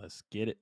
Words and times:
Let's 0.00 0.22
get 0.30 0.48
it. 0.48 0.58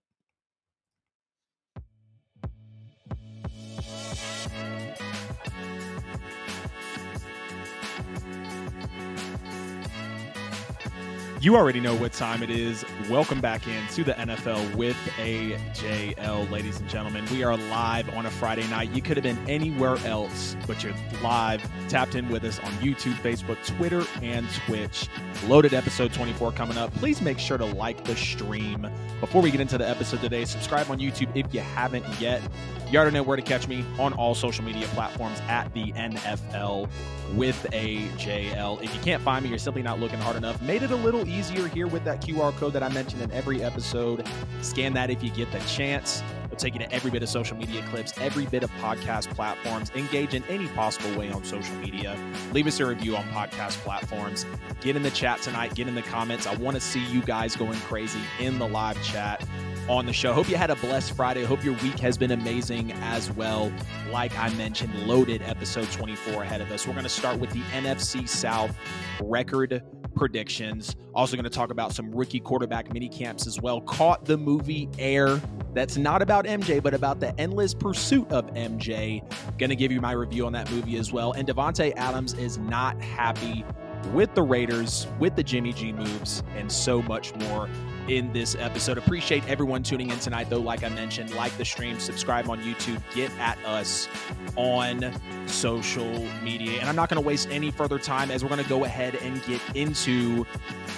You 11.47 11.55
already 11.55 11.79
know 11.79 11.95
what 11.95 12.13
time 12.13 12.43
it 12.43 12.51
is. 12.51 12.85
Welcome 13.09 13.41
back 13.41 13.69
in 13.69 13.87
to 13.93 14.03
the 14.03 14.15
NFL 14.15 14.75
with 14.75 14.97
AJL, 15.17 16.51
ladies 16.51 16.81
and 16.81 16.89
gentlemen. 16.89 17.25
We 17.31 17.45
are 17.45 17.57
live 17.57 18.13
on 18.17 18.27
a 18.27 18.31
Friday 18.33 18.67
night. 18.67 18.91
You 18.91 19.01
could 19.01 19.17
have 19.17 19.23
been 19.23 19.39
anywhere 19.49 19.97
else, 19.99 20.57
but 20.67 20.83
you're 20.83 20.93
live, 21.23 21.65
tapped 21.89 22.17
in 22.17 22.29
with 22.31 22.43
us 22.43 22.59
on 22.59 22.73
YouTube, 22.79 23.15
Facebook, 23.23 23.65
Twitter, 23.65 24.03
and 24.23 24.45
Twitch. 24.67 25.09
Loaded 25.47 25.73
episode 25.73 26.13
24 26.13 26.51
coming 26.51 26.79
up. 26.79 26.93
Please 26.95 27.23
make 27.23 27.39
sure 27.39 27.59
to 27.59 27.65
like 27.65 28.03
the 28.03 28.17
stream. 28.17 28.91
Before 29.21 29.41
we 29.41 29.53
get 29.53 29.61
into 29.61 29.79
the 29.79 29.89
episode 29.89 30.23
today, 30.23 30.47
subscribe 30.47 30.91
on 30.91 30.99
YouTube 30.99 31.31
if 31.37 31.55
you 31.55 31.61
haven't 31.61 32.05
yet. 32.21 32.43
You 32.91 32.99
already 32.99 33.15
know 33.15 33.23
where 33.23 33.37
to 33.37 33.43
catch 33.43 33.69
me 33.69 33.85
on 34.01 34.13
all 34.15 34.35
social 34.35 34.65
media 34.65 34.87
platforms 34.89 35.41
at 35.49 35.73
the 35.75 35.93
NFL 35.93 36.89
with 37.35 37.67
AJL. 37.73 38.83
If 38.83 38.95
you 38.95 39.01
can't 39.01 39.23
find 39.23 39.43
me, 39.43 39.49
you're 39.49 39.59
simply 39.59 39.83
not 39.83 39.99
looking 39.99 40.21
hard 40.21 40.37
enough. 40.37 40.61
Made 40.63 40.85
it 40.85 40.93
a 40.93 40.97
little 40.97 41.27
easier 41.27 41.36
here 41.45 41.87
with 41.87 42.05
that 42.05 42.23
QR 42.23 42.55
code 42.57 42.73
that 42.73 42.83
I 42.83 42.89
mentioned 42.89 43.23
in 43.23 43.31
every 43.33 43.63
episode. 43.63 44.27
Scan 44.63 44.95
that 44.95 45.11
if 45.11 45.23
you 45.23 45.31
get 45.31 45.53
the 45.53 45.59
chance. 45.61 46.23
It'll 46.45 46.57
take 46.57 46.75
you 46.75 46.81
to 46.81 46.93
every 46.93 47.11
bit 47.11 47.23
of 47.23 47.29
social 47.29 47.57
media 47.57 47.85
clips, 47.91 48.13
every 48.19 48.47
bit 48.47 48.63
of 48.63 48.71
podcast 48.73 49.29
platforms. 49.35 49.91
Engage 49.95 50.35
in 50.35 50.43
any 50.45 50.67
possible 50.69 51.17
way 51.19 51.31
on 51.31 51.45
social 51.45 51.75
media. 51.77 52.17
Leave 52.53 52.67
us 52.67 52.81
a 52.81 52.87
review 52.87 53.17
on 53.17 53.25
podcast 53.29 53.73
platforms. 53.85 54.47
Get 54.81 54.97
in 54.97 55.03
the 55.03 55.11
chat 55.11 55.43
tonight. 55.43 55.75
Get 55.75 55.89
in 55.89 55.95
the 55.95 56.03
comments. 56.03 56.47
I 56.47 56.55
want 56.57 56.77
to 56.77 56.81
see 56.81 57.05
you 57.07 57.23
guys 57.23 57.57
going 57.57 57.79
crazy 57.81 58.21
in 58.41 58.59
the 58.59 58.69
live 58.69 59.03
chat 59.03 59.47
on 59.89 60.07
the 60.07 60.13
show. 60.13 60.33
Hope 60.33 60.49
you 60.49 60.57
had 60.57 60.71
a 60.71 60.77
blessed 60.77 61.13
Friday. 61.13 61.45
Hope 61.45 61.65
your 61.65 61.75
week 61.75 61.99
has 61.99 62.17
been 62.19 62.33
amazing 62.33 62.93
as 63.03 63.31
well. 63.33 63.73
Like 64.11 64.37
I 64.39 64.49
mentioned, 64.55 64.95
loaded 65.07 65.43
episode 65.43 65.91
24 65.93 66.43
ahead 66.43 66.61
of 66.61 66.71
us. 66.73 66.87
We're 66.87 66.95
going 66.95 67.05
to 67.05 67.09
start 67.09 67.39
with 67.39 67.51
the 67.51 67.61
NFC 67.73 68.29
South 68.29 68.77
record 69.23 69.83
predictions. 70.17 70.97
Also, 71.15 71.37
going 71.37 71.45
to 71.45 71.51
talk 71.51 71.71
about 71.71 71.93
some 71.93 72.13
rookie 72.13 72.41
quarterback 72.41 72.93
mini 72.93 73.09
camps 73.09 73.47
as 73.47 73.61
well. 73.61 73.81
Caught 73.83 74.25
the 74.25 74.37
movie 74.37 74.89
Air. 74.99 75.41
That's 75.75 75.97
not 75.97 76.23
about 76.23 76.47
MJ, 76.47 76.83
but 76.83 76.95
about 76.95 77.21
the 77.21 77.39
endless 77.39 77.75
pursuit 77.75 78.31
of 78.33 78.47
MJ. 78.55 79.23
Going 79.59 79.71
to 79.71 79.77
give 79.77 79.93
you 79.93 80.01
my 80.01 80.13
review 80.13 80.47
on 80.47 80.53
that 80.55 80.71
movie 80.73 80.97
as 80.97 81.13
well. 81.13 81.33
And 81.33 81.47
Davante 81.47 81.93
Adams 81.97 82.35
is 82.35 82.59
not 82.59 83.01
happy 83.01 83.65
with 84.13 84.35
the 84.35 84.43
Raiders, 84.43 85.07
with 85.19 85.37
the 85.37 85.43
Jimmy 85.43 85.73
G 85.73 85.93
moves, 85.93 86.43
and 86.57 86.71
so 86.71 87.03
much 87.03 87.35
more 87.37 87.69
in 88.09 88.33
this 88.33 88.55
episode. 88.55 88.99
Appreciate 88.99 89.47
everyone 89.49 89.83
tuning 89.83 90.11
in 90.11 90.19
tonight, 90.19 90.49
though. 90.51 90.61
Like 90.61 90.85
I 90.85 90.89
mentioned, 90.89 91.35
like 91.35 91.57
the 91.57 91.65
stream, 91.65 91.99
subscribe 91.99 92.49
on 92.49 92.61
YouTube, 92.61 93.01
get 93.15 93.31
at 93.39 93.59
us 93.65 94.09
on 94.57 95.13
social 95.47 96.27
media. 96.43 96.81
And 96.81 96.89
I'm 96.89 96.97
not 96.97 97.09
going 97.09 97.23
to 97.23 97.27
waste 97.27 97.49
any 97.51 97.71
further 97.71 97.99
time 97.99 98.31
as 98.31 98.43
we're 98.43 98.51
going 98.51 98.63
to 98.63 98.69
go 98.69 98.85
ahead 98.85 99.17
and 99.17 99.43
get 99.45 99.61
into 99.75 100.47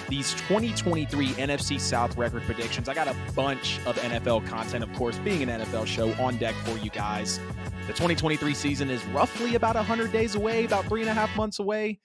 these 0.07 0.33
2023 0.33 1.27
NFC 1.29 1.79
South 1.79 2.17
record 2.17 2.43
predictions. 2.43 2.89
I 2.89 2.93
got 2.93 3.07
a 3.07 3.15
bunch 3.35 3.79
of 3.85 3.97
NFL 3.97 4.47
content, 4.47 4.83
of 4.83 4.91
course, 4.93 5.17
being 5.19 5.43
an 5.43 5.61
NFL 5.61 5.85
show 5.87 6.11
on 6.13 6.37
deck 6.37 6.55
for 6.65 6.77
you 6.77 6.89
guys. 6.89 7.39
The 7.87 7.93
2023 7.93 8.53
season 8.53 8.89
is 8.89 9.03
roughly 9.07 9.55
about 9.55 9.75
100 9.75 10.11
days 10.11 10.35
away, 10.35 10.65
about 10.65 10.85
three 10.85 11.01
and 11.01 11.09
a 11.09 11.13
half 11.13 11.35
months 11.35 11.59
away. 11.59 11.99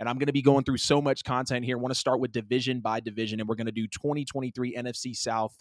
And 0.00 0.08
I'm 0.08 0.16
going 0.16 0.26
to 0.26 0.32
be 0.32 0.42
going 0.42 0.64
through 0.64 0.78
so 0.78 1.00
much 1.00 1.22
content 1.24 1.64
here. 1.64 1.76
I 1.76 1.80
want 1.80 1.92
to 1.92 2.00
start 2.00 2.20
with 2.20 2.32
division 2.32 2.80
by 2.80 3.00
division, 3.00 3.38
and 3.38 3.48
we're 3.48 3.54
going 3.54 3.66
to 3.66 3.72
do 3.72 3.86
2023 3.86 4.74
NFC 4.74 5.14
South 5.14 5.54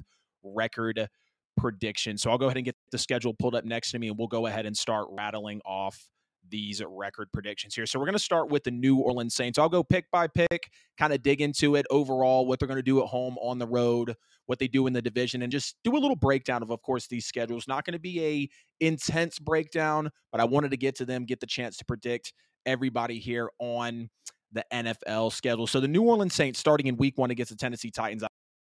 record 0.43 1.09
prediction. 1.57 2.17
So 2.17 2.31
I'll 2.31 2.37
go 2.37 2.45
ahead 2.45 2.55
and 2.55 2.65
get 2.65 2.77
the 2.91 2.97
schedule 2.97 3.33
pulled 3.33 3.53
up 3.53 3.65
next 3.65 3.91
to 3.91 3.99
me, 3.99 4.07
and 4.07 4.17
we'll 4.17 4.29
go 4.29 4.47
ahead 4.47 4.65
and 4.65 4.75
start 4.75 5.07
rattling 5.11 5.59
off 5.65 6.07
these 6.47 6.81
record 6.87 7.29
predictions 7.33 7.75
here. 7.75 7.85
So 7.85 7.99
we're 7.99 8.05
going 8.05 8.13
to 8.13 8.19
start 8.19 8.49
with 8.49 8.63
the 8.63 8.71
New 8.71 8.97
Orleans 8.97 9.35
Saints. 9.35 9.59
I'll 9.59 9.69
go 9.69 9.83
pick 9.83 10.05
by 10.09 10.27
pick, 10.27 10.71
kind 10.97 11.11
of 11.11 11.21
dig 11.21 11.41
into 11.41 11.75
it 11.75 11.85
overall, 11.89 12.47
what 12.47 12.59
they're 12.59 12.67
going 12.67 12.77
to 12.77 12.81
do 12.81 13.01
at 13.01 13.07
home, 13.07 13.37
on 13.41 13.59
the 13.59 13.67
road, 13.67 14.15
what 14.45 14.57
they 14.57 14.69
do 14.69 14.87
in 14.87 14.93
the 14.93 15.01
division, 15.01 15.41
and 15.41 15.51
just 15.51 15.75
do 15.83 15.95
a 15.95 15.99
little 15.99 16.15
breakdown 16.15 16.63
of, 16.63 16.71
of 16.71 16.81
course, 16.81 17.07
these 17.07 17.25
schedules. 17.25 17.67
Not 17.67 17.85
going 17.85 17.93
to 17.93 17.99
be 17.99 18.23
a 18.25 18.49
intense 18.79 19.37
breakdown, 19.37 20.09
but 20.31 20.39
I 20.39 20.45
wanted 20.45 20.71
to 20.71 20.77
get 20.77 20.95
to 20.95 21.05
them, 21.05 21.25
get 21.25 21.41
the 21.41 21.45
chance 21.45 21.75
to 21.77 21.85
predict 21.85 22.33
everybody 22.65 23.19
here 23.19 23.49
on 23.59 24.09
the 24.51 24.65
NFL 24.71 25.31
schedule. 25.31 25.67
So 25.67 25.79
the 25.79 25.87
New 25.87 26.03
Orleans 26.03 26.33
Saints 26.33 26.59
starting 26.59 26.87
in 26.87 26.97
week 26.97 27.17
one 27.17 27.31
against 27.31 27.51
the 27.51 27.57
Tennessee 27.57 27.91
Titans. 27.91 28.23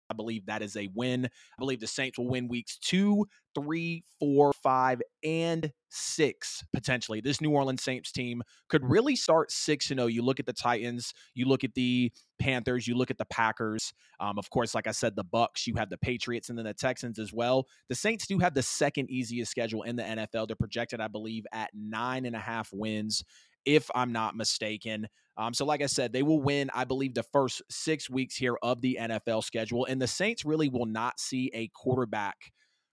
I 0.09 0.13
believe 0.13 0.45
that 0.45 0.61
is 0.61 0.78
a 0.78 0.88
win. 0.94 1.25
I 1.25 1.59
believe 1.59 1.79
the 1.79 1.88
Saints 1.88 2.17
will 2.17 2.28
win 2.28 2.47
weeks 2.47 2.78
two, 2.78 3.25
three, 3.56 4.03
four, 4.19 4.53
five, 4.53 5.01
and 5.23 5.72
six 5.89 6.63
potentially. 6.73 7.22
This 7.22 7.41
New 7.41 7.51
Orleans 7.51 7.81
Saints 7.81 8.11
team 8.11 8.44
could 8.69 8.88
really 8.88 9.16
start 9.16 9.51
six 9.51 9.89
and 9.89 10.00
zero. 10.00 10.07
You 10.07 10.22
look 10.22 10.39
at 10.39 10.45
the 10.45 10.53
Titans, 10.53 11.13
you 11.33 11.47
look 11.47 11.63
at 11.63 11.73
the 11.73 12.12
Panthers, 12.38 12.88
you 12.88 12.95
look 12.95 13.09
at 13.09 13.17
the 13.17 13.25
Packers. 13.25 13.94
Um, 14.19 14.38
of 14.38 14.50
course, 14.50 14.75
like 14.75 14.88
I 14.88 14.91
said, 14.91 15.16
the 15.16 15.23
Bucks. 15.23 15.66
You 15.66 15.75
have 15.75 15.89
the 15.89 15.97
Patriots 15.97 16.50
and 16.50 16.57
then 16.57 16.66
the 16.66 16.73
Texans 16.73 17.17
as 17.17 17.33
well. 17.33 17.67
The 17.89 17.95
Saints 17.95 18.27
do 18.27 18.38
have 18.39 18.53
the 18.53 18.63
second 18.63 19.09
easiest 19.09 19.51
schedule 19.51 19.83
in 19.83 19.95
the 19.95 20.03
NFL. 20.03 20.47
They're 20.47 20.56
projected, 20.56 21.01
I 21.01 21.07
believe, 21.07 21.45
at 21.51 21.72
nine 21.73 22.25
and 22.25 22.35
a 22.35 22.39
half 22.39 22.69
wins 22.72 23.23
if 23.65 23.89
I'm 23.95 24.11
not 24.11 24.35
mistaken. 24.35 25.07
Um, 25.37 25.53
so, 25.53 25.65
like 25.65 25.81
I 25.81 25.87
said, 25.87 26.13
they 26.13 26.23
will 26.23 26.41
win, 26.41 26.69
I 26.73 26.85
believe, 26.85 27.13
the 27.13 27.23
first 27.23 27.61
six 27.69 28.09
weeks 28.09 28.35
here 28.35 28.57
of 28.63 28.81
the 28.81 28.97
NFL 28.99 29.43
schedule. 29.43 29.85
And 29.85 30.01
the 30.01 30.07
Saints 30.07 30.45
really 30.45 30.69
will 30.69 30.85
not 30.85 31.19
see 31.19 31.51
a 31.53 31.69
quarterback 31.69 32.37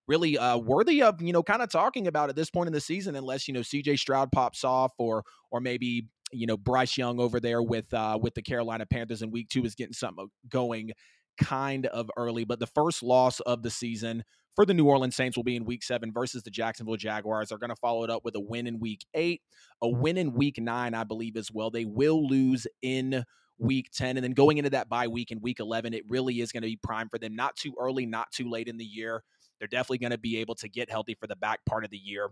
really 0.09 0.37
uh, 0.37 0.59
worthy 0.59 1.03
of, 1.03 1.23
you 1.23 1.33
know, 1.33 1.43
kind 1.43 1.63
of 1.63 1.71
talking 1.71 2.07
about 2.07 2.29
at 2.29 2.37
this 2.37 2.51
point 2.51 2.67
in 2.67 2.73
the 2.73 2.81
season, 2.81 3.15
unless, 3.15 3.47
you 3.47 3.55
know, 3.55 3.61
CJ 3.61 3.99
Stroud 3.99 4.33
pops 4.33 4.65
off 4.65 4.93
or, 4.99 5.23
or 5.51 5.61
maybe, 5.61 6.07
you 6.33 6.47
know, 6.47 6.57
Bryce 6.57 6.99
Young 6.99 7.21
over 7.21 7.39
there 7.39 7.63
with, 7.63 7.93
uh, 7.95 8.19
with 8.21 8.35
the 8.35 8.43
Carolina 8.43 8.85
Panthers 8.85 9.23
in 9.23 9.31
week 9.31 9.49
two 9.49 9.65
is 9.65 9.75
getting 9.75 9.93
something 9.93 10.27
going 10.49 10.91
kind 11.39 11.87
of 11.87 12.11
early. 12.17 12.45
But 12.45 12.61
the 12.61 12.67
first 12.67 13.03
loss 13.03 13.41
of 13.41 13.63
the 13.63 13.71
season 13.71 14.25
for 14.55 14.67
the 14.67 14.75
New 14.75 14.87
Orleans 14.87 15.17
Saints 15.17 15.37
will 15.37 15.45
be 15.45 15.57
in 15.57 15.65
week 15.65 15.83
seven 15.83 16.13
versus 16.13 16.43
the 16.43 16.51
Jacksonville 16.51 16.97
Jaguars. 16.97 17.49
They're 17.49 17.59
going 17.59 17.71
to 17.71 17.77
follow 17.77 18.05
it 18.05 18.11
up 18.11 18.25
with 18.25 18.35
a 18.35 18.41
win 18.41 18.67
in 18.67 18.79
week 18.79 19.05
eight, 19.15 19.43
a 19.81 19.89
win 19.89 20.19
in 20.19 20.35
week 20.35 20.59
nine, 20.59 20.95
I 20.95 21.05
believe, 21.05 21.37
as 21.37 21.51
well. 21.51 21.71
They 21.71 21.85
will 21.85 22.27
lose 22.27 22.67
in 22.83 23.25
week 23.59 23.91
10. 23.93 24.17
And 24.17 24.25
then 24.25 24.33
going 24.33 24.59
into 24.59 24.71
that 24.71 24.89
bye 24.89 25.09
week 25.09 25.31
in 25.31 25.41
week 25.41 25.61
11, 25.61 25.95
it 25.95 26.05
really 26.09 26.41
is 26.41 26.53
going 26.53 26.63
to 26.63 26.69
be 26.69 26.79
prime 26.83 27.09
for 27.09 27.19
them. 27.19 27.35
Not 27.35 27.57
too 27.57 27.75
early, 27.81 28.07
not 28.07 28.31
too 28.33 28.51
late 28.51 28.69
in 28.69 28.77
the 28.77 28.85
year. 28.85 29.23
They're 29.59 29.69
definitely 29.69 29.99
going 29.99 30.11
to 30.11 30.19
be 30.19 30.39
able 30.39 30.57
to 30.57 30.69
get 30.69 30.91
healthy 30.91 31.15
for 31.15 31.27
the 31.27 31.37
back 31.37 31.61
part 31.65 31.85
of 31.85 31.91
the 31.91 31.99
year. 31.99 32.31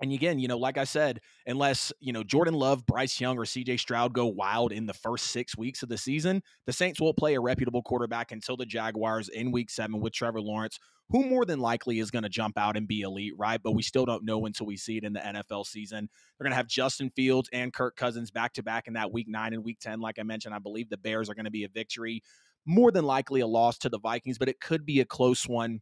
And 0.00 0.12
again, 0.12 0.38
you 0.38 0.46
know, 0.46 0.58
like 0.58 0.78
I 0.78 0.84
said, 0.84 1.20
unless, 1.46 1.92
you 2.00 2.12
know, 2.12 2.22
Jordan 2.22 2.54
Love, 2.54 2.86
Bryce 2.86 3.20
Young, 3.20 3.36
or 3.36 3.44
CJ 3.44 3.80
Stroud 3.80 4.12
go 4.12 4.26
wild 4.26 4.72
in 4.72 4.86
the 4.86 4.94
first 4.94 5.28
six 5.28 5.56
weeks 5.56 5.82
of 5.82 5.88
the 5.88 5.98
season, 5.98 6.42
the 6.66 6.72
Saints 6.72 7.00
will 7.00 7.14
play 7.14 7.34
a 7.34 7.40
reputable 7.40 7.82
quarterback 7.82 8.30
until 8.30 8.56
the 8.56 8.66
Jaguars 8.66 9.28
in 9.28 9.50
week 9.50 9.70
seven 9.70 10.00
with 10.00 10.12
Trevor 10.12 10.40
Lawrence, 10.40 10.78
who 11.10 11.24
more 11.24 11.44
than 11.44 11.58
likely 11.58 11.98
is 11.98 12.12
going 12.12 12.22
to 12.22 12.28
jump 12.28 12.56
out 12.56 12.76
and 12.76 12.86
be 12.86 13.00
elite, 13.00 13.32
right? 13.36 13.60
But 13.60 13.72
we 13.72 13.82
still 13.82 14.06
don't 14.06 14.24
know 14.24 14.46
until 14.46 14.66
we 14.66 14.76
see 14.76 14.98
it 14.98 15.04
in 15.04 15.14
the 15.14 15.20
NFL 15.20 15.66
season. 15.66 16.08
They're 16.38 16.44
going 16.44 16.52
to 16.52 16.56
have 16.56 16.68
Justin 16.68 17.10
Fields 17.10 17.48
and 17.52 17.72
Kirk 17.72 17.96
Cousins 17.96 18.30
back 18.30 18.52
to 18.54 18.62
back 18.62 18.86
in 18.86 18.94
that 18.94 19.12
week 19.12 19.26
nine 19.28 19.52
and 19.52 19.64
week 19.64 19.78
10. 19.80 20.00
Like 20.00 20.20
I 20.20 20.22
mentioned, 20.22 20.54
I 20.54 20.60
believe 20.60 20.90
the 20.90 20.96
Bears 20.96 21.28
are 21.28 21.34
going 21.34 21.46
to 21.46 21.50
be 21.50 21.64
a 21.64 21.68
victory, 21.68 22.22
more 22.66 22.92
than 22.92 23.04
likely 23.04 23.40
a 23.40 23.46
loss 23.46 23.78
to 23.78 23.88
the 23.88 23.98
Vikings, 23.98 24.38
but 24.38 24.48
it 24.48 24.60
could 24.60 24.86
be 24.86 25.00
a 25.00 25.04
close 25.04 25.48
one 25.48 25.80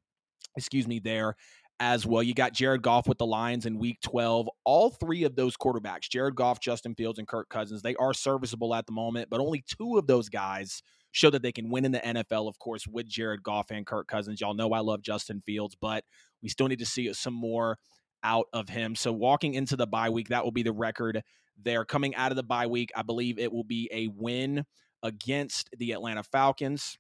excuse 0.57 0.89
me, 0.89 0.99
there 0.99 1.37
as 1.79 2.07
well. 2.07 2.23
You 2.23 2.35
got 2.35 2.53
Jared 2.53 2.83
Goff 2.83 3.07
with 3.07 3.19
the 3.19 3.27
Lions 3.27 3.67
in 3.67 3.79
week 3.79 4.01
12. 4.03 4.49
All 4.65 4.91
three 4.91 5.25
of 5.25 5.37
those 5.37 5.57
quarterbacks, 5.57 6.09
Jared 6.09 6.35
Goff, 6.35 6.61
Justin 6.61 6.95
Fields, 6.95 7.19
and 7.19 7.29
Kirk 7.29 7.49
Cousins, 7.49 7.83
they 7.83 7.95
are 7.97 8.15
serviceable 8.15 8.75
at 8.75 8.87
the 8.87 8.93
moment, 8.93 9.29
but 9.31 9.41
only 9.41 9.63
two 9.67 9.99
of 9.99 10.07
those 10.07 10.29
guys 10.29 10.83
show 11.13 11.31
that 11.31 11.43
they 11.43 11.53
can 11.53 11.71
win 11.71 11.85
in 11.85 11.93
the 11.93 11.99
NFL, 11.99 12.49
of 12.49 12.59
course, 12.59 12.87
with 12.87 13.09
Jared 13.09 13.43
Goff 13.43 13.71
and 13.71 13.87
Kirk 13.87 14.09
Cousins. 14.09 14.41
Y'all 14.41 14.55
know 14.55 14.73
I 14.73 14.81
love 14.81 15.03
Justin 15.03 15.43
Fields, 15.45 15.77
but 15.81 16.05
we 16.43 16.49
still 16.49 16.69
need 16.69 16.79
to 16.79 16.87
see 16.87 17.13
some 17.13 17.35
more 17.35 17.79
out 18.23 18.47
of 18.53 18.69
him. 18.69 18.95
So 18.95 19.13
walking 19.13 19.55
into 19.55 19.77
the 19.77 19.87
bye 19.87 20.11
week, 20.11 20.29
that 20.29 20.45
will 20.45 20.53
be 20.53 20.63
the 20.63 20.73
record 20.73 21.23
there. 21.63 21.85
Coming 21.85 22.15
out 22.15 22.33
of 22.33 22.37
the 22.37 22.43
bye 22.43 22.67
week, 22.67 22.91
I 22.95 23.03
believe 23.03 23.39
it 23.39 23.53
will 23.53 23.65
be 23.65 23.89
a 23.93 24.09
win 24.09 24.65
against 25.03 25.71
the 25.79 25.93
Atlanta 25.93 26.23
Falcons. 26.23 26.99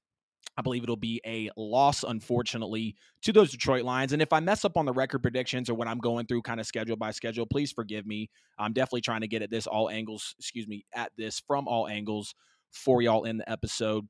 I 0.59 0.63
believe 0.63 0.83
it'll 0.83 0.97
be 0.97 1.21
a 1.27 1.51
loss, 1.57 2.03
unfortunately, 2.03 2.97
to 3.23 3.33
those 3.33 3.51
Detroit 3.51 3.85
Lions. 3.85 4.13
And 4.13 4.23
if 4.23 4.33
I 4.33 4.41
mess 4.41 4.65
up 4.65 4.77
on 4.77 4.87
the 4.87 4.93
record 4.93 5.21
predictions 5.21 5.69
or 5.69 5.75
what 5.75 5.87
I'm 5.87 5.99
going 5.99 6.27
through 6.27 6.43
kind 6.43 6.61
of 6.61 6.67
schedule 6.67 6.97
by 6.97 7.11
schedule, 7.11 7.47
please 7.47 7.73
forgive 7.73 8.07
me. 8.07 8.31
I'm 8.59 8.73
definitely 8.73 9.03
trying 9.03 9.21
to 9.21 9.29
get 9.29 9.43
at 9.43 9.51
this 9.51 9.67
all 9.67 9.91
angles, 9.91 10.35
excuse 10.39 10.67
me, 10.67 10.87
at 10.95 11.13
this 11.19 11.41
from 11.47 11.69
all 11.69 11.87
angles 11.87 12.35
for 12.73 13.03
y'all 13.03 13.25
in 13.25 13.37
the 13.39 13.51
episode. 13.51 14.07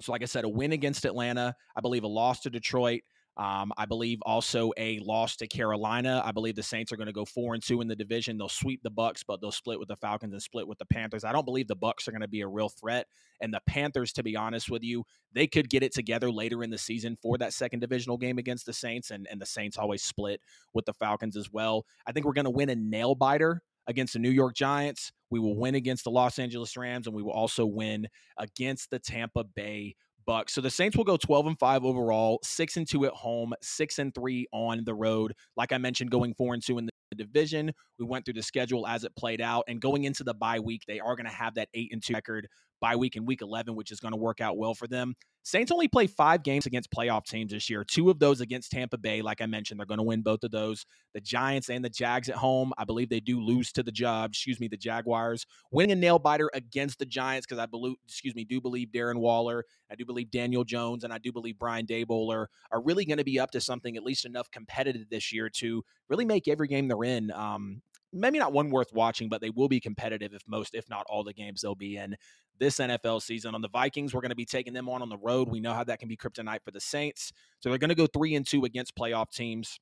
So, 0.00 0.12
like 0.12 0.22
I 0.22 0.26
said, 0.26 0.44
a 0.44 0.48
win 0.48 0.72
against 0.72 1.04
Atlanta. 1.04 1.54
I 1.76 1.80
believe 1.80 2.02
a 2.02 2.08
loss 2.08 2.40
to 2.40 2.50
Detroit. 2.50 3.02
Um, 3.36 3.70
I 3.76 3.84
believe 3.84 4.18
also 4.22 4.72
a 4.78 4.98
loss 5.00 5.36
to 5.36 5.46
Carolina. 5.46 6.22
I 6.24 6.32
believe 6.32 6.56
the 6.56 6.62
Saints 6.62 6.90
are 6.90 6.96
going 6.96 7.06
to 7.06 7.12
go 7.12 7.26
four 7.26 7.52
and 7.52 7.62
two 7.62 7.82
in 7.82 7.88
the 7.88 7.96
division. 7.96 8.38
They'll 8.38 8.48
sweep 8.48 8.82
the 8.82 8.90
Bucks, 8.90 9.22
but 9.22 9.40
they'll 9.40 9.52
split 9.52 9.78
with 9.78 9.88
the 9.88 9.96
Falcons 9.96 10.32
and 10.32 10.42
split 10.42 10.66
with 10.66 10.78
the 10.78 10.86
Panthers. 10.86 11.22
I 11.22 11.32
don't 11.32 11.44
believe 11.44 11.68
the 11.68 11.76
Bucks 11.76 12.08
are 12.08 12.12
going 12.12 12.22
to 12.22 12.28
be 12.28 12.40
a 12.40 12.48
real 12.48 12.70
threat. 12.70 13.06
And 13.42 13.52
the 13.52 13.60
Panthers, 13.66 14.12
to 14.14 14.22
be 14.22 14.36
honest 14.36 14.70
with 14.70 14.82
you, 14.82 15.04
they 15.34 15.46
could 15.46 15.68
get 15.68 15.82
it 15.82 15.92
together 15.92 16.30
later 16.30 16.62
in 16.62 16.70
the 16.70 16.78
season 16.78 17.14
for 17.14 17.36
that 17.36 17.52
second 17.52 17.80
divisional 17.80 18.16
game 18.16 18.38
against 18.38 18.64
the 18.64 18.72
Saints, 18.72 19.10
and, 19.10 19.26
and 19.30 19.40
the 19.40 19.46
Saints 19.46 19.76
always 19.76 20.02
split 20.02 20.40
with 20.72 20.86
the 20.86 20.94
Falcons 20.94 21.36
as 21.36 21.52
well. 21.52 21.84
I 22.06 22.12
think 22.12 22.24
we're 22.24 22.32
going 22.32 22.44
to 22.46 22.50
win 22.50 22.70
a 22.70 22.76
nail 22.76 23.14
biter 23.14 23.60
against 23.86 24.14
the 24.14 24.18
New 24.18 24.30
York 24.30 24.54
Giants. 24.54 25.12
We 25.30 25.40
will 25.40 25.56
win 25.56 25.74
against 25.74 26.04
the 26.04 26.10
Los 26.10 26.38
Angeles 26.38 26.76
Rams, 26.76 27.06
and 27.06 27.14
we 27.14 27.22
will 27.22 27.32
also 27.32 27.66
win 27.66 28.08
against 28.38 28.90
the 28.90 28.98
Tampa 28.98 29.44
Bay 29.44 29.94
Bucks. 30.26 30.52
So 30.52 30.60
the 30.60 30.70
Saints 30.70 30.96
will 30.96 31.04
go 31.04 31.16
12 31.16 31.46
and 31.46 31.58
5 31.58 31.84
overall, 31.84 32.40
6 32.42 32.76
and 32.76 32.88
2 32.88 33.06
at 33.06 33.12
home, 33.12 33.54
6 33.62 33.98
and 33.98 34.14
3 34.14 34.46
on 34.52 34.84
the 34.84 34.94
road. 34.94 35.34
Like 35.56 35.72
I 35.72 35.78
mentioned, 35.78 36.10
going 36.10 36.34
4 36.34 36.54
and 36.54 36.62
2 36.64 36.78
in 36.78 36.86
the 36.86 37.16
division. 37.16 37.72
We 37.98 38.04
went 38.04 38.24
through 38.24 38.34
the 38.34 38.42
schedule 38.42 38.86
as 38.86 39.04
it 39.04 39.14
played 39.16 39.40
out. 39.40 39.64
And 39.68 39.80
going 39.80 40.04
into 40.04 40.24
the 40.24 40.34
bye 40.34 40.60
week, 40.60 40.82
they 40.86 41.00
are 41.00 41.16
going 41.16 41.26
to 41.26 41.32
have 41.32 41.54
that 41.54 41.68
8 41.72 41.90
and 41.92 42.02
2 42.02 42.14
record 42.14 42.48
bye 42.80 42.96
week 42.96 43.16
in 43.16 43.24
week 43.24 43.42
11, 43.42 43.74
which 43.74 43.90
is 43.90 44.00
going 44.00 44.12
to 44.12 44.18
work 44.18 44.40
out 44.40 44.56
well 44.56 44.74
for 44.74 44.86
them. 44.86 45.14
Saints 45.42 45.70
only 45.70 45.86
play 45.86 46.08
five 46.08 46.42
games 46.42 46.66
against 46.66 46.90
playoff 46.90 47.24
teams 47.24 47.52
this 47.52 47.70
year, 47.70 47.84
two 47.84 48.10
of 48.10 48.18
those 48.18 48.40
against 48.40 48.72
Tampa 48.72 48.98
Bay. 48.98 49.22
Like 49.22 49.40
I 49.40 49.46
mentioned, 49.46 49.78
they're 49.78 49.86
going 49.86 49.98
to 49.98 50.04
win 50.04 50.22
both 50.22 50.42
of 50.42 50.50
those. 50.50 50.84
The 51.14 51.20
Giants 51.20 51.70
and 51.70 51.84
the 51.84 51.88
Jags 51.88 52.28
at 52.28 52.34
home, 52.34 52.72
I 52.76 52.84
believe 52.84 53.10
they 53.10 53.20
do 53.20 53.40
lose 53.40 53.70
to 53.72 53.84
the 53.84 53.92
job, 53.92 54.30
excuse 54.30 54.58
me, 54.58 54.66
the 54.66 54.76
Jaguars. 54.76 55.46
Winning 55.70 55.92
a 55.92 55.94
nail 55.94 56.18
biter 56.18 56.50
against 56.52 56.98
the 56.98 57.06
Giants, 57.06 57.46
because 57.46 57.60
I 57.60 57.66
believe, 57.66 57.94
excuse 58.08 58.34
me, 58.34 58.44
do 58.44 58.60
believe 58.60 58.88
Darren 58.88 59.18
Waller, 59.18 59.64
I 59.88 59.94
do 59.94 60.04
believe 60.04 60.32
Daniel 60.32 60.64
Jones, 60.64 61.04
and 61.04 61.12
I 61.12 61.18
do 61.18 61.30
believe 61.30 61.60
Brian 61.60 61.86
Daboll 61.86 62.34
are, 62.34 62.50
are 62.72 62.82
really 62.82 63.04
going 63.04 63.18
to 63.18 63.24
be 63.24 63.38
up 63.38 63.52
to 63.52 63.60
something 63.60 63.96
at 63.96 64.02
least 64.02 64.24
enough 64.24 64.50
competitive 64.50 65.08
this 65.10 65.32
year 65.32 65.48
to 65.50 65.84
really 66.08 66.24
make 66.24 66.48
every 66.48 66.66
game 66.66 66.88
they're 66.88 67.04
in 67.04 67.30
um, 67.30 67.82
maybe 68.12 68.38
not 68.38 68.52
one 68.52 68.70
worth 68.70 68.92
watching, 68.92 69.28
but 69.28 69.40
they 69.40 69.50
will 69.50 69.68
be 69.68 69.80
competitive 69.80 70.32
if 70.34 70.42
most, 70.46 70.74
if 70.74 70.88
not 70.88 71.06
all, 71.08 71.24
the 71.24 71.32
games 71.32 71.60
they'll 71.60 71.74
be 71.74 71.96
in 71.96 72.16
this 72.58 72.78
NFL 72.78 73.22
season. 73.22 73.54
On 73.54 73.60
the 73.60 73.68
Vikings, 73.68 74.14
we're 74.14 74.20
going 74.20 74.30
to 74.30 74.36
be 74.36 74.44
taking 74.44 74.72
them 74.72 74.88
on 74.88 75.02
on 75.02 75.08
the 75.08 75.18
road. 75.18 75.48
We 75.48 75.60
know 75.60 75.72
how 75.72 75.84
that 75.84 75.98
can 75.98 76.08
be 76.08 76.16
kryptonite 76.16 76.62
for 76.64 76.70
the 76.70 76.80
Saints, 76.80 77.32
so 77.60 77.68
they're 77.68 77.78
going 77.78 77.90
to 77.90 77.94
go 77.94 78.06
three 78.06 78.34
and 78.34 78.46
two 78.46 78.64
against 78.64 78.96
playoff 78.96 79.30
teams. 79.30 79.78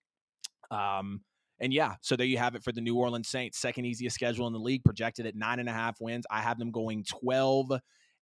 Um, 0.70 1.20
and 1.60 1.72
yeah, 1.72 1.94
so 2.00 2.16
there 2.16 2.26
you 2.26 2.38
have 2.38 2.56
it 2.56 2.64
for 2.64 2.72
the 2.72 2.80
New 2.80 2.96
Orleans 2.96 3.28
Saints, 3.28 3.58
second 3.58 3.84
easiest 3.84 4.14
schedule 4.14 4.46
in 4.46 4.52
the 4.52 4.58
league, 4.58 4.84
projected 4.84 5.26
at 5.26 5.36
nine 5.36 5.60
and 5.60 5.68
a 5.68 5.72
half 5.72 6.00
wins. 6.00 6.26
I 6.30 6.40
have 6.40 6.58
them 6.58 6.70
going 6.70 7.04
twelve 7.04 7.70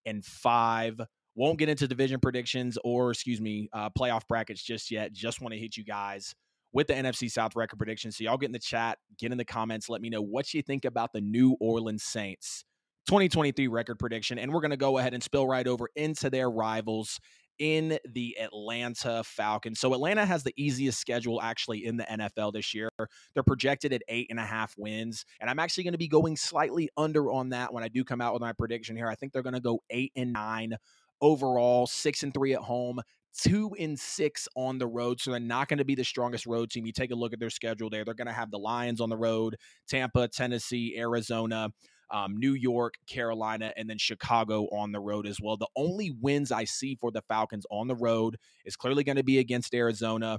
and 0.05 0.25
five. 0.25 1.01
Won't 1.35 1.59
get 1.59 1.71
into 1.71 1.89
division 1.89 2.21
predictions 2.21 2.77
or, 2.85 3.11
excuse 3.11 3.41
me, 3.41 3.71
uh, 3.73 3.89
playoff 3.99 4.29
brackets 4.29 4.63
just 4.63 4.91
yet. 4.91 5.15
Just 5.15 5.41
want 5.41 5.55
to 5.55 5.59
hit 5.59 5.79
you 5.79 5.85
guys 5.85 6.35
with 6.73 6.87
the 6.87 6.95
NFC 6.95 7.31
South 7.31 7.55
record 7.57 7.77
prediction. 7.77 8.13
So 8.13 8.25
y'all 8.25 8.37
get 8.37 8.47
in 8.47 8.53
the 8.53 8.59
chat, 8.59 8.99
get 9.19 9.33
in 9.33 9.39
the 9.39 9.45
comments, 9.45 9.89
let 9.89 10.01
me 10.01 10.11
know 10.11 10.23
what 10.23 10.53
you 10.55 10.63
think 10.63 10.85
about 10.85 11.13
the 11.13 11.21
New 11.21 11.57
Orleans 11.61 12.03
Saints 12.03 12.65
2023 13.07 13.69
record 13.69 13.99
prediction. 13.99 14.39
And 14.39 14.53
we're 14.53 14.61
going 14.61 14.71
to 14.71 14.77
go 14.77 14.99
ahead 14.99 15.15
and 15.15 15.23
spill 15.23 15.47
right 15.47 15.67
over 15.67 15.89
into 15.97 16.31
their 16.31 16.51
rivals 16.51 17.19
in 17.59 17.99
the 18.13 18.37
Atlanta 18.41 19.23
Falcons. 19.25 19.79
So 19.79 19.93
Atlanta 19.95 20.25
has 20.25 20.43
the 20.43 20.55
easiest 20.57 20.99
schedule 20.99 21.41
actually 21.43 21.85
in 21.85 21.97
the 21.97 22.05
NFL 22.05 22.53
this 22.55 22.75
year. 22.75 22.89
They're 23.35 23.43
projected 23.43 23.93
at 23.93 24.03
eight 24.09 24.29
and 24.31 24.41
a 24.41 24.45
half 24.45 24.75
wins. 24.79 25.25
And 25.41 25.51
I'm 25.51 25.59
actually 25.59 25.85
going 25.85 25.93
to 25.93 25.99
be 25.99 26.09
going 26.09 26.37
slightly 26.37 26.89
under 26.97 27.31
on 27.31 27.51
that 27.51 27.73
when 27.73 27.85
I 27.85 27.89
do 27.89 28.05
come 28.05 28.21
out 28.21 28.33
with 28.33 28.41
my 28.41 28.53
prediction 28.53 28.97
here. 28.97 29.09
I 29.09 29.15
think 29.15 29.33
they're 29.33 29.43
going 29.43 29.55
to 29.55 29.61
go 29.61 29.81
eight 29.91 30.13
and 30.17 30.33
nine 30.33 30.77
overall, 31.21 31.87
six 31.87 32.23
and 32.23 32.35
three 32.35 32.53
at 32.53 32.61
home, 32.61 33.01
two 33.39 33.75
and 33.79 33.99
six 33.99 34.49
on 34.57 34.79
the 34.79 34.87
road. 34.87 35.21
So 35.21 35.31
they're 35.31 35.41
not 35.41 35.69
going 35.69 35.79
to 35.79 35.85
be 35.85 35.95
the 35.95 36.05
strongest 36.05 36.47
road 36.47 36.71
team. 36.71 36.87
You 36.87 36.93
take 36.93 37.11
a 37.11 37.15
look 37.15 37.33
at 37.33 37.41
their 37.41 37.51
schedule 37.51 37.91
there. 37.91 38.05
They're 38.05 38.15
going 38.15 38.27
to 38.27 38.33
have 38.33 38.51
the 38.51 38.59
Lions 38.59 39.01
on 39.01 39.09
the 39.09 39.17
road, 39.17 39.57
Tampa, 39.89 40.29
Tennessee, 40.29 40.97
Arizona. 40.97 41.71
Um, 42.11 42.37
New 42.37 42.53
York, 42.53 42.97
Carolina, 43.07 43.73
and 43.75 43.89
then 43.89 43.97
Chicago 43.97 44.65
on 44.65 44.93
the 44.93 45.01
road 45.01 45.27
as 45.27 45.41
well. 45.41 45.57
The 45.57 45.67
only 45.75 46.11
wins 46.21 46.53
I 46.53 46.65
see 46.65 46.95
for 47.01 47.11
the 47.11 47.23
Falcons 47.23 47.65
on 47.71 47.89
the 47.89 47.95
road 47.95 48.37
is 48.67 48.77
clearly 48.77 49.03
going 49.03 49.17
to 49.17 49.23
be 49.25 49.39
against 49.39 49.75
Arizona. 49.75 50.39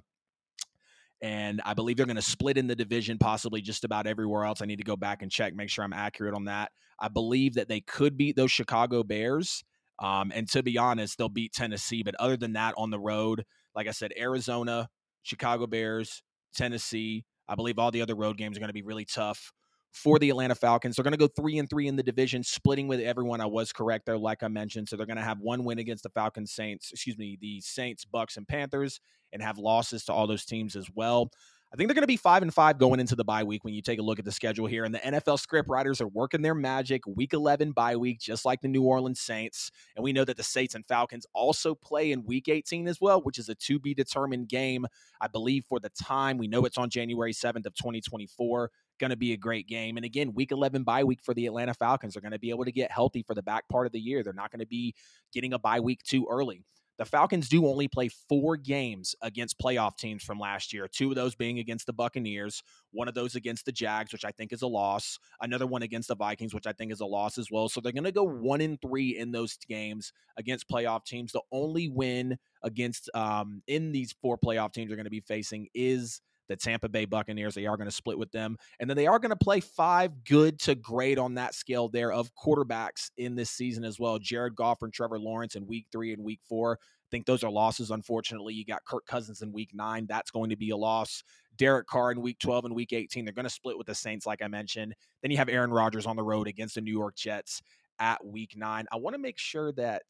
And 1.20 1.62
I 1.66 1.74
believe 1.74 1.98
they're 1.98 2.06
going 2.06 2.16
to 2.18 2.22
split 2.22 2.60
in 2.60 2.68
the 2.68 2.76
division, 2.76 3.18
possibly 3.18 3.60
just 3.60 3.86
about 3.86 4.06
everywhere 4.06 4.44
else. 4.44 4.62
I 4.62 4.66
need 4.66 4.76
to 4.76 4.84
go 4.84 4.96
back 4.96 5.24
and 5.24 5.32
check, 5.32 5.56
make 5.56 5.70
sure 5.70 5.84
I'm 5.84 5.94
accurate 5.94 6.36
on 6.36 6.46
that. 6.46 6.72
I 7.00 7.08
believe 7.08 7.56
that 7.56 7.70
they 7.70 7.82
could 7.82 8.18
beat 8.18 8.36
those 8.36 8.52
Chicago 8.52 9.04
Bears. 9.04 9.64
Um, 10.00 10.32
and 10.34 10.50
to 10.52 10.64
be 10.64 10.78
honest, 10.78 11.18
they'll 11.18 11.30
beat 11.30 11.54
Tennessee. 11.54 12.04
But 12.04 12.16
other 12.16 12.38
than 12.38 12.54
that, 12.54 12.74
on 12.78 12.90
the 12.90 13.00
road, 13.00 13.46
like 13.76 13.88
I 13.88 13.92
said, 13.92 14.12
Arizona, 14.18 14.90
Chicago 15.24 15.68
Bears, 15.68 16.22
Tennessee. 16.56 17.26
I 17.48 17.56
believe 17.56 17.80
all 17.80 17.92
the 17.92 18.02
other 18.02 18.16
road 18.16 18.38
games 18.38 18.58
are 18.58 18.60
going 18.60 18.70
to 18.70 18.74
be 18.74 18.84
really 18.84 19.06
tough 19.06 19.52
for 19.92 20.18
the 20.18 20.30
Atlanta 20.30 20.56
Falcons. 20.56 20.96
They're 20.96 21.04
going 21.04 21.14
to 21.14 21.18
go 21.18 21.28
three 21.28 21.58
and 21.60 21.70
three 21.70 21.88
in 21.88 21.96
the 21.96 22.04
division, 22.04 22.44
splitting 22.44 22.88
with 22.88 23.00
everyone. 23.00 23.42
I 23.42 23.46
was 23.46 23.72
correct 23.72 24.06
there, 24.06 24.18
like 24.18 24.42
I 24.42 24.48
mentioned. 24.48 24.90
So 24.90 24.96
they're 24.96 25.06
going 25.06 25.18
to 25.18 25.24
have 25.24 25.40
one 25.40 25.64
win 25.64 25.80
against 25.80 26.04
the 26.04 26.10
Falcons, 26.10 26.52
Saints, 26.52 26.92
excuse 26.92 27.18
me, 27.18 27.38
the 27.40 27.62
Saints, 27.62 28.04
Bucks, 28.06 28.38
and 28.38 28.48
Panthers, 28.48 29.00
and 29.32 29.42
have 29.42 29.58
losses 29.58 30.06
to 30.06 30.14
all 30.14 30.26
those 30.26 30.46
teams 30.46 30.76
as 30.76 30.88
well. 30.94 31.30
I 31.74 31.76
think 31.76 31.88
they're 31.88 31.96
going 31.96 32.04
to 32.04 32.08
be 32.08 32.18
five 32.18 32.44
and 32.44 32.54
five 32.54 32.78
going 32.78 33.00
into 33.00 33.16
the 33.16 33.24
bye 33.24 33.44
week 33.44 33.64
when 33.64 33.74
you 33.74 33.82
take 33.82 33.98
a 33.98 34.04
look 34.04 34.20
at 34.20 34.26
the 34.26 34.32
schedule 34.32 34.68
here. 34.68 34.86
And 34.86 34.94
the 34.94 35.00
NFL 35.00 35.40
script 35.40 35.68
writers 35.68 36.02
are 36.02 36.08
working 36.08 36.44
their 36.44 36.54
magic. 36.54 37.02
Week 37.08 37.34
11 37.34 37.72
bye 37.72 37.96
week, 37.96 38.20
just 38.20 38.46
like 38.46 38.62
the 38.62 38.68
New 38.68 38.84
Orleans 38.84 39.20
Saints. 39.20 39.72
And 39.96 40.04
we 40.04 40.14
know 40.14 40.24
that 40.24 40.38
the 40.38 40.44
Saints 40.44 40.76
and 40.76 40.86
Falcons 40.86 41.26
also 41.34 41.74
play 41.74 42.12
in 42.12 42.26
week 42.26 42.48
18 42.48 42.88
as 42.88 43.02
well, 43.02 43.24
which 43.24 43.40
is 43.40 43.50
a 43.50 43.56
to 43.56 43.80
be 43.80 43.96
determined 43.96 44.50
game, 44.50 44.86
I 45.20 45.28
believe, 45.28 45.66
for 45.66 45.80
the 45.80 45.90
time. 45.90 46.38
We 46.38 46.48
know 46.48 46.64
it's 46.66 46.78
on 46.78 46.92
January 46.92 47.34
7th 47.34 47.66
of 47.66 47.74
2024 47.74 48.70
going 49.00 49.10
to 49.10 49.18
be 49.18 49.34
a 49.34 49.38
great 49.38 49.68
game. 49.68 49.98
And 49.98 50.06
again, 50.06 50.32
week 50.36 50.52
11 50.52 50.84
bye 50.84 51.04
week 51.04 51.24
for 51.24 51.34
the 51.34 51.48
Atlanta 51.48 51.74
Falcons. 51.74 52.14
They're 52.14 52.22
going 52.22 52.34
to 52.34 52.40
be 52.40 52.52
able 52.52 52.66
to 52.66 52.72
get 52.72 52.92
healthy 52.92 53.24
for 53.24 53.34
the 53.34 53.42
back 53.42 53.68
part 53.68 53.88
of 53.88 53.92
the 53.92 54.00
year. 54.00 54.22
They're 54.22 54.32
not 54.32 54.52
going 54.52 54.60
to 54.60 54.68
be 54.68 54.94
getting 55.34 55.54
a 55.54 55.60
bye 55.60 55.80
week 55.80 56.04
too 56.04 56.28
early. 56.30 56.64
The 56.98 57.06
Falcons 57.06 57.50
do 57.50 57.66
only 57.68 57.88
play 57.88 58.10
four 58.30 58.56
games 58.56 59.16
against 59.22 59.60
playoff 59.60 59.98
teams 59.98 60.24
from 60.24 60.40
last 60.40 60.74
year, 60.74 60.88
two 60.88 61.10
of 61.10 61.16
those 61.16 61.36
being 61.36 61.58
against 61.60 61.88
the 61.88 61.94
Buccaneers, 61.94 62.62
one 62.92 63.08
of 63.08 63.16
those 63.16 63.36
against 63.36 63.66
the 63.66 63.72
Jags, 63.72 64.14
which 64.14 64.26
I 64.26 64.32
think 64.32 64.54
is 64.54 64.62
a 64.62 64.68
loss, 64.68 65.18
another 65.42 65.66
one 65.66 65.82
against 65.82 66.08
the 66.10 66.16
Vikings, 66.16 66.54
which 66.54 66.68
I 66.68 66.74
think 66.74 66.92
is 66.92 67.00
a 67.00 67.06
loss 67.06 67.38
as 67.38 67.50
well. 67.52 67.68
So 67.68 67.82
they're 67.82 67.92
going 67.92 68.04
to 68.04 68.12
go 68.12 68.24
one 68.24 68.62
in 68.62 68.78
three 68.78 69.18
in 69.18 69.32
those 69.32 69.58
games 69.68 70.14
against 70.38 70.70
playoff 70.70 71.06
teams. 71.06 71.32
The 71.32 71.42
only 71.52 71.90
win 71.90 72.38
against 72.62 73.10
um, 73.16 73.64
in 73.68 73.92
these 73.92 74.14
four 74.22 74.38
playoff 74.38 74.74
teams 74.74 74.90
they're 74.90 74.98
going 74.98 75.06
to 75.06 75.10
be 75.10 75.20
facing 75.20 75.68
is 75.74 76.22
the 76.48 76.56
Tampa 76.56 76.90
Bay 76.90 77.06
Buccaneers. 77.06 77.56
They 77.56 77.66
are 77.66 77.78
going 77.78 77.90
to 77.90 77.96
split 77.96 78.18
with 78.18 78.32
them. 78.32 78.58
And 78.80 78.90
then 78.90 78.98
they 78.98 79.08
are 79.08 79.20
going 79.20 79.32
to 79.32 79.36
play 79.36 79.60
five 79.60 80.24
good 80.24 80.60
to 80.62 80.76
great 80.76 81.18
on 81.18 81.36
that 81.36 81.56
scale 81.56 81.90
there 81.90 82.12
of 82.12 82.32
quarterbacks 82.36 83.12
in 83.18 83.36
this 83.36 83.50
season 83.50 83.84
as 83.84 84.00
well. 84.00 84.20
Jared 84.20 84.56
Goff 84.56 84.82
and 84.82 84.94
Trevor 84.94 85.20
Lawrence 85.20 85.56
in 85.56 85.66
week 85.68 85.88
three 85.92 86.14
and 86.14 86.24
week 86.24 86.40
four. 86.48 86.80
I 86.82 87.08
think 87.12 87.26
those 87.26 87.44
are 87.44 87.52
losses, 87.52 87.92
unfortunately. 87.92 88.54
You 88.54 88.66
got 88.66 88.86
Kirk 88.86 89.06
Cousins 89.06 89.42
in 89.42 89.52
week 89.52 89.72
nine. 89.74 90.06
That's 90.08 90.32
going 90.32 90.50
to 90.50 90.56
be 90.56 90.72
a 90.72 90.78
loss. 90.78 91.24
Derek 91.58 91.88
Carr 91.88 92.12
in 92.12 92.22
week 92.22 92.40
12 92.40 92.66
and 92.66 92.76
week 92.76 92.94
18. 92.94 93.26
They're 93.26 93.34
going 93.34 93.44
to 93.44 93.50
split 93.50 93.78
with 93.78 93.88
the 93.88 93.96
Saints, 93.96 94.26
like 94.26 94.42
I 94.42 94.48
mentioned. 94.48 94.96
Then 95.22 95.32
you 95.32 95.38
have 95.38 95.50
Aaron 95.50 95.72
Rodgers 95.72 96.08
on 96.08 96.16
the 96.16 96.24
road 96.24 96.48
against 96.48 96.76
the 96.76 96.82
New 96.82 96.92
York 96.92 97.16
Jets 97.16 97.62
at 98.00 98.26
week 98.26 98.56
nine. 98.58 98.86
I 98.92 98.98
want 98.98 99.14
to 99.14 99.20
make 99.20 99.38
sure 99.38 99.72
that. 99.74 100.04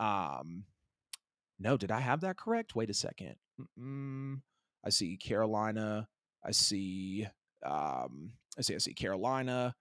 Um, 0.00 0.64
no, 1.58 1.76
did 1.76 1.92
I 1.92 2.00
have 2.00 2.22
that 2.22 2.36
correct? 2.36 2.74
Wait 2.74 2.90
a 2.90 2.92
2nd 2.92 3.34
I 4.84 4.90
see 4.90 5.16
Carolina. 5.16 6.08
I 6.44 6.50
see 6.50 7.26
um, 7.64 8.32
I 8.58 8.62
see 8.62 8.74
I 8.74 8.78
see 8.78 8.94
Carolina. 8.94 9.74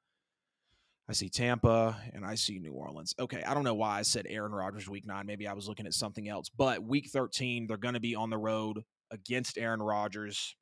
I 1.09 1.13
see 1.13 1.29
Tampa 1.29 1.99
and 2.13 2.25
I 2.25 2.35
see 2.35 2.59
New 2.59 2.71
Orleans. 2.71 3.13
Okay, 3.19 3.43
I 3.43 3.53
don't 3.53 3.63
know 3.65 3.73
why 3.73 3.99
I 3.99 4.01
said 4.03 4.27
Aaron 4.29 4.53
Rodgers 4.53 4.87
week 4.87 5.05
9. 5.05 5.25
Maybe 5.25 5.45
I 5.45 5.53
was 5.53 5.67
looking 5.67 5.85
at 5.85 5.93
something 5.93 6.29
else. 6.29 6.47
But 6.49 6.83
week 6.83 7.09
13, 7.11 7.67
they're 7.67 7.75
going 7.75 7.95
to 7.95 7.99
be 7.99 8.15
on 8.15 8.29
the 8.29 8.37
road 8.37 8.83
against 9.11 9.57
Aaron 9.57 9.81
Rodgers. 9.81 10.55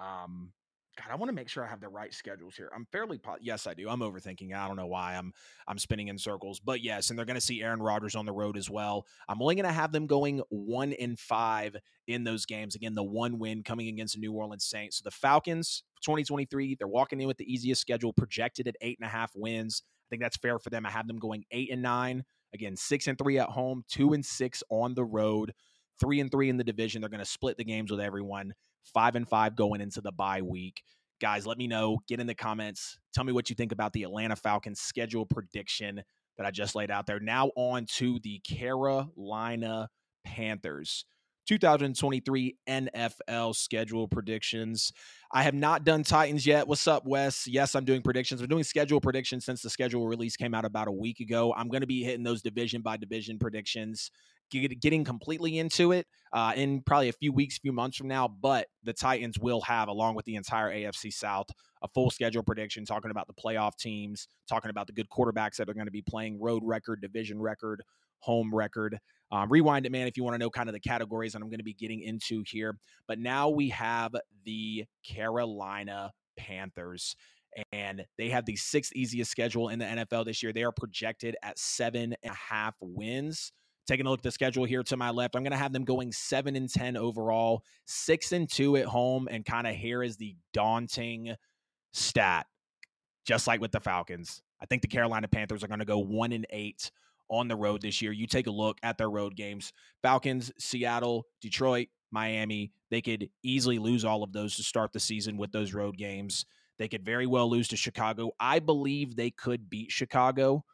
Um 0.00 0.52
God, 0.98 1.12
I 1.12 1.16
want 1.16 1.28
to 1.28 1.34
make 1.34 1.48
sure 1.48 1.64
I 1.64 1.68
have 1.68 1.80
the 1.80 1.88
right 1.88 2.12
schedules 2.12 2.56
here. 2.56 2.70
I'm 2.74 2.84
fairly 2.90 3.18
po- 3.18 3.36
yes, 3.40 3.68
I 3.68 3.74
do. 3.74 3.88
I'm 3.88 4.00
overthinking. 4.00 4.52
I 4.52 4.66
don't 4.66 4.76
know 4.76 4.86
why 4.86 5.14
I'm 5.14 5.32
I'm 5.68 5.78
spinning 5.78 6.08
in 6.08 6.18
circles, 6.18 6.58
but 6.58 6.82
yes, 6.82 7.10
and 7.10 7.18
they're 7.18 7.26
going 7.26 7.36
to 7.36 7.40
see 7.40 7.62
Aaron 7.62 7.80
Rodgers 7.80 8.16
on 8.16 8.26
the 8.26 8.32
road 8.32 8.56
as 8.56 8.68
well. 8.68 9.06
I'm 9.28 9.40
only 9.40 9.54
going 9.54 9.66
to 9.66 9.72
have 9.72 9.92
them 9.92 10.08
going 10.08 10.42
one 10.48 10.92
in 10.92 11.14
five 11.14 11.76
in 12.08 12.24
those 12.24 12.46
games. 12.46 12.74
Again, 12.74 12.94
the 12.94 13.04
one 13.04 13.38
win 13.38 13.62
coming 13.62 13.86
against 13.86 14.14
the 14.14 14.20
New 14.20 14.32
Orleans 14.32 14.64
Saints. 14.64 14.98
So 14.98 15.02
the 15.04 15.12
Falcons, 15.12 15.84
2023, 16.02 16.74
they're 16.74 16.88
walking 16.88 17.20
in 17.20 17.28
with 17.28 17.38
the 17.38 17.52
easiest 17.52 17.80
schedule, 17.80 18.12
projected 18.12 18.66
at 18.66 18.76
eight 18.80 18.98
and 19.00 19.06
a 19.06 19.12
half 19.12 19.30
wins. 19.36 19.82
I 19.84 20.10
think 20.10 20.22
that's 20.22 20.36
fair 20.36 20.58
for 20.58 20.70
them. 20.70 20.84
I 20.84 20.90
have 20.90 21.06
them 21.06 21.18
going 21.18 21.44
eight 21.52 21.70
and 21.70 21.82
nine. 21.82 22.24
Again, 22.52 22.76
six 22.76 23.06
and 23.06 23.16
three 23.16 23.38
at 23.38 23.50
home, 23.50 23.84
two 23.88 24.14
and 24.14 24.24
six 24.24 24.64
on 24.68 24.94
the 24.94 25.04
road, 25.04 25.52
three 26.00 26.18
and 26.18 26.30
three 26.30 26.48
in 26.48 26.56
the 26.56 26.64
division. 26.64 27.02
They're 27.02 27.10
going 27.10 27.18
to 27.20 27.26
split 27.26 27.56
the 27.56 27.64
games 27.64 27.90
with 27.90 28.00
everyone 28.00 28.54
five 28.92 29.14
and 29.14 29.28
five 29.28 29.56
going 29.56 29.80
into 29.80 30.00
the 30.00 30.12
bye 30.12 30.42
week. 30.42 30.82
Guys, 31.20 31.46
let 31.46 31.58
me 31.58 31.66
know. 31.66 31.98
Get 32.06 32.20
in 32.20 32.26
the 32.26 32.34
comments. 32.34 32.98
Tell 33.12 33.24
me 33.24 33.32
what 33.32 33.50
you 33.50 33.56
think 33.56 33.72
about 33.72 33.92
the 33.92 34.04
Atlanta 34.04 34.36
Falcons 34.36 34.80
schedule 34.80 35.26
prediction 35.26 36.02
that 36.36 36.46
I 36.46 36.50
just 36.50 36.74
laid 36.74 36.90
out 36.90 37.06
there. 37.06 37.18
Now 37.20 37.50
on 37.56 37.86
to 37.96 38.20
the 38.22 38.40
Carolina 38.40 39.88
Panthers. 40.24 41.04
2023 41.48 42.56
NFL 42.68 43.56
schedule 43.56 44.06
predictions. 44.06 44.92
I 45.32 45.42
have 45.44 45.54
not 45.54 45.82
done 45.82 46.02
Titans 46.02 46.46
yet. 46.46 46.68
What's 46.68 46.86
up, 46.86 47.06
Wes? 47.06 47.46
Yes, 47.46 47.74
I'm 47.74 47.86
doing 47.86 48.02
predictions. 48.02 48.42
I'm 48.42 48.48
doing 48.48 48.64
schedule 48.64 49.00
predictions 49.00 49.46
since 49.46 49.62
the 49.62 49.70
schedule 49.70 50.06
release 50.06 50.36
came 50.36 50.52
out 50.52 50.66
about 50.66 50.88
a 50.88 50.92
week 50.92 51.20
ago. 51.20 51.54
I'm 51.56 51.68
going 51.68 51.80
to 51.80 51.86
be 51.86 52.04
hitting 52.04 52.22
those 52.22 52.42
division 52.42 52.82
by 52.82 52.98
division 52.98 53.38
predictions, 53.38 54.10
getting 54.50 55.04
completely 55.04 55.58
into 55.58 55.92
it 55.92 56.06
uh, 56.32 56.52
in 56.56 56.82
probably 56.82 57.08
a 57.08 57.12
few 57.12 57.32
weeks, 57.32 57.58
few 57.58 57.72
months 57.72 57.96
from 57.96 58.08
now. 58.08 58.28
But 58.28 58.66
the 58.82 58.92
Titans 58.92 59.38
will 59.38 59.60
have, 59.62 59.88
along 59.88 60.14
with 60.14 60.24
the 60.24 60.36
entire 60.36 60.70
AFC 60.72 61.12
South, 61.12 61.48
a 61.82 61.88
full 61.88 62.10
schedule 62.10 62.42
prediction 62.42 62.84
talking 62.84 63.10
about 63.10 63.26
the 63.26 63.34
playoff 63.34 63.76
teams, 63.78 64.28
talking 64.48 64.70
about 64.70 64.86
the 64.86 64.92
good 64.92 65.08
quarterbacks 65.08 65.56
that 65.56 65.68
are 65.68 65.74
going 65.74 65.86
to 65.86 65.92
be 65.92 66.02
playing 66.02 66.40
road 66.40 66.62
record, 66.64 67.00
division 67.00 67.40
record, 67.40 67.82
home 68.20 68.54
record. 68.54 68.98
Um, 69.30 69.50
rewind 69.50 69.86
it, 69.86 69.92
man, 69.92 70.06
if 70.06 70.16
you 70.16 70.24
want 70.24 70.34
to 70.34 70.38
know 70.38 70.50
kind 70.50 70.68
of 70.68 70.72
the 70.72 70.80
categories 70.80 71.32
that 71.32 71.42
I'm 71.42 71.48
going 71.48 71.58
to 71.58 71.64
be 71.64 71.74
getting 71.74 72.00
into 72.00 72.42
here. 72.46 72.78
But 73.06 73.18
now 73.18 73.48
we 73.50 73.68
have 73.70 74.14
the 74.44 74.86
Carolina 75.06 76.12
Panthers, 76.36 77.14
and 77.72 78.04
they 78.16 78.30
have 78.30 78.46
the 78.46 78.56
sixth 78.56 78.92
easiest 78.94 79.30
schedule 79.30 79.68
in 79.68 79.78
the 79.78 79.84
NFL 79.84 80.24
this 80.24 80.42
year. 80.42 80.52
They 80.52 80.62
are 80.62 80.72
projected 80.72 81.36
at 81.42 81.58
seven 81.58 82.14
and 82.22 82.32
a 82.32 82.34
half 82.34 82.74
wins. 82.80 83.52
Taking 83.88 84.04
a 84.04 84.10
look 84.10 84.20
at 84.20 84.24
the 84.24 84.30
schedule 84.30 84.66
here 84.66 84.82
to 84.82 84.98
my 84.98 85.08
left, 85.08 85.34
I'm 85.34 85.42
going 85.42 85.52
to 85.52 85.56
have 85.56 85.72
them 85.72 85.84
going 85.84 86.12
seven 86.12 86.56
and 86.56 86.68
ten 86.68 86.94
overall, 86.94 87.64
six 87.86 88.32
and 88.32 88.46
two 88.46 88.76
at 88.76 88.84
home, 88.84 89.28
and 89.30 89.46
kind 89.46 89.66
of 89.66 89.74
here 89.74 90.02
is 90.02 90.18
the 90.18 90.36
daunting 90.52 91.34
stat, 91.94 92.46
just 93.26 93.46
like 93.46 93.62
with 93.62 93.72
the 93.72 93.80
Falcons. 93.80 94.42
I 94.60 94.66
think 94.66 94.82
the 94.82 94.88
Carolina 94.88 95.26
Panthers 95.26 95.64
are 95.64 95.68
going 95.68 95.78
to 95.78 95.86
go 95.86 96.00
one 96.00 96.32
and 96.32 96.46
eight 96.50 96.90
on 97.30 97.48
the 97.48 97.56
road 97.56 97.80
this 97.80 98.02
year. 98.02 98.12
You 98.12 98.26
take 98.26 98.46
a 98.46 98.50
look 98.50 98.76
at 98.82 98.98
their 98.98 99.08
road 99.08 99.36
games 99.36 99.72
Falcons, 100.02 100.52
Seattle, 100.58 101.24
Detroit, 101.40 101.88
Miami. 102.10 102.72
They 102.90 103.00
could 103.00 103.30
easily 103.42 103.78
lose 103.78 104.04
all 104.04 104.22
of 104.22 104.34
those 104.34 104.54
to 104.56 104.62
start 104.62 104.92
the 104.92 105.00
season 105.00 105.38
with 105.38 105.50
those 105.50 105.72
road 105.72 105.96
games. 105.96 106.44
They 106.78 106.88
could 106.88 107.06
very 107.06 107.26
well 107.26 107.48
lose 107.48 107.68
to 107.68 107.76
Chicago. 107.76 108.32
I 108.38 108.58
believe 108.58 109.16
they 109.16 109.30
could 109.30 109.70
beat 109.70 109.90
Chicago. 109.90 110.64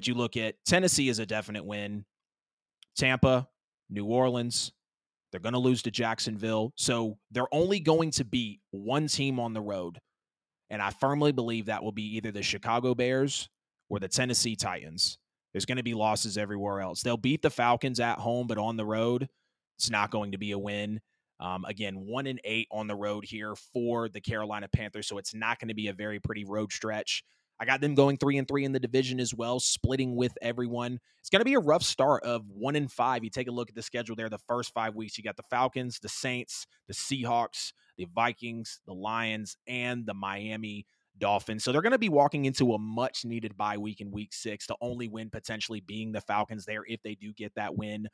But 0.00 0.06
you 0.06 0.14
look 0.14 0.38
at 0.38 0.54
Tennessee 0.64 1.10
is 1.10 1.18
a 1.18 1.26
definite 1.26 1.62
win. 1.62 2.06
Tampa, 2.96 3.46
New 3.90 4.06
Orleans, 4.06 4.72
they're 5.30 5.42
going 5.42 5.52
to 5.52 5.58
lose 5.58 5.82
to 5.82 5.90
Jacksonville. 5.90 6.72
So 6.74 7.18
they're 7.30 7.54
only 7.54 7.80
going 7.80 8.10
to 8.12 8.24
beat 8.24 8.60
one 8.70 9.08
team 9.08 9.38
on 9.38 9.52
the 9.52 9.60
road. 9.60 9.98
And 10.70 10.80
I 10.80 10.88
firmly 10.88 11.32
believe 11.32 11.66
that 11.66 11.84
will 11.84 11.92
be 11.92 12.16
either 12.16 12.30
the 12.30 12.42
Chicago 12.42 12.94
Bears 12.94 13.50
or 13.90 13.98
the 13.98 14.08
Tennessee 14.08 14.56
Titans. 14.56 15.18
There's 15.52 15.66
going 15.66 15.76
to 15.76 15.82
be 15.82 15.92
losses 15.92 16.38
everywhere 16.38 16.80
else. 16.80 17.02
They'll 17.02 17.18
beat 17.18 17.42
the 17.42 17.50
Falcons 17.50 18.00
at 18.00 18.20
home, 18.20 18.46
but 18.46 18.56
on 18.56 18.78
the 18.78 18.86
road, 18.86 19.28
it's 19.76 19.90
not 19.90 20.10
going 20.10 20.32
to 20.32 20.38
be 20.38 20.52
a 20.52 20.58
win. 20.58 21.02
Um, 21.40 21.66
again, 21.66 22.06
one 22.06 22.26
and 22.26 22.40
eight 22.44 22.68
on 22.72 22.86
the 22.86 22.96
road 22.96 23.26
here 23.26 23.54
for 23.74 24.08
the 24.08 24.22
Carolina 24.22 24.66
Panthers, 24.66 25.06
so 25.06 25.18
it's 25.18 25.34
not 25.34 25.58
going 25.58 25.68
to 25.68 25.74
be 25.74 25.88
a 25.88 25.92
very 25.92 26.20
pretty 26.20 26.46
road 26.46 26.72
stretch. 26.72 27.22
I 27.60 27.66
got 27.66 27.82
them 27.82 27.94
going 27.94 28.16
three 28.16 28.38
and 28.38 28.48
three 28.48 28.64
in 28.64 28.72
the 28.72 28.80
division 28.80 29.20
as 29.20 29.34
well, 29.34 29.60
splitting 29.60 30.16
with 30.16 30.32
everyone. 30.40 30.98
It's 31.20 31.28
going 31.28 31.40
to 31.40 31.44
be 31.44 31.54
a 31.54 31.60
rough 31.60 31.82
start 31.82 32.24
of 32.24 32.48
one 32.48 32.74
and 32.74 32.90
five. 32.90 33.22
You 33.22 33.28
take 33.28 33.48
a 33.48 33.52
look 33.52 33.68
at 33.68 33.74
the 33.74 33.82
schedule 33.82 34.16
there. 34.16 34.30
The 34.30 34.38
first 34.38 34.72
five 34.72 34.94
weeks, 34.94 35.18
you 35.18 35.24
got 35.24 35.36
the 35.36 35.44
Falcons, 35.50 35.98
the 35.98 36.08
Saints, 36.08 36.66
the 36.88 36.94
Seahawks, 36.94 37.72
the 37.98 38.06
Vikings, 38.14 38.80
the 38.86 38.94
Lions, 38.94 39.58
and 39.68 40.06
the 40.06 40.14
Miami 40.14 40.86
Dolphins. 41.18 41.62
So 41.62 41.70
they're 41.70 41.82
going 41.82 41.92
to 41.92 41.98
be 41.98 42.08
walking 42.08 42.46
into 42.46 42.72
a 42.72 42.78
much 42.78 43.26
needed 43.26 43.56
bye 43.56 43.76
week 43.76 44.00
in 44.00 44.10
week 44.10 44.32
six, 44.32 44.66
the 44.66 44.76
only 44.80 45.06
win 45.06 45.28
potentially 45.28 45.80
being 45.80 46.12
the 46.12 46.22
Falcons 46.22 46.64
there 46.64 46.84
if 46.88 47.02
they 47.02 47.14
do 47.14 47.34
get 47.34 47.54
that 47.56 47.76
win 47.76 48.08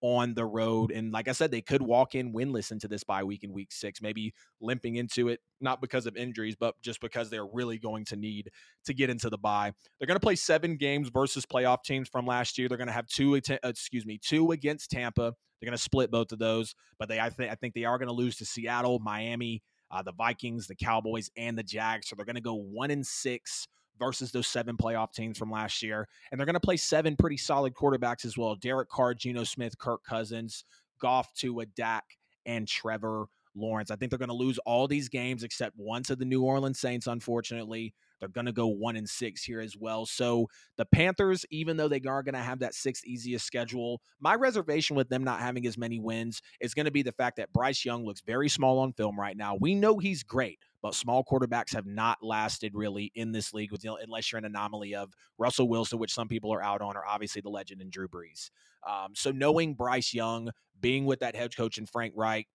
on 0.00 0.34
the 0.34 0.44
road. 0.44 0.90
And 0.92 1.12
like 1.12 1.28
I 1.28 1.32
said, 1.32 1.50
they 1.50 1.60
could 1.60 1.82
walk 1.82 2.14
in 2.14 2.32
winless 2.32 2.70
into 2.70 2.88
this 2.88 3.04
bye 3.04 3.24
week 3.24 3.44
in 3.44 3.52
week 3.52 3.72
six, 3.72 4.00
maybe 4.00 4.32
limping 4.60 4.96
into 4.96 5.28
it, 5.28 5.40
not 5.60 5.80
because 5.80 6.06
of 6.06 6.16
injuries, 6.16 6.56
but 6.58 6.80
just 6.82 7.00
because 7.00 7.30
they're 7.30 7.46
really 7.46 7.78
going 7.78 8.04
to 8.06 8.16
need 8.16 8.50
to 8.84 8.94
get 8.94 9.10
into 9.10 9.28
the 9.28 9.38
bye. 9.38 9.72
They're 9.98 10.06
going 10.06 10.16
to 10.16 10.24
play 10.24 10.36
seven 10.36 10.76
games 10.76 11.08
versus 11.08 11.44
playoff 11.44 11.82
teams 11.82 12.08
from 12.08 12.26
last 12.26 12.58
year. 12.58 12.68
They're 12.68 12.78
going 12.78 12.88
to 12.88 12.92
have 12.92 13.08
two, 13.08 13.34
excuse 13.34 14.06
me, 14.06 14.18
two 14.22 14.52
against 14.52 14.90
Tampa. 14.90 15.34
They're 15.60 15.66
going 15.66 15.76
to 15.76 15.82
split 15.82 16.10
both 16.10 16.30
of 16.30 16.38
those, 16.38 16.74
but 16.98 17.08
they, 17.08 17.18
I 17.18 17.30
think, 17.30 17.50
I 17.50 17.56
think 17.56 17.74
they 17.74 17.84
are 17.84 17.98
going 17.98 18.08
to 18.08 18.14
lose 18.14 18.36
to 18.36 18.44
Seattle, 18.44 19.00
Miami, 19.00 19.62
uh, 19.90 20.02
the 20.02 20.12
Vikings, 20.12 20.68
the 20.68 20.76
Cowboys, 20.76 21.30
and 21.36 21.58
the 21.58 21.64
Jags. 21.64 22.08
So 22.08 22.14
they're 22.14 22.26
going 22.26 22.36
to 22.36 22.40
go 22.40 22.54
one 22.54 22.92
and 22.92 23.04
six 23.04 23.66
versus 23.98 24.30
those 24.30 24.46
seven 24.46 24.76
playoff 24.76 25.12
teams 25.12 25.38
from 25.38 25.50
last 25.50 25.82
year. 25.82 26.08
And 26.30 26.38
they're 26.38 26.46
going 26.46 26.54
to 26.54 26.60
play 26.60 26.76
seven 26.76 27.16
pretty 27.16 27.36
solid 27.36 27.74
quarterbacks 27.74 28.24
as 28.24 28.36
well 28.36 28.54
Derek 28.56 28.88
Carr, 28.88 29.14
Geno 29.14 29.44
Smith, 29.44 29.76
Kirk 29.78 30.02
Cousins, 30.04 30.64
Goff, 31.00 31.32
Tua, 31.34 31.66
Dak, 31.66 32.04
and 32.46 32.66
Trevor 32.66 33.26
Lawrence. 33.54 33.90
I 33.90 33.96
think 33.96 34.10
they're 34.10 34.18
going 34.18 34.28
to 34.28 34.34
lose 34.34 34.58
all 34.58 34.88
these 34.88 35.08
games 35.08 35.42
except 35.42 35.76
one 35.76 36.02
to 36.04 36.16
the 36.16 36.24
New 36.24 36.42
Orleans 36.42 36.80
Saints, 36.80 37.06
unfortunately. 37.06 37.94
They're 38.20 38.28
going 38.28 38.46
to 38.46 38.52
go 38.52 38.66
one 38.66 38.96
and 38.96 39.08
six 39.08 39.42
here 39.42 39.60
as 39.60 39.76
well. 39.76 40.06
So 40.06 40.48
the 40.76 40.84
Panthers, 40.84 41.44
even 41.50 41.76
though 41.76 41.88
they 41.88 42.00
are 42.06 42.22
going 42.22 42.34
to 42.34 42.38
have 42.38 42.58
that 42.60 42.74
sixth 42.74 43.04
easiest 43.04 43.46
schedule, 43.46 44.00
my 44.20 44.34
reservation 44.34 44.96
with 44.96 45.08
them 45.08 45.24
not 45.24 45.40
having 45.40 45.66
as 45.66 45.78
many 45.78 45.98
wins 45.98 46.42
is 46.60 46.74
going 46.74 46.86
to 46.86 46.92
be 46.92 47.02
the 47.02 47.12
fact 47.12 47.36
that 47.36 47.52
Bryce 47.52 47.84
Young 47.84 48.04
looks 48.04 48.20
very 48.20 48.48
small 48.48 48.78
on 48.78 48.92
film 48.92 49.18
right 49.18 49.36
now. 49.36 49.56
We 49.60 49.74
know 49.74 49.98
he's 49.98 50.22
great, 50.22 50.58
but 50.82 50.94
small 50.94 51.24
quarterbacks 51.24 51.74
have 51.74 51.86
not 51.86 52.18
lasted 52.22 52.74
really 52.74 53.12
in 53.14 53.32
this 53.32 53.52
league 53.54 53.70
unless 53.84 54.30
you're 54.30 54.38
an 54.38 54.44
anomaly 54.44 54.94
of 54.94 55.12
Russell 55.38 55.68
Wilson, 55.68 55.98
which 55.98 56.14
some 56.14 56.28
people 56.28 56.52
are 56.52 56.62
out 56.62 56.82
on, 56.82 56.96
or 56.96 57.06
obviously 57.06 57.42
the 57.42 57.50
legend 57.50 57.80
in 57.80 57.90
Drew 57.90 58.08
Brees. 58.08 58.50
Um, 58.88 59.12
so 59.14 59.30
knowing 59.30 59.74
Bryce 59.74 60.14
Young, 60.14 60.50
being 60.80 61.04
with 61.06 61.20
that 61.20 61.34
head 61.34 61.56
coach 61.56 61.78
and 61.78 61.88
Frank 61.88 62.14
Reich, 62.16 62.46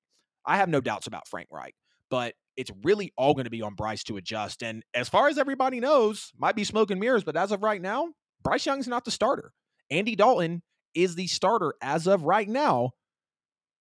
I 0.45 0.57
have 0.57 0.69
no 0.69 0.81
doubts 0.81 1.07
about 1.07 1.27
Frank 1.27 1.49
Reich, 1.51 1.75
but 2.09 2.33
it's 2.57 2.71
really 2.83 3.11
all 3.17 3.33
going 3.33 3.45
to 3.45 3.51
be 3.51 3.61
on 3.61 3.75
Bryce 3.75 4.03
to 4.05 4.17
adjust. 4.17 4.63
And 4.63 4.83
as 4.93 5.09
far 5.09 5.27
as 5.27 5.37
everybody 5.37 5.79
knows, 5.79 6.31
might 6.37 6.55
be 6.55 6.63
smoke 6.63 6.91
and 6.91 6.99
mirrors, 6.99 7.23
but 7.23 7.35
as 7.35 7.51
of 7.51 7.63
right 7.63 7.81
now, 7.81 8.09
Bryce 8.43 8.65
Young's 8.65 8.87
not 8.87 9.05
the 9.05 9.11
starter. 9.11 9.51
Andy 9.89 10.15
Dalton 10.15 10.61
is 10.93 11.15
the 11.15 11.27
starter 11.27 11.73
as 11.81 12.07
of 12.07 12.23
right 12.23 12.47
now. 12.47 12.91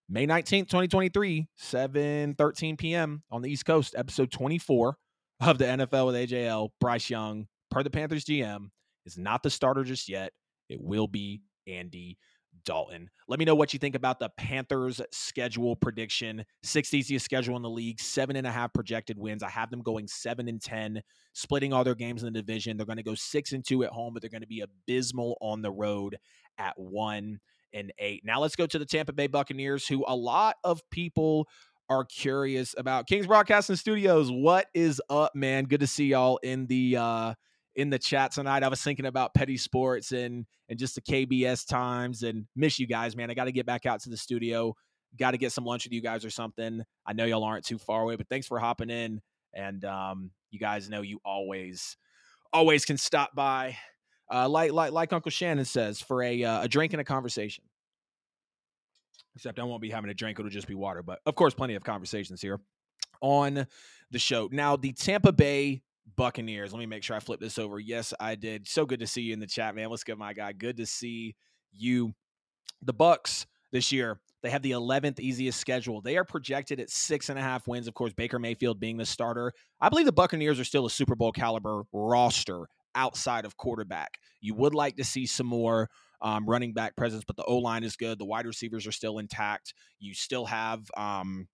May 0.08 0.26
19th, 0.26 0.68
2023, 0.68 1.48
7 1.56 2.34
13 2.34 2.76
p.m. 2.76 3.22
on 3.30 3.42
the 3.42 3.50
East 3.50 3.64
Coast, 3.64 3.94
episode 3.96 4.30
24 4.30 4.96
of 5.40 5.58
the 5.58 5.64
NFL 5.64 6.06
with 6.06 6.14
AJL. 6.14 6.70
Bryce 6.80 7.08
Young, 7.08 7.46
per 7.70 7.82
the 7.82 7.90
Panthers 7.90 8.24
GM, 8.24 8.68
is 9.06 9.16
not 9.16 9.42
the 9.42 9.50
starter 9.50 9.84
just 9.84 10.08
yet. 10.08 10.32
It 10.68 10.80
will 10.80 11.06
be 11.06 11.42
Andy 11.66 12.18
Dalton. 12.64 13.10
Let 13.28 13.38
me 13.38 13.44
know 13.44 13.54
what 13.54 13.72
you 13.72 13.78
think 13.78 13.94
about 13.94 14.18
the 14.18 14.30
Panthers 14.36 15.00
schedule 15.10 15.76
prediction. 15.76 16.44
Sixth 16.62 16.92
easiest 16.94 17.24
schedule 17.24 17.56
in 17.56 17.62
the 17.62 17.70
league, 17.70 18.00
seven 18.00 18.36
and 18.36 18.46
a 18.46 18.50
half 18.50 18.72
projected 18.72 19.18
wins. 19.18 19.42
I 19.42 19.48
have 19.48 19.70
them 19.70 19.82
going 19.82 20.08
seven 20.08 20.48
and 20.48 20.60
10, 20.60 21.02
splitting 21.32 21.72
all 21.72 21.84
their 21.84 21.94
games 21.94 22.22
in 22.22 22.32
the 22.32 22.40
division. 22.40 22.76
They're 22.76 22.86
going 22.86 22.96
to 22.96 23.02
go 23.02 23.14
six 23.14 23.52
and 23.52 23.64
two 23.64 23.84
at 23.84 23.90
home, 23.90 24.14
but 24.14 24.22
they're 24.22 24.30
going 24.30 24.42
to 24.42 24.46
be 24.46 24.60
abysmal 24.62 25.36
on 25.40 25.62
the 25.62 25.70
road 25.72 26.18
at 26.58 26.74
one 26.78 27.40
and 27.72 27.92
eight. 27.98 28.22
Now 28.24 28.40
let's 28.40 28.56
go 28.56 28.66
to 28.66 28.78
the 28.78 28.86
Tampa 28.86 29.12
Bay 29.12 29.26
Buccaneers, 29.26 29.86
who 29.86 30.04
a 30.06 30.14
lot 30.14 30.56
of 30.64 30.80
people 30.90 31.48
are 31.88 32.04
curious 32.04 32.74
about. 32.78 33.06
Kings 33.06 33.26
Broadcasting 33.26 33.76
Studios, 33.76 34.30
what 34.30 34.66
is 34.74 35.00
up, 35.10 35.34
man? 35.34 35.64
Good 35.64 35.80
to 35.80 35.86
see 35.86 36.06
y'all 36.06 36.38
in 36.42 36.66
the 36.66 36.96
uh 36.96 37.34
in 37.74 37.90
the 37.90 37.98
chat 37.98 38.32
tonight. 38.32 38.62
I 38.62 38.68
was 38.68 38.82
thinking 38.82 39.06
about 39.06 39.34
petty 39.34 39.56
sports 39.56 40.12
and 40.12 40.46
and 40.68 40.78
just 40.78 40.94
the 40.94 41.00
KBS 41.00 41.66
times 41.66 42.22
and 42.22 42.46
miss 42.56 42.78
you 42.78 42.86
guys, 42.86 43.16
man. 43.16 43.30
I 43.30 43.34
got 43.34 43.44
to 43.44 43.52
get 43.52 43.66
back 43.66 43.86
out 43.86 44.00
to 44.02 44.10
the 44.10 44.16
studio. 44.16 44.74
Got 45.18 45.32
to 45.32 45.38
get 45.38 45.52
some 45.52 45.64
lunch 45.64 45.84
with 45.84 45.92
you 45.92 46.00
guys 46.00 46.24
or 46.24 46.30
something. 46.30 46.82
I 47.06 47.12
know 47.12 47.24
y'all 47.24 47.44
aren't 47.44 47.66
too 47.66 47.78
far 47.78 48.02
away, 48.02 48.16
but 48.16 48.28
thanks 48.28 48.46
for 48.46 48.58
hopping 48.58 48.90
in. 48.90 49.20
And 49.52 49.84
um, 49.84 50.30
you 50.50 50.58
guys 50.58 50.88
know 50.88 51.02
you 51.02 51.20
always 51.24 51.96
always 52.52 52.84
can 52.84 52.96
stop 52.98 53.34
by, 53.34 53.76
uh, 54.32 54.48
like 54.48 54.72
like 54.72 54.92
like 54.92 55.12
Uncle 55.12 55.30
Shannon 55.30 55.64
says, 55.64 56.00
for 56.00 56.22
a 56.22 56.44
uh, 56.44 56.62
a 56.62 56.68
drink 56.68 56.92
and 56.92 57.00
a 57.00 57.04
conversation. 57.04 57.64
Except 59.34 59.58
I 59.58 59.64
won't 59.64 59.82
be 59.82 59.90
having 59.90 60.10
a 60.10 60.14
drink; 60.14 60.38
it'll 60.38 60.50
just 60.50 60.68
be 60.68 60.74
water. 60.74 61.02
But 61.02 61.20
of 61.26 61.34
course, 61.34 61.54
plenty 61.54 61.74
of 61.74 61.84
conversations 61.84 62.40
here 62.40 62.60
on 63.20 63.66
the 64.10 64.18
show. 64.18 64.48
Now, 64.52 64.76
the 64.76 64.92
Tampa 64.92 65.32
Bay 65.32 65.82
Buccaneers. 66.16 66.72
Let 66.72 66.78
me 66.78 66.86
make 66.86 67.02
sure 67.02 67.16
I 67.16 67.20
flip 67.20 67.40
this 67.40 67.58
over. 67.58 67.78
Yes, 67.78 68.12
I 68.18 68.34
did. 68.34 68.68
So 68.68 68.84
good 68.86 69.00
to 69.00 69.06
see 69.06 69.22
you 69.22 69.32
in 69.32 69.40
the 69.40 69.46
chat, 69.46 69.74
man. 69.74 69.90
What's 69.90 70.04
good, 70.04 70.18
my 70.18 70.32
guy? 70.32 70.52
Good 70.52 70.76
to 70.78 70.86
see 70.86 71.34
you. 71.72 72.12
The 72.82 72.92
Bucks 72.92 73.46
this 73.70 73.92
year, 73.92 74.20
they 74.42 74.50
have 74.50 74.62
the 74.62 74.72
11th 74.72 75.20
easiest 75.20 75.58
schedule. 75.58 76.00
They 76.00 76.16
are 76.16 76.24
projected 76.24 76.80
at 76.80 76.90
six 76.90 77.28
and 77.28 77.38
a 77.38 77.42
half 77.42 77.66
wins. 77.68 77.86
Of 77.86 77.94
course, 77.94 78.12
Baker 78.12 78.38
Mayfield 78.38 78.80
being 78.80 78.96
the 78.96 79.06
starter. 79.06 79.52
I 79.80 79.88
believe 79.88 80.06
the 80.06 80.12
Buccaneers 80.12 80.58
are 80.58 80.64
still 80.64 80.84
a 80.84 80.90
Super 80.90 81.14
Bowl 81.14 81.32
caliber 81.32 81.84
roster 81.92 82.66
outside 82.94 83.44
of 83.44 83.56
quarterback. 83.56 84.18
You 84.40 84.54
would 84.54 84.74
like 84.74 84.96
to 84.96 85.04
see 85.04 85.26
some 85.26 85.46
more 85.46 85.88
um, 86.20 86.46
running 86.46 86.72
back 86.72 86.96
presence, 86.96 87.24
but 87.26 87.36
the 87.36 87.44
O 87.44 87.58
line 87.58 87.84
is 87.84 87.96
good. 87.96 88.18
The 88.18 88.24
wide 88.24 88.46
receivers 88.46 88.86
are 88.86 88.92
still 88.92 89.18
intact. 89.18 89.74
You 89.98 90.14
still 90.14 90.46
have 90.46 90.80
um, 90.96 91.48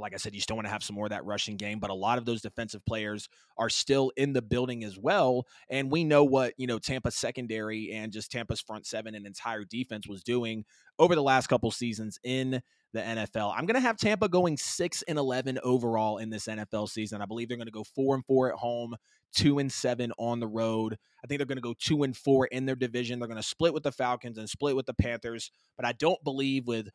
like 0.00 0.14
I 0.14 0.16
said, 0.16 0.34
you 0.34 0.40
still 0.40 0.56
want 0.56 0.66
to 0.66 0.72
have 0.72 0.82
some 0.82 0.96
more 0.96 1.06
of 1.06 1.10
that 1.10 1.24
rushing 1.24 1.56
game, 1.56 1.78
but 1.78 1.90
a 1.90 1.94
lot 1.94 2.18
of 2.18 2.24
those 2.24 2.42
defensive 2.42 2.84
players 2.84 3.28
are 3.56 3.68
still 3.68 4.10
in 4.16 4.32
the 4.32 4.42
building 4.42 4.84
as 4.84 4.98
well. 4.98 5.46
And 5.68 5.90
we 5.90 6.04
know 6.04 6.24
what, 6.24 6.54
you 6.56 6.66
know, 6.66 6.78
Tampa's 6.78 7.14
secondary 7.14 7.92
and 7.92 8.12
just 8.12 8.32
Tampa's 8.32 8.60
front 8.60 8.86
seven 8.86 9.14
and 9.14 9.26
entire 9.26 9.64
defense 9.64 10.08
was 10.08 10.22
doing 10.22 10.64
over 10.98 11.14
the 11.14 11.22
last 11.22 11.46
couple 11.46 11.70
seasons 11.70 12.18
in 12.24 12.60
the 12.92 13.00
NFL. 13.00 13.52
I'm 13.56 13.66
going 13.66 13.74
to 13.74 13.80
have 13.80 13.96
Tampa 13.96 14.28
going 14.28 14.56
6 14.56 15.02
and 15.02 15.18
11 15.18 15.58
overall 15.62 16.18
in 16.18 16.30
this 16.30 16.46
NFL 16.46 16.88
season. 16.88 17.20
I 17.20 17.26
believe 17.26 17.48
they're 17.48 17.56
going 17.56 17.66
to 17.66 17.72
go 17.72 17.84
4 17.84 18.16
and 18.16 18.24
4 18.24 18.52
at 18.52 18.58
home, 18.58 18.96
2 19.36 19.58
and 19.58 19.70
7 19.70 20.12
on 20.18 20.40
the 20.40 20.46
road. 20.46 20.96
I 21.22 21.26
think 21.26 21.38
they're 21.38 21.46
going 21.46 21.56
to 21.56 21.62
go 21.62 21.74
2 21.78 22.04
and 22.04 22.16
4 22.16 22.46
in 22.46 22.66
their 22.66 22.76
division. 22.76 23.18
They're 23.18 23.28
going 23.28 23.36
to 23.36 23.46
split 23.46 23.74
with 23.74 23.82
the 23.82 23.92
Falcons 23.92 24.38
and 24.38 24.48
split 24.48 24.76
with 24.76 24.86
the 24.86 24.94
Panthers, 24.94 25.50
but 25.76 25.84
I 25.84 25.92
don't 25.92 26.22
believe 26.22 26.66
with 26.66 26.88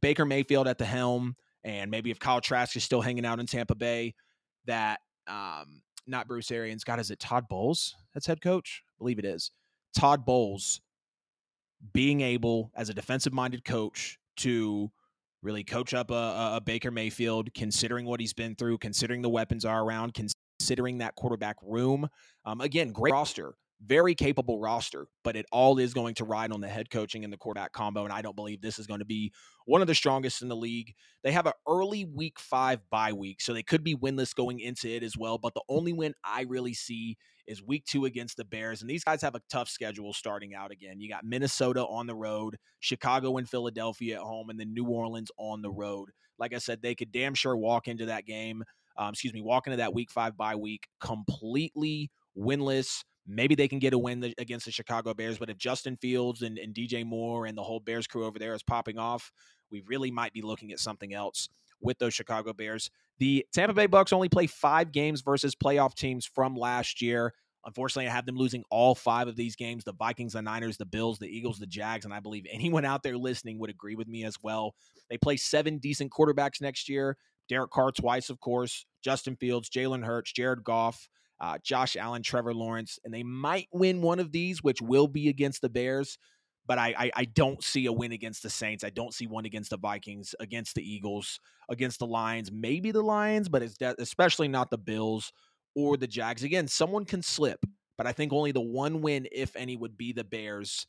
Baker 0.00 0.24
Mayfield 0.24 0.68
at 0.68 0.78
the 0.78 0.84
helm 0.84 1.36
and 1.64 1.90
maybe 1.90 2.10
if 2.10 2.18
Kyle 2.18 2.40
Trask 2.40 2.76
is 2.76 2.84
still 2.84 3.00
hanging 3.00 3.24
out 3.24 3.40
in 3.40 3.46
Tampa 3.46 3.74
Bay, 3.74 4.14
that 4.66 5.00
um, 5.26 5.82
not 6.06 6.28
Bruce 6.28 6.50
Arians. 6.50 6.84
God, 6.84 7.00
is 7.00 7.10
it 7.10 7.18
Todd 7.18 7.48
Bowles 7.48 7.94
that's 8.12 8.26
head 8.26 8.40
coach? 8.40 8.82
I 8.88 8.94
believe 8.98 9.18
it 9.18 9.24
is. 9.24 9.50
Todd 9.96 10.24
Bowles 10.24 10.80
being 11.92 12.20
able, 12.20 12.70
as 12.74 12.88
a 12.88 12.94
defensive 12.94 13.32
minded 13.32 13.64
coach, 13.64 14.18
to 14.38 14.90
really 15.42 15.64
coach 15.64 15.94
up 15.94 16.10
a, 16.10 16.54
a, 16.56 16.62
Baker 16.64 16.90
Mayfield, 16.90 17.52
considering 17.54 18.06
what 18.06 18.20
he's 18.20 18.32
been 18.32 18.54
through, 18.54 18.78
considering 18.78 19.22
the 19.22 19.28
weapons 19.28 19.64
are 19.64 19.84
around, 19.84 20.14
considering 20.58 20.98
that 20.98 21.14
quarterback 21.14 21.56
room. 21.62 22.08
Um, 22.44 22.60
again, 22.60 22.92
great 22.92 23.12
roster 23.12 23.54
very 23.84 24.14
capable 24.14 24.58
roster, 24.58 25.06
but 25.22 25.36
it 25.36 25.46
all 25.52 25.78
is 25.78 25.94
going 25.94 26.14
to 26.14 26.24
ride 26.24 26.52
on 26.52 26.60
the 26.60 26.68
head 26.68 26.90
coaching 26.90 27.24
and 27.24 27.32
the 27.32 27.36
quarterback 27.36 27.72
combo. 27.72 28.04
And 28.04 28.12
I 28.12 28.22
don't 28.22 28.36
believe 28.36 28.60
this 28.60 28.78
is 28.78 28.86
going 28.86 29.00
to 29.00 29.06
be 29.06 29.32
one 29.66 29.80
of 29.80 29.86
the 29.86 29.94
strongest 29.94 30.42
in 30.42 30.48
the 30.48 30.56
league. 30.56 30.94
They 31.22 31.32
have 31.32 31.46
an 31.46 31.52
early 31.68 32.04
week 32.04 32.38
five 32.38 32.80
bye 32.90 33.12
week, 33.12 33.40
so 33.40 33.52
they 33.52 33.62
could 33.62 33.84
be 33.84 33.94
winless 33.94 34.34
going 34.34 34.60
into 34.60 34.88
it 34.88 35.02
as 35.02 35.16
well. 35.16 35.38
But 35.38 35.54
the 35.54 35.62
only 35.68 35.92
win 35.92 36.14
I 36.24 36.42
really 36.42 36.74
see 36.74 37.16
is 37.46 37.62
week 37.62 37.84
two 37.84 38.04
against 38.06 38.36
the 38.36 38.44
Bears. 38.44 38.80
And 38.80 38.88
these 38.88 39.04
guys 39.04 39.22
have 39.22 39.34
a 39.34 39.42
tough 39.50 39.68
schedule 39.68 40.12
starting 40.12 40.54
out 40.54 40.70
again. 40.70 41.00
You 41.00 41.08
got 41.08 41.24
Minnesota 41.24 41.84
on 41.84 42.06
the 42.06 42.14
road, 42.14 42.56
Chicago 42.80 43.36
and 43.36 43.48
Philadelphia 43.48 44.16
at 44.16 44.22
home, 44.22 44.50
and 44.50 44.58
then 44.58 44.72
New 44.72 44.86
Orleans 44.86 45.30
on 45.38 45.62
the 45.62 45.70
road. 45.70 46.10
Like 46.38 46.54
I 46.54 46.58
said, 46.58 46.80
they 46.80 46.94
could 46.94 47.12
damn 47.12 47.34
sure 47.34 47.56
walk 47.56 47.86
into 47.86 48.06
that 48.06 48.26
game, 48.26 48.64
um, 48.96 49.10
excuse 49.10 49.34
me, 49.34 49.42
walk 49.42 49.66
into 49.66 49.76
that 49.76 49.94
week 49.94 50.10
five 50.10 50.36
bye 50.36 50.56
week 50.56 50.88
completely 51.00 52.10
winless 52.36 53.04
Maybe 53.26 53.54
they 53.54 53.68
can 53.68 53.78
get 53.78 53.94
a 53.94 53.98
win 53.98 54.34
against 54.38 54.66
the 54.66 54.72
Chicago 54.72 55.14
Bears, 55.14 55.38
but 55.38 55.48
if 55.48 55.56
Justin 55.56 55.96
Fields 55.96 56.42
and, 56.42 56.58
and 56.58 56.74
DJ 56.74 57.04
Moore 57.06 57.46
and 57.46 57.56
the 57.56 57.62
whole 57.62 57.80
Bears 57.80 58.06
crew 58.06 58.26
over 58.26 58.38
there 58.38 58.54
is 58.54 58.62
popping 58.62 58.98
off, 58.98 59.32
we 59.70 59.82
really 59.86 60.10
might 60.10 60.32
be 60.32 60.42
looking 60.42 60.72
at 60.72 60.78
something 60.78 61.14
else 61.14 61.48
with 61.80 61.98
those 61.98 62.14
Chicago 62.14 62.52
Bears. 62.52 62.90
The 63.18 63.46
Tampa 63.54 63.74
Bay 63.74 63.86
Bucks 63.86 64.12
only 64.12 64.28
play 64.28 64.46
five 64.46 64.92
games 64.92 65.22
versus 65.22 65.54
playoff 65.54 65.94
teams 65.94 66.26
from 66.26 66.54
last 66.56 67.00
year. 67.00 67.32
Unfortunately, 67.66 68.08
I 68.08 68.12
have 68.12 68.26
them 68.26 68.36
losing 68.36 68.62
all 68.70 68.94
five 68.94 69.26
of 69.26 69.36
these 69.36 69.56
games 69.56 69.84
the 69.84 69.94
Vikings, 69.94 70.34
the 70.34 70.42
Niners, 70.42 70.76
the 70.76 70.84
Bills, 70.84 71.18
the 71.18 71.28
Eagles, 71.28 71.58
the 71.58 71.66
Jags. 71.66 72.04
And 72.04 72.12
I 72.12 72.20
believe 72.20 72.46
anyone 72.50 72.84
out 72.84 73.02
there 73.02 73.16
listening 73.16 73.58
would 73.58 73.70
agree 73.70 73.94
with 73.94 74.08
me 74.08 74.24
as 74.24 74.36
well. 74.42 74.74
They 75.08 75.16
play 75.16 75.36
seven 75.36 75.78
decent 75.78 76.10
quarterbacks 76.10 76.60
next 76.60 76.88
year. 76.88 77.16
Derek 77.48 77.70
Carr 77.70 77.92
twice, 77.92 78.30
of 78.30 78.40
course, 78.40 78.86
Justin 79.02 79.36
Fields, 79.36 79.68
Jalen 79.68 80.04
Hurts, 80.04 80.32
Jared 80.32 80.64
Goff 80.64 81.08
uh, 81.40 81.58
Josh 81.62 81.96
Allen, 81.96 82.22
Trevor 82.22 82.54
Lawrence, 82.54 82.98
and 83.04 83.12
they 83.12 83.22
might 83.22 83.68
win 83.72 84.02
one 84.02 84.18
of 84.18 84.32
these, 84.32 84.62
which 84.62 84.80
will 84.80 85.08
be 85.08 85.28
against 85.28 85.60
the 85.60 85.68
Bears. 85.68 86.18
But 86.66 86.78
I, 86.78 86.94
I, 86.96 87.10
I 87.14 87.24
don't 87.26 87.62
see 87.62 87.86
a 87.86 87.92
win 87.92 88.12
against 88.12 88.42
the 88.42 88.48
Saints. 88.48 88.84
I 88.84 88.90
don't 88.90 89.12
see 89.12 89.26
one 89.26 89.44
against 89.44 89.70
the 89.70 89.76
Vikings, 89.76 90.34
against 90.40 90.74
the 90.74 90.82
Eagles, 90.82 91.38
against 91.68 91.98
the 91.98 92.06
Lions. 92.06 92.50
Maybe 92.50 92.90
the 92.90 93.02
Lions, 93.02 93.48
but 93.48 93.62
it's 93.62 93.76
de- 93.76 94.00
especially 94.00 94.48
not 94.48 94.70
the 94.70 94.78
Bills 94.78 95.32
or 95.74 95.96
the 95.96 96.06
Jags. 96.06 96.42
Again, 96.42 96.66
someone 96.66 97.04
can 97.04 97.22
slip, 97.22 97.60
but 97.98 98.06
I 98.06 98.12
think 98.12 98.32
only 98.32 98.52
the 98.52 98.62
one 98.62 99.02
win, 99.02 99.28
if 99.30 99.54
any, 99.56 99.76
would 99.76 99.98
be 99.98 100.12
the 100.12 100.24
Bears. 100.24 100.86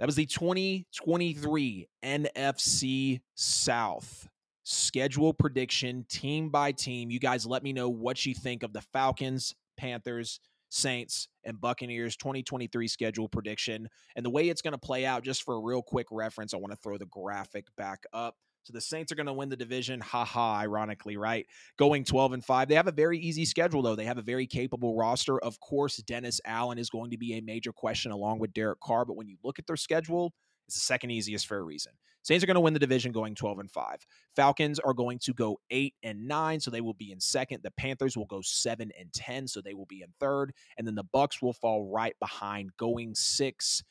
That 0.00 0.06
was 0.06 0.16
the 0.16 0.26
2023 0.26 1.88
NFC 2.02 3.20
South 3.36 4.28
schedule 4.64 5.32
prediction 5.32 6.04
team 6.08 6.48
by 6.48 6.72
team. 6.72 7.10
You 7.10 7.20
guys 7.20 7.46
let 7.46 7.62
me 7.62 7.72
know 7.72 7.88
what 7.88 8.26
you 8.26 8.34
think 8.34 8.62
of 8.62 8.72
the 8.72 8.80
Falcons, 8.80 9.54
Panthers, 9.76 10.40
Saints, 10.70 11.28
and 11.44 11.60
Buccaneers 11.60 12.16
2023 12.16 12.88
schedule 12.88 13.28
prediction 13.28 13.88
and 14.16 14.26
the 14.26 14.30
way 14.30 14.48
it's 14.48 14.62
going 14.62 14.72
to 14.72 14.78
play 14.78 15.06
out. 15.06 15.22
Just 15.22 15.44
for 15.44 15.54
a 15.54 15.60
real 15.60 15.82
quick 15.82 16.06
reference, 16.10 16.52
I 16.52 16.56
want 16.56 16.72
to 16.72 16.78
throw 16.78 16.98
the 16.98 17.06
graphic 17.06 17.66
back 17.76 18.04
up. 18.12 18.36
So 18.64 18.72
the 18.72 18.80
Saints 18.80 19.12
are 19.12 19.14
going 19.14 19.26
to 19.26 19.32
win 19.34 19.50
the 19.50 19.56
division. 19.56 20.00
Ha 20.00 20.24
ha, 20.24 20.56
ironically, 20.56 21.18
right? 21.18 21.46
Going 21.76 22.02
12 22.02 22.32
and 22.32 22.44
5. 22.44 22.66
They 22.66 22.74
have 22.74 22.88
a 22.88 22.92
very 22.92 23.18
easy 23.18 23.44
schedule, 23.44 23.82
though. 23.82 23.94
They 23.94 24.06
have 24.06 24.16
a 24.16 24.22
very 24.22 24.46
capable 24.46 24.96
roster. 24.96 25.38
Of 25.38 25.60
course, 25.60 25.98
Dennis 25.98 26.40
Allen 26.46 26.78
is 26.78 26.88
going 26.88 27.10
to 27.10 27.18
be 27.18 27.34
a 27.34 27.42
major 27.42 27.72
question 27.72 28.10
along 28.10 28.38
with 28.38 28.54
Derek 28.54 28.80
Carr. 28.80 29.04
But 29.04 29.16
when 29.16 29.28
you 29.28 29.36
look 29.44 29.58
at 29.58 29.66
their 29.66 29.76
schedule, 29.76 30.32
it's 30.66 30.76
the 30.76 30.80
second 30.80 31.10
easiest 31.10 31.46
for 31.46 31.58
a 31.58 31.62
reason. 31.62 31.92
Saints 32.22 32.42
are 32.42 32.46
going 32.46 32.54
to 32.54 32.60
win 32.60 32.72
the 32.72 32.80
division 32.80 33.12
going 33.12 33.34
12 33.34 33.58
and 33.58 33.70
5. 33.70 34.06
Falcons 34.34 34.78
are 34.78 34.94
going 34.94 35.18
to 35.18 35.34
go 35.34 35.58
8 35.70 35.94
and 36.02 36.26
9, 36.26 36.58
so 36.58 36.70
they 36.70 36.80
will 36.80 36.94
be 36.94 37.12
in 37.12 37.20
second. 37.20 37.60
The 37.62 37.70
Panthers 37.72 38.16
will 38.16 38.24
go 38.24 38.40
7 38.42 38.90
and 38.98 39.12
10, 39.12 39.46
so 39.46 39.60
they 39.60 39.74
will 39.74 39.84
be 39.84 40.00
in 40.00 40.08
third, 40.18 40.54
and 40.78 40.86
then 40.86 40.94
the 40.94 41.04
Bucks 41.12 41.42
will 41.42 41.52
fall 41.52 41.90
right 41.92 42.14
behind 42.20 42.70
going 42.78 43.14
6 43.14 43.82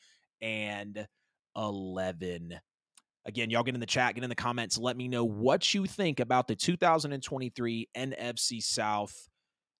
and 0.42 1.06
11. 1.56 2.58
Again, 3.26 3.50
y'all 3.50 3.62
get 3.62 3.74
in 3.74 3.80
the 3.80 3.86
chat, 3.86 4.16
get 4.16 4.24
in 4.24 4.30
the 4.30 4.36
comments, 4.36 4.76
let 4.76 4.96
me 4.96 5.06
know 5.06 5.24
what 5.24 5.72
you 5.72 5.86
think 5.86 6.18
about 6.18 6.48
the 6.48 6.56
2023 6.56 7.88
NFC 7.96 8.62
South 8.62 9.28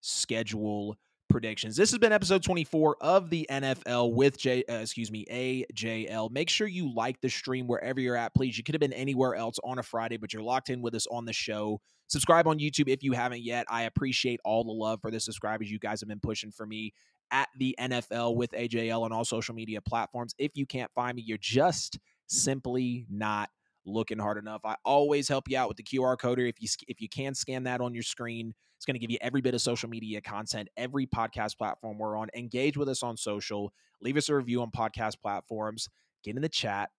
schedule 0.00 0.96
predictions. 1.34 1.74
This 1.74 1.90
has 1.90 1.98
been 1.98 2.12
episode 2.12 2.44
24 2.44 2.98
of 3.00 3.28
the 3.28 3.44
NFL 3.50 4.14
with 4.14 4.38
J 4.38 4.62
uh, 4.70 4.74
excuse 4.74 5.10
me, 5.10 5.26
AJL. 5.28 6.30
Make 6.30 6.48
sure 6.48 6.68
you 6.68 6.94
like 6.94 7.20
the 7.22 7.28
stream 7.28 7.66
wherever 7.66 8.00
you're 8.00 8.14
at, 8.14 8.32
please. 8.36 8.56
You 8.56 8.62
could 8.62 8.76
have 8.76 8.80
been 8.80 8.92
anywhere 8.92 9.34
else 9.34 9.56
on 9.64 9.80
a 9.80 9.82
Friday, 9.82 10.16
but 10.16 10.32
you're 10.32 10.44
locked 10.44 10.70
in 10.70 10.80
with 10.80 10.94
us 10.94 11.08
on 11.08 11.24
the 11.24 11.32
show. 11.32 11.80
Subscribe 12.06 12.46
on 12.46 12.60
YouTube 12.60 12.88
if 12.88 13.02
you 13.02 13.10
haven't 13.14 13.42
yet. 13.42 13.66
I 13.68 13.82
appreciate 13.82 14.38
all 14.44 14.62
the 14.62 14.70
love 14.70 15.00
for 15.02 15.10
the 15.10 15.18
subscribers 15.18 15.68
you 15.68 15.80
guys 15.80 16.00
have 16.02 16.08
been 16.08 16.20
pushing 16.20 16.52
for 16.52 16.66
me 16.66 16.94
at 17.32 17.48
the 17.58 17.74
NFL 17.80 18.36
with 18.36 18.52
AJL 18.52 19.02
on 19.02 19.10
all 19.10 19.24
social 19.24 19.56
media 19.56 19.80
platforms. 19.80 20.36
If 20.38 20.52
you 20.54 20.66
can't 20.66 20.92
find 20.94 21.16
me, 21.16 21.24
you're 21.26 21.36
just 21.40 21.98
simply 22.28 23.06
not 23.10 23.50
looking 23.86 24.18
hard 24.18 24.38
enough. 24.38 24.62
I 24.64 24.76
always 24.84 25.28
help 25.28 25.48
you 25.48 25.58
out 25.58 25.68
with 25.68 25.76
the 25.76 25.82
QR 25.82 26.18
code. 26.18 26.38
Or 26.38 26.46
if 26.46 26.60
you 26.60 26.68
if 26.88 27.00
you 27.00 27.08
can 27.08 27.34
scan 27.34 27.64
that 27.64 27.80
on 27.80 27.94
your 27.94 28.02
screen, 28.02 28.54
it's 28.76 28.86
going 28.86 28.94
to 28.94 29.00
give 29.00 29.10
you 29.10 29.18
every 29.20 29.40
bit 29.40 29.54
of 29.54 29.60
social 29.60 29.88
media 29.88 30.20
content, 30.20 30.68
every 30.76 31.06
podcast 31.06 31.56
platform 31.56 31.98
we're 31.98 32.16
on. 32.16 32.28
Engage 32.34 32.76
with 32.76 32.88
us 32.88 33.02
on 33.02 33.16
social. 33.16 33.72
Leave 34.00 34.16
us 34.16 34.28
a 34.28 34.34
review 34.34 34.62
on 34.62 34.70
podcast 34.70 35.20
platforms. 35.20 35.88
Get 36.22 36.36
in 36.36 36.42
the 36.42 36.48
chat. 36.48 36.90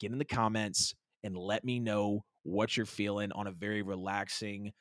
Get 0.00 0.12
in 0.12 0.18
the 0.18 0.24
comments 0.24 0.94
and 1.24 1.36
let 1.36 1.64
me 1.64 1.80
know 1.80 2.24
what 2.44 2.76
you're 2.76 2.86
feeling 2.86 3.32
on 3.32 3.46
a 3.46 3.52
very 3.52 3.82
relaxing, 3.82 4.72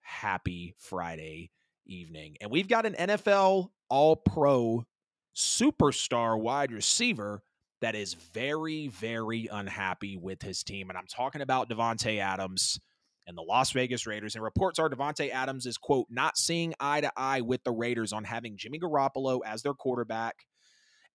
happy 0.00 0.74
Friday 0.78 1.50
evening. 1.86 2.36
And 2.40 2.50
we've 2.50 2.68
got 2.68 2.86
an 2.86 2.94
NFL 2.94 3.68
All 3.88 4.16
Pro 4.16 4.84
superstar 5.34 6.40
wide 6.40 6.72
receiver 6.72 7.42
that 7.80 7.94
is 7.94 8.14
very, 8.14 8.88
very 8.88 9.48
unhappy 9.50 10.16
with 10.16 10.42
his 10.42 10.62
team. 10.62 10.88
And 10.88 10.98
I'm 10.98 11.06
talking 11.06 11.42
about 11.42 11.68
Davante 11.68 12.18
Adams 12.18 12.78
and 13.26 13.36
the 13.36 13.42
Las 13.42 13.72
Vegas 13.72 14.06
Raiders. 14.06 14.34
And 14.34 14.44
reports 14.44 14.78
are 14.78 14.88
Davante 14.88 15.30
Adams 15.30 15.66
is, 15.66 15.76
quote, 15.76 16.06
not 16.08 16.38
seeing 16.38 16.74
eye 16.80 17.00
to 17.00 17.12
eye 17.16 17.40
with 17.40 17.64
the 17.64 17.72
Raiders 17.72 18.12
on 18.12 18.24
having 18.24 18.56
Jimmy 18.56 18.78
Garoppolo 18.78 19.40
as 19.44 19.62
their 19.62 19.74
quarterback 19.74 20.36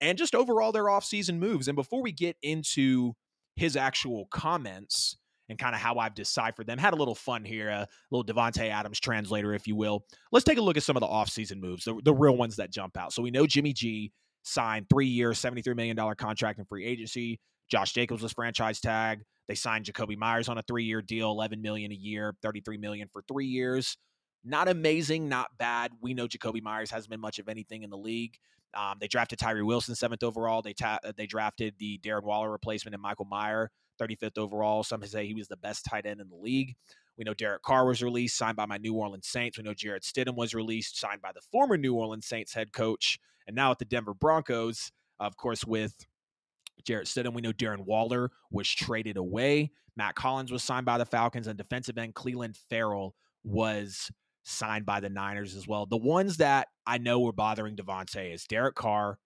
and 0.02 0.18
just 0.18 0.36
overall 0.36 0.72
their 0.72 0.86
offseason 0.86 1.38
moves. 1.38 1.68
And 1.68 1.76
before 1.76 2.02
we 2.02 2.12
get 2.12 2.36
into 2.42 3.14
his 3.56 3.76
actual 3.76 4.28
comments 4.32 5.18
and 5.48 5.58
kind 5.58 5.76
of 5.76 5.82
how 5.82 5.96
I've 5.96 6.16
deciphered 6.16 6.68
them, 6.68 6.78
had 6.78 6.94
a 6.94 6.98
little 6.98 7.16
fun 7.16 7.46
here, 7.46 7.70
a 7.70 7.88
little 8.10 8.26
Davante 8.26 8.70
Adams 8.70 9.00
translator, 9.00 9.54
if 9.54 9.68
you 9.68 9.76
will. 9.76 10.06
Let's 10.32 10.46
take 10.46 10.58
a 10.58 10.62
look 10.62 10.78
at 10.78 10.84
some 10.84 10.98
of 10.98 11.02
the 11.02 11.08
offseason 11.08 11.60
moves, 11.60 11.86
the, 11.86 12.00
the 12.04 12.14
real 12.14 12.36
ones 12.36 12.58
that 12.58 12.72
jump 12.72 12.98
out. 12.98 13.14
So 13.14 13.22
we 13.22 13.32
know 13.32 13.46
Jimmy 13.46 13.74
G 13.74 14.12
signed 14.44 14.88
three 14.90 15.08
years, 15.08 15.40
$73 15.40 15.76
million 15.76 15.98
contract 16.16 16.60
in 16.60 16.66
free 16.66 16.86
agency. 16.86 17.40
Josh 17.70 17.94
Jacobs 17.94 18.22
was 18.22 18.34
franchise 18.34 18.80
tag. 18.80 19.24
They 19.48 19.56
signed 19.56 19.86
Jakobi 19.86 20.18
Meyers 20.18 20.50
on 20.50 20.58
a 20.58 20.62
three-year 20.64 21.02
deal, 21.02 21.32
11 21.32 21.62
million 21.62 21.92
a 21.92 21.96
year, 21.96 22.34
33 22.42 22.78
million 22.78 23.08
for 23.12 23.22
three 23.28 23.48
years. 23.48 23.98
Not 24.44 24.68
amazing, 24.68 25.30
not 25.30 25.50
bad. 25.58 25.92
We 26.02 26.14
know 26.14 26.28
Jakobi 26.28 26.62
Meyers 26.62 26.90
hasn't 26.90 27.12
been 27.12 27.22
much 27.22 27.40
of 27.40 27.48
anything 27.48 27.84
in 27.84 27.90
the 27.90 27.98
league. 27.98 28.38
Um, 28.74 28.98
they 29.00 29.08
drafted 29.08 29.40
Tyree 29.40 29.62
Wilson 29.62 29.96
seventh 29.96 30.24
overall. 30.24 30.62
They 30.62 30.74
ta- 30.74 31.00
they 31.16 31.28
drafted 31.28 31.76
the 31.78 32.00
Darren 32.00 32.24
Waller 32.24 32.50
replacement 32.50 32.96
and 32.96 33.02
Michael 33.02 33.28
Mayer 33.30 33.70
35th 34.02 34.38
overall. 34.38 34.84
Some 34.84 35.04
say 35.06 35.28
he 35.28 35.34
was 35.34 35.48
the 35.48 35.58
best 35.58 35.86
tight 35.86 36.06
end 36.06 36.22
in 36.22 36.30
the 36.30 36.36
league. 36.36 36.76
We 37.18 37.24
know 37.24 37.34
Derek 37.34 37.62
Carr 37.62 37.86
was 37.86 38.02
released, 38.02 38.38
signed 38.38 38.58
by 38.58 38.66
my 38.66 38.78
New 38.78 38.94
Orleans 38.94 39.28
Saints. 39.28 39.58
We 39.58 39.64
know 39.64 39.74
Jarrett 39.74 40.04
Stidham 40.04 40.36
was 40.36 40.54
released, 40.54 41.00
signed 41.00 41.22
by 41.22 41.32
the 41.34 41.42
former 41.52 41.78
New 41.78 41.94
Orleans 41.94 42.26
Saints 42.26 42.54
head 42.54 42.74
coach, 42.74 43.20
and 43.48 43.56
now 43.56 43.72
at 43.72 43.80
the 43.80 43.86
Denver 43.86 44.14
Broncos, 44.14 44.92
of 45.20 45.38
course, 45.38 45.66
with 45.66 45.94
Jarrett 46.84 47.08
Stidham. 47.08 47.34
We 47.34 47.42
know 47.42 47.54
Darren 47.54 47.86
Waller 47.86 48.32
was 48.50 48.70
traded 48.70 49.18
away. 49.18 49.72
Mack 49.96 50.18
Hollins 50.18 50.52
was 50.52 50.64
signed 50.64 50.86
by 50.86 50.98
the 50.98 51.06
Falcons, 51.06 51.48
and 51.48 51.58
defensive 51.58 51.98
end 51.98 52.16
Clelin 52.16 52.56
Ferrell 52.70 53.16
was 53.44 54.10
signed 54.44 54.86
by 54.86 55.00
the 55.00 55.10
Niners 55.10 55.56
as 55.56 55.68
well. 55.68 55.86
The 55.86 55.98
ones 55.98 56.38
that 56.38 56.70
I 56.88 56.98
know 56.98 57.20
were 57.20 57.34
bothering 57.34 57.76
Davante 57.76 58.34
is 58.34 58.46
Derek 58.46 58.76
Carr, 58.76 59.20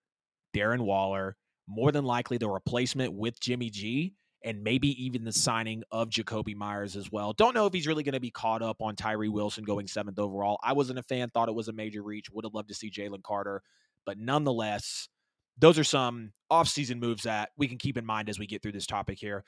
Darren 0.54 0.82
Waller, 0.82 1.38
more 1.68 1.92
than 1.92 2.04
likely 2.04 2.38
the 2.38 2.50
replacement 2.50 3.14
with 3.14 3.40
Jimmy 3.40 3.70
G, 3.70 4.14
and 4.46 4.64
maybe 4.64 5.04
even 5.04 5.26
the 5.26 5.34
signing 5.34 5.84
of 5.92 6.10
Jakobi 6.10 6.56
Meyers 6.56 6.96
as 6.96 7.12
well. 7.12 7.34
Don't 7.34 7.56
know 7.56 7.66
if 7.66 7.74
he's 7.74 7.88
really 7.88 8.04
going 8.04 8.14
to 8.14 8.20
be 8.20 8.32
caught 8.32 8.62
up 8.62 8.82
on 8.82 8.96
Tyree 8.96 9.28
Wilson 9.28 9.64
going 9.64 9.88
seventh 9.88 10.20
overall. 10.20 10.60
I 10.64 10.74
wasn't 10.74 11.00
a 11.00 11.04
fan, 11.04 11.32
thought 11.32 11.50
it 11.50 11.56
was 11.56 11.68
a 11.68 11.74
major 11.74 12.04
reach, 12.04 12.30
would 12.32 12.46
have 12.46 12.54
loved 12.54 12.70
to 12.70 12.76
see 12.76 12.92
Jalen 12.92 13.24
Carter, 13.24 13.64
but 14.06 14.20
nonetheless, 14.20 15.10
those 15.58 15.80
are 15.80 15.84
some 15.84 16.32
offseason 16.52 17.00
moves 17.00 17.24
that 17.24 17.50
we 17.58 17.68
can 17.68 17.78
keep 17.78 17.98
in 17.98 18.06
mind 18.06 18.30
as 18.30 18.38
we 18.38 18.46
get 18.46 18.62
through 18.62 18.74
this 18.74 18.88
topic 18.88 19.18
here. 19.18 19.44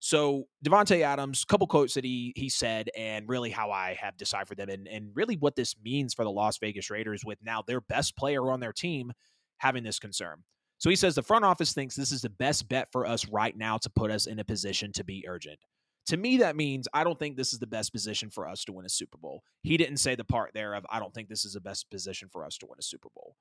So 0.00 0.48
Davante 0.64 1.02
Adams, 1.02 1.44
couple 1.44 1.68
quotes 1.68 1.94
that 1.94 2.04
he 2.04 2.32
he 2.34 2.48
said, 2.48 2.90
and 2.96 3.28
really 3.28 3.50
how 3.50 3.70
I 3.70 3.96
have 4.00 4.16
deciphered 4.16 4.58
them, 4.58 4.68
and 4.68 4.88
and 4.88 5.10
really 5.14 5.36
what 5.36 5.54
this 5.54 5.76
means 5.82 6.12
for 6.12 6.24
the 6.24 6.30
Las 6.30 6.58
Vegas 6.58 6.90
Raiders 6.90 7.24
with 7.24 7.38
now 7.40 7.62
their 7.62 7.80
best 7.80 8.16
player 8.16 8.50
on 8.50 8.58
their 8.58 8.72
team 8.72 9.12
having 9.58 9.84
this 9.84 10.00
concern. 10.00 10.42
So 10.82 10.90
he 10.90 10.96
says 10.96 11.14
the 11.14 11.22
front 11.22 11.44
office 11.44 11.72
thinks 11.72 11.94
this 11.94 12.10
is 12.10 12.22
the 12.22 12.28
best 12.28 12.68
bet 12.68 12.88
for 12.90 13.06
us 13.06 13.28
right 13.28 13.56
now 13.56 13.78
to 13.78 13.88
put 13.88 14.10
us 14.10 14.26
in 14.26 14.40
a 14.40 14.44
position 14.44 14.90
to 14.94 15.04
be 15.04 15.24
urgent. 15.28 15.60
To 16.06 16.16
me, 16.16 16.38
that 16.38 16.56
means 16.56 16.88
I 16.92 17.04
don't 17.04 17.16
think 17.16 17.36
this 17.36 17.52
is 17.52 17.60
the 17.60 17.68
best 17.68 17.92
position 17.92 18.30
for 18.30 18.48
us 18.48 18.64
to 18.64 18.72
win 18.72 18.84
a 18.84 18.88
Super 18.88 19.16
Bowl. 19.16 19.44
He 19.62 19.76
didn't 19.76 19.98
say 19.98 20.16
the 20.16 20.24
part 20.24 20.50
there 20.54 20.74
of 20.74 20.84
I 20.90 20.98
don't 20.98 21.14
think 21.14 21.28
this 21.28 21.44
is 21.44 21.52
the 21.52 21.60
best 21.60 21.88
position 21.88 22.28
for 22.32 22.44
us 22.44 22.58
to 22.58 22.66
win 22.66 22.80
a 22.80 22.82
Super 22.82 23.10
Bowl. 23.14 23.36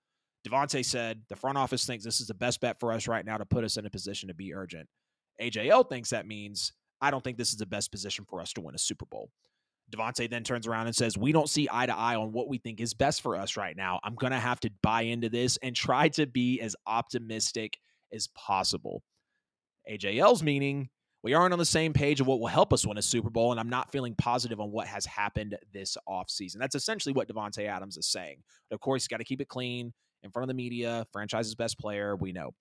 Davante 0.48 0.86
said 0.86 1.24
the 1.30 1.36
front 1.36 1.58
office 1.58 1.84
thinks 1.84 2.06
this 2.06 2.22
is 2.22 2.28
the 2.28 2.36
best 2.36 2.62
bet 2.62 2.80
for 2.80 2.94
us 2.94 3.08
right 3.08 3.26
now 3.26 3.40
to 3.40 3.46
put 3.46 3.64
us 3.64 3.76
in 3.76 3.88
a 3.88 3.90
position 3.90 4.28
to 4.28 4.36
be 4.36 4.54
urgent. 4.54 4.88
AJL 5.42 5.90
thinks 5.90 6.12
that 6.12 6.28
means 6.28 6.74
I 7.02 7.10
don't 7.10 7.24
think 7.24 7.40
this 7.40 7.50
is 7.50 7.58
the 7.58 7.66
best 7.66 7.92
position 7.92 8.24
for 8.30 8.40
us 8.40 8.54
to 8.54 8.62
win 8.62 8.76
a 8.76 8.78
Super 8.78 9.08
Bowl. 9.08 9.32
Davante 9.92 10.30
then 10.30 10.44
turns 10.44 10.68
around 10.68 10.88
and 10.88 10.96
says, 10.96 11.18
We 11.18 11.32
don't 11.32 11.50
see 11.50 11.68
eye 11.72 11.86
to 11.86 11.96
eye 11.96 12.16
on 12.16 12.32
what 12.32 12.48
we 12.48 12.58
think 12.58 12.80
is 12.80 12.94
best 12.94 13.22
for 13.22 13.36
us 13.36 13.58
right 13.58 13.76
now. 13.76 14.00
I'm 14.04 14.16
going 14.16 14.32
to 14.32 14.40
have 14.40 14.60
to 14.62 14.70
buy 14.82 15.04
into 15.04 15.30
this 15.30 15.58
and 15.62 15.76
try 15.76 16.10
to 16.10 16.26
be 16.26 16.62
as 16.62 16.76
optimistic 16.88 17.78
as 18.14 18.28
possible. 18.36 19.04
AJL's 19.90 20.44
meaning 20.44 20.90
we 21.24 21.34
aren't 21.34 21.54
on 21.54 21.60
the 21.60 21.66
same 21.66 21.94
page 21.94 22.20
of 22.20 22.28
what 22.28 22.40
will 22.40 22.48
help 22.48 22.74
us 22.74 22.86
win 22.86 22.98
a 22.98 23.02
Super 23.02 23.30
Bowl, 23.30 23.52
and 23.52 23.60
I'm 23.60 23.70
not 23.70 23.92
feeling 23.92 24.16
positive 24.16 24.60
on 24.60 24.72
what 24.72 24.88
has 24.88 25.06
happened 25.06 25.56
this 25.72 25.96
offseason. 26.10 26.58
That's 26.58 26.76
essentially 26.76 27.14
what 27.14 27.28
Davante 27.28 27.68
Adams 27.68 27.98
is 27.98 28.08
saying. 28.08 28.38
But 28.70 28.76
of 28.76 28.82
course, 28.82 29.04
he's 29.04 29.08
got 29.08 29.18
to 29.18 29.24
keep 29.24 29.42
it 29.42 29.48
clean 29.48 29.94
in 30.24 30.32
front 30.32 30.44
of 30.44 30.48
the 30.48 30.56
media, 30.56 31.06
franchise's 31.12 31.56
best 31.56 31.78
player, 31.80 32.16
we 32.16 32.32
know. 32.32 32.52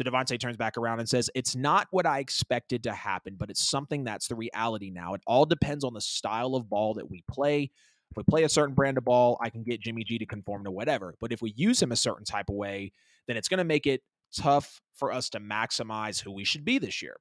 So 0.00 0.10
Davante 0.10 0.40
turns 0.40 0.56
back 0.56 0.78
around 0.78 1.00
and 1.00 1.06
says, 1.06 1.28
It's 1.34 1.54
not 1.54 1.86
what 1.90 2.06
I 2.06 2.20
expected 2.20 2.84
to 2.84 2.92
happen, 2.92 3.34
but 3.38 3.50
it's 3.50 3.62
something 3.62 4.02
that's 4.02 4.28
the 4.28 4.34
reality 4.34 4.88
now. 4.88 5.12
It 5.12 5.20
all 5.26 5.44
depends 5.44 5.84
on 5.84 5.92
the 5.92 6.00
style 6.00 6.54
of 6.54 6.70
ball 6.70 6.94
that 6.94 7.10
we 7.10 7.22
play. 7.30 7.64
If 8.10 8.16
we 8.16 8.22
play 8.22 8.44
a 8.44 8.48
certain 8.48 8.74
brand 8.74 8.96
of 8.96 9.04
ball, 9.04 9.36
I 9.42 9.50
can 9.50 9.62
get 9.62 9.82
Jimmy 9.82 10.04
G 10.04 10.16
to 10.16 10.24
conform 10.24 10.64
to 10.64 10.70
whatever. 10.70 11.16
But 11.20 11.32
if 11.32 11.42
we 11.42 11.52
use 11.54 11.82
him 11.82 11.92
a 11.92 11.96
certain 11.96 12.24
type 12.24 12.48
of 12.48 12.54
way, 12.54 12.92
then 13.28 13.36
it's 13.36 13.48
going 13.48 13.58
to 13.58 13.64
make 13.64 13.86
it 13.86 14.00
tough 14.34 14.80
for 14.94 15.12
us 15.12 15.28
to 15.30 15.38
maximize 15.38 16.18
who 16.18 16.32
we 16.32 16.44
should 16.44 16.64
be 16.64 16.78
this 16.78 17.02
year. 17.02 17.16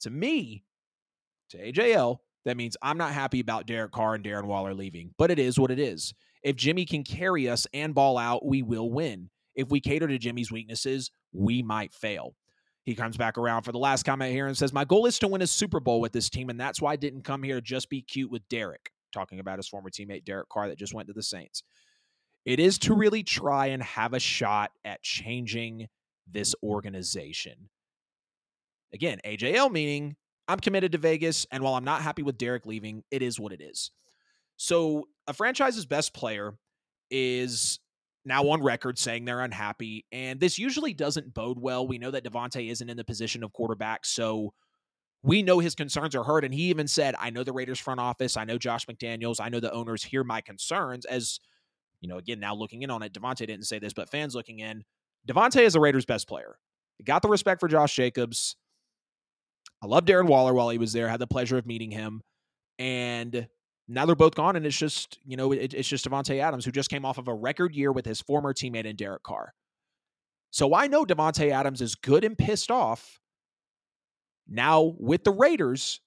To 0.00 0.10
me, 0.10 0.64
to 1.50 1.58
AJL, 1.58 2.18
that 2.44 2.56
means 2.56 2.76
I'm 2.82 2.98
not 2.98 3.12
happy 3.12 3.38
about 3.38 3.66
Derek 3.66 3.92
Carr 3.92 4.16
and 4.16 4.24
Darren 4.24 4.46
Waller 4.46 4.74
leaving, 4.74 5.14
but 5.16 5.30
it 5.30 5.38
is 5.38 5.60
what 5.60 5.70
it 5.70 5.78
is. 5.78 6.12
If 6.42 6.56
Jimmy 6.56 6.86
can 6.86 7.04
carry 7.04 7.48
us 7.48 7.68
and 7.72 7.94
ball 7.94 8.18
out, 8.18 8.44
we 8.44 8.62
will 8.62 8.90
win. 8.90 9.30
If 9.54 9.70
we 9.70 9.80
cater 9.80 10.08
to 10.08 10.18
Jimmy's 10.18 10.52
weaknesses, 10.52 11.10
we 11.32 11.62
might 11.62 11.92
fail. 11.92 12.34
He 12.84 12.94
comes 12.94 13.16
back 13.16 13.36
around 13.36 13.62
for 13.62 13.72
the 13.72 13.78
last 13.78 14.04
comment 14.04 14.32
here 14.32 14.46
and 14.46 14.56
says, 14.56 14.72
My 14.72 14.84
goal 14.84 15.06
is 15.06 15.18
to 15.18 15.28
win 15.28 15.42
a 15.42 15.46
Super 15.46 15.80
Bowl 15.80 16.00
with 16.00 16.12
this 16.12 16.30
team, 16.30 16.50
and 16.50 16.60
that's 16.60 16.80
why 16.80 16.92
I 16.92 16.96
didn't 16.96 17.22
come 17.22 17.42
here 17.42 17.56
to 17.56 17.60
just 17.60 17.90
be 17.90 18.00
cute 18.00 18.30
with 18.30 18.48
Derek, 18.48 18.92
talking 19.12 19.40
about 19.40 19.58
his 19.58 19.68
former 19.68 19.90
teammate 19.90 20.24
Derek 20.24 20.48
Carr 20.48 20.68
that 20.68 20.78
just 20.78 20.94
went 20.94 21.08
to 21.08 21.14
the 21.14 21.22
Saints. 21.22 21.64
It 22.44 22.60
is 22.60 22.78
to 22.78 22.94
really 22.94 23.24
try 23.24 23.66
and 23.66 23.82
have 23.82 24.14
a 24.14 24.20
shot 24.20 24.70
at 24.84 25.02
changing 25.02 25.88
this 26.30 26.54
organization. 26.62 27.70
Again, 28.94 29.18
AJL 29.24 29.72
meaning 29.72 30.14
I'm 30.46 30.60
committed 30.60 30.92
to 30.92 30.98
Vegas, 30.98 31.44
and 31.50 31.64
while 31.64 31.74
I'm 31.74 31.84
not 31.84 32.02
happy 32.02 32.22
with 32.22 32.38
Derek 32.38 32.66
leaving, 32.66 33.02
it 33.10 33.20
is 33.20 33.40
what 33.40 33.52
it 33.52 33.60
is. 33.60 33.90
So, 34.56 35.08
a 35.26 35.32
franchise's 35.32 35.86
best 35.86 36.14
player 36.14 36.54
is 37.10 37.80
now 38.26 38.48
on 38.48 38.62
record 38.62 38.98
saying 38.98 39.24
they're 39.24 39.40
unhappy. 39.40 40.04
And 40.12 40.40
this 40.40 40.58
usually 40.58 40.92
doesn't 40.92 41.32
bode 41.32 41.58
well. 41.58 41.86
We 41.86 41.98
know 41.98 42.10
that 42.10 42.24
Davante 42.24 42.70
isn't 42.70 42.90
in 42.90 42.96
the 42.96 43.04
position 43.04 43.44
of 43.44 43.52
quarterback. 43.52 44.04
So 44.04 44.52
we 45.22 45.42
know 45.42 45.60
his 45.60 45.74
concerns 45.74 46.14
are 46.14 46.24
heard. 46.24 46.44
And 46.44 46.52
he 46.52 46.64
even 46.64 46.88
said, 46.88 47.14
I 47.18 47.30
know 47.30 47.44
the 47.44 47.52
Raiders 47.52 47.78
front 47.78 48.00
office. 48.00 48.36
I 48.36 48.44
know 48.44 48.58
Josh 48.58 48.86
McDaniels. 48.86 49.40
I 49.40 49.48
know 49.48 49.60
the 49.60 49.72
owners 49.72 50.02
hear 50.02 50.24
my 50.24 50.40
concerns. 50.40 51.04
As, 51.04 51.40
you 52.00 52.08
know, 52.08 52.18
again, 52.18 52.40
now 52.40 52.54
looking 52.54 52.82
in 52.82 52.90
on 52.90 53.02
it, 53.02 53.12
Davante 53.12 53.46
didn't 53.46 53.64
say 53.64 53.78
this, 53.78 53.92
but 53.92 54.10
fans 54.10 54.34
looking 54.34 54.58
in, 54.58 54.84
Davante 55.26 55.62
is 55.62 55.72
the 55.72 55.80
Raiders' 55.80 56.04
best 56.04 56.28
player. 56.28 56.58
He 56.98 57.04
got 57.04 57.22
the 57.22 57.28
respect 57.28 57.60
for 57.60 57.68
Josh 57.68 57.94
Jacobs. 57.94 58.56
I 59.82 59.86
love 59.86 60.04
Darren 60.04 60.26
Waller 60.26 60.54
while 60.54 60.70
he 60.70 60.78
was 60.78 60.92
there. 60.92 61.08
Had 61.08 61.20
the 61.20 61.26
pleasure 61.26 61.58
of 61.58 61.66
meeting 61.66 61.90
him. 61.90 62.22
And 62.78 63.48
now 63.88 64.04
they're 64.06 64.14
both 64.14 64.34
gone, 64.34 64.56
and 64.56 64.66
it's 64.66 64.76
just 64.76 65.18
you 65.24 65.36
know 65.36 65.52
it, 65.52 65.74
it's 65.74 65.88
just 65.88 66.08
Davante 66.08 66.40
Adams 66.40 66.64
who 66.64 66.72
just 66.72 66.90
came 66.90 67.04
off 67.04 67.18
of 67.18 67.28
a 67.28 67.34
record 67.34 67.74
year 67.74 67.92
with 67.92 68.06
his 68.06 68.20
former 68.20 68.52
teammate 68.52 68.84
in 68.84 68.96
Derek 68.96 69.22
Carr. 69.22 69.54
So 70.50 70.74
I 70.74 70.86
know 70.86 71.04
Davante 71.04 71.50
Adams 71.50 71.80
is 71.80 71.94
good 71.94 72.24
and 72.24 72.36
pissed 72.36 72.70
off 72.70 73.20
now 74.48 74.94
with 74.98 75.24
the 75.24 75.32
Raiders 75.32 76.00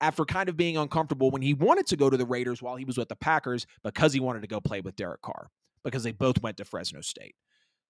after 0.00 0.24
kind 0.24 0.48
of 0.48 0.56
being 0.56 0.76
uncomfortable 0.76 1.30
when 1.30 1.42
he 1.42 1.54
wanted 1.54 1.86
to 1.86 1.96
go 1.96 2.10
to 2.10 2.16
the 2.16 2.26
Raiders 2.26 2.62
while 2.62 2.76
he 2.76 2.84
was 2.84 2.98
with 2.98 3.08
the 3.08 3.16
Packers 3.16 3.66
because 3.82 4.12
he 4.12 4.20
wanted 4.20 4.42
to 4.42 4.48
go 4.48 4.60
play 4.60 4.80
with 4.80 4.96
Derek 4.96 5.22
Carr 5.22 5.48
because 5.82 6.02
they 6.02 6.12
both 6.12 6.42
went 6.42 6.56
to 6.58 6.64
Fresno 6.64 7.00
State. 7.00 7.34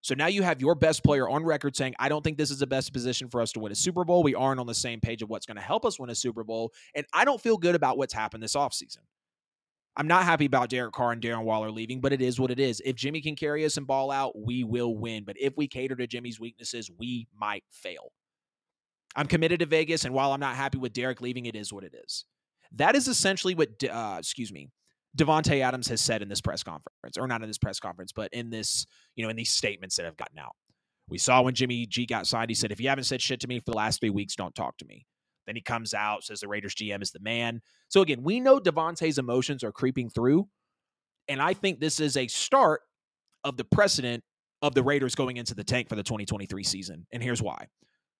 So 0.04 0.14
now 0.14 0.26
you 0.26 0.42
have 0.42 0.60
your 0.60 0.74
best 0.74 1.02
player 1.02 1.26
on 1.26 1.44
record 1.44 1.74
saying, 1.74 1.94
I 1.98 2.10
don't 2.10 2.22
think 2.22 2.36
this 2.36 2.50
is 2.50 2.58
the 2.58 2.66
best 2.66 2.92
position 2.92 3.30
for 3.30 3.40
us 3.40 3.52
to 3.52 3.60
win 3.60 3.72
a 3.72 3.74
Super 3.74 4.04
Bowl. 4.04 4.22
We 4.22 4.34
aren't 4.34 4.60
on 4.60 4.66
the 4.66 4.74
same 4.74 5.00
page 5.00 5.22
of 5.22 5.30
what's 5.30 5.46
going 5.46 5.56
to 5.56 5.62
help 5.62 5.86
us 5.86 5.98
win 5.98 6.10
a 6.10 6.14
Super 6.14 6.44
Bowl. 6.44 6.74
And 6.94 7.06
I 7.14 7.24
don't 7.24 7.40
feel 7.40 7.56
good 7.56 7.74
about 7.74 7.96
what's 7.96 8.12
happened 8.12 8.42
this 8.42 8.54
offseason. 8.54 8.98
I'm 9.96 10.06
not 10.06 10.24
happy 10.24 10.44
about 10.44 10.68
Derek 10.68 10.92
Carr 10.92 11.12
and 11.12 11.22
Darren 11.22 11.44
Waller 11.44 11.70
leaving, 11.70 12.02
but 12.02 12.12
it 12.12 12.20
is 12.20 12.38
what 12.38 12.50
it 12.50 12.60
is. 12.60 12.82
If 12.84 12.96
Jimmy 12.96 13.22
can 13.22 13.34
carry 13.34 13.64
us 13.64 13.78
and 13.78 13.86
ball 13.86 14.10
out, 14.10 14.38
we 14.38 14.62
will 14.62 14.94
win. 14.94 15.24
But 15.24 15.36
if 15.40 15.56
we 15.56 15.68
cater 15.68 15.96
to 15.96 16.06
Jimmy's 16.06 16.38
weaknesses, 16.38 16.90
we 16.98 17.26
might 17.34 17.64
fail. 17.70 18.12
I'm 19.16 19.26
committed 19.26 19.60
to 19.60 19.66
Vegas, 19.66 20.04
and 20.04 20.12
while 20.12 20.32
I'm 20.32 20.40
not 20.40 20.54
happy 20.54 20.76
with 20.76 20.92
Derek 20.92 21.22
leaving, 21.22 21.46
it 21.46 21.56
is 21.56 21.72
what 21.72 21.82
it 21.82 21.94
is. 22.04 22.26
That 22.72 22.94
is 22.94 23.08
essentially 23.08 23.54
what, 23.54 23.70
uh, 23.82 24.16
excuse 24.18 24.52
me, 24.52 24.68
Davante 25.16 25.60
Adams 25.60 25.88
has 25.88 26.00
said 26.00 26.22
in 26.22 26.28
this 26.28 26.40
press 26.40 26.62
conference, 26.62 27.16
or 27.18 27.26
not 27.26 27.42
in 27.42 27.48
this 27.48 27.58
press 27.58 27.78
conference, 27.78 28.12
but 28.12 28.32
in 28.32 28.50
this, 28.50 28.86
you 29.14 29.24
know, 29.24 29.30
in 29.30 29.36
these 29.36 29.50
statements 29.50 29.96
that 29.96 30.04
have 30.04 30.16
gotten 30.16 30.38
out. 30.38 30.56
We 31.08 31.18
saw 31.18 31.42
when 31.42 31.54
Jimmy 31.54 31.86
G 31.86 32.06
got 32.06 32.26
signed, 32.26 32.50
he 32.50 32.54
said, 32.54 32.72
if 32.72 32.80
you 32.80 32.88
haven't 32.88 33.04
said 33.04 33.20
shit 33.20 33.40
to 33.40 33.48
me 33.48 33.58
for 33.58 33.70
the 33.70 33.76
last 33.76 34.00
three 34.00 34.10
weeks, 34.10 34.34
don't 34.34 34.54
talk 34.54 34.76
to 34.78 34.86
me. 34.86 35.06
Then 35.46 35.56
he 35.56 35.62
comes 35.62 35.92
out, 35.92 36.24
says 36.24 36.40
the 36.40 36.48
Raiders 36.48 36.74
GM 36.74 37.02
is 37.02 37.10
the 37.10 37.20
man. 37.20 37.60
So 37.88 38.00
again, 38.00 38.22
we 38.22 38.40
know 38.40 38.58
Davante's 38.58 39.18
emotions 39.18 39.62
are 39.62 39.72
creeping 39.72 40.08
through. 40.08 40.48
And 41.28 41.40
I 41.40 41.54
think 41.54 41.80
this 41.80 42.00
is 42.00 42.16
a 42.16 42.26
start 42.26 42.80
of 43.44 43.56
the 43.56 43.64
precedent 43.64 44.24
of 44.62 44.74
the 44.74 44.82
Raiders 44.82 45.14
going 45.14 45.36
into 45.36 45.54
the 45.54 45.64
tank 45.64 45.88
for 45.88 45.96
the 45.96 46.02
2023 46.02 46.64
season. 46.64 47.06
And 47.12 47.22
here's 47.22 47.42
why. 47.42 47.66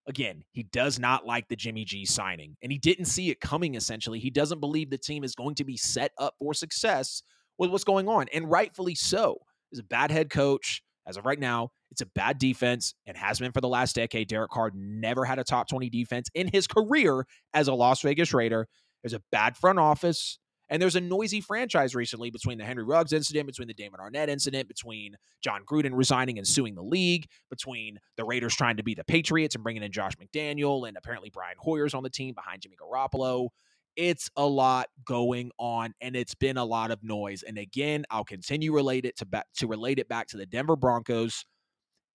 Again, 0.06 0.44
he 0.52 0.64
does 0.64 0.98
not 0.98 1.26
like 1.26 1.48
the 1.48 1.56
Jimmy 1.56 1.84
G 1.84 2.04
signing, 2.04 2.56
and 2.62 2.70
he 2.70 2.78
didn't 2.78 3.06
see 3.06 3.30
it 3.30 3.40
coming, 3.40 3.74
essentially. 3.74 4.18
He 4.18 4.30
doesn't 4.30 4.60
believe 4.60 4.90
the 4.90 4.98
team 4.98 5.24
is 5.24 5.34
going 5.34 5.54
to 5.56 5.64
be 5.64 5.76
set 5.76 6.12
up 6.18 6.34
for 6.38 6.52
success 6.52 7.22
with 7.58 7.70
what's 7.70 7.84
going 7.84 8.08
on, 8.08 8.26
and 8.32 8.50
rightfully 8.50 8.94
so. 8.94 9.38
He's 9.70 9.78
a 9.78 9.84
bad 9.84 10.10
head 10.10 10.30
coach. 10.30 10.82
As 11.06 11.16
of 11.16 11.26
right 11.26 11.38
now, 11.38 11.70
it's 11.90 12.00
a 12.00 12.06
bad 12.06 12.38
defense 12.38 12.94
and 13.06 13.16
has 13.16 13.38
been 13.38 13.52
for 13.52 13.60
the 13.60 13.68
last 13.68 13.94
decade. 13.94 14.28
Derek 14.28 14.50
Carr 14.50 14.72
never 14.74 15.24
had 15.24 15.38
a 15.38 15.44
top 15.44 15.68
20 15.68 15.90
defense 15.90 16.28
in 16.34 16.48
his 16.52 16.66
career 16.66 17.26
as 17.52 17.68
a 17.68 17.74
Las 17.74 18.00
Vegas 18.02 18.32
Raider. 18.32 18.66
There's 19.02 19.12
a 19.12 19.22
bad 19.30 19.56
front 19.56 19.78
office. 19.78 20.38
And 20.74 20.82
there's 20.82 20.96
a 20.96 21.00
noisy 21.00 21.40
franchise 21.40 21.94
recently 21.94 22.30
between 22.30 22.58
the 22.58 22.64
Henry 22.64 22.82
Ruggs 22.82 23.12
incident, 23.12 23.46
between 23.46 23.68
the 23.68 23.74
Damon 23.74 24.00
Arnette 24.00 24.26
incident, 24.26 24.66
between 24.66 25.14
Jon 25.40 25.60
Gruden 25.64 25.92
resigning 25.94 26.36
and 26.36 26.44
suing 26.44 26.74
the 26.74 26.82
league, 26.82 27.28
between 27.48 28.00
the 28.16 28.24
Raiders 28.24 28.56
trying 28.56 28.78
to 28.78 28.82
be 28.82 28.92
the 28.92 29.04
Patriots 29.04 29.54
and 29.54 29.62
bringing 29.62 29.84
in 29.84 29.92
Josh 29.92 30.14
McDaniel, 30.16 30.88
and 30.88 30.96
apparently 30.96 31.30
Brian 31.30 31.54
Hoyer's 31.60 31.94
on 31.94 32.02
the 32.02 32.10
team 32.10 32.34
behind 32.34 32.62
Jimmy 32.62 32.74
Garoppolo. 32.74 33.50
It's 33.94 34.28
a 34.34 34.44
lot 34.44 34.88
going 35.06 35.52
on, 35.60 35.94
and 36.00 36.16
it's 36.16 36.34
been 36.34 36.56
a 36.56 36.64
lot 36.64 36.90
of 36.90 37.04
noise. 37.04 37.44
And 37.44 37.56
again, 37.56 38.04
I'll 38.10 38.24
continue 38.24 38.74
relate 38.74 39.04
it 39.04 39.16
to 39.18 39.26
back 39.26 39.46
to 39.58 39.68
relate 39.68 40.00
it 40.00 40.08
back 40.08 40.26
to 40.30 40.36
the 40.36 40.44
Denver 40.44 40.74
Broncos. 40.74 41.44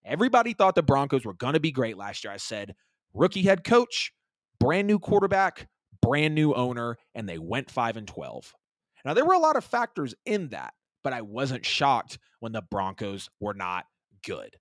Everybody 0.03 0.51
thought 0.51 0.75
the 0.75 0.83
Broncos 0.83 1.23
were 1.25 1.33
going 1.33 1.53
to 1.53 1.61
be 1.61 1.71
great 1.71 1.95
last 1.95 2.25
year. 2.25 2.33
I 2.33 2.37
said 2.37 2.75
rookie 3.13 3.43
head 3.43 3.63
coach, 3.63 4.11
brand 4.59 4.85
new 4.85 4.99
quarterback, 4.99 5.69
brand 6.01 6.35
new 6.35 6.53
owner, 6.53 6.97
and 7.15 7.27
they 7.27 7.37
went 7.37 7.71
5 7.71 7.97
and 7.97 8.07
12. 8.07 8.53
Now, 9.05 9.13
there 9.13 9.25
were 9.25 9.33
a 9.33 9.39
lot 9.39 9.55
of 9.55 9.63
factors 9.63 10.15
in 10.25 10.49
that, 10.49 10.73
but 11.03 11.13
I 11.13 11.21
wasn't 11.21 11.65
shocked 11.65 12.17
when 12.39 12.51
the 12.51 12.61
Broncos 12.61 13.29
were 13.39 13.53
not 13.53 13.85
good. 14.25 14.57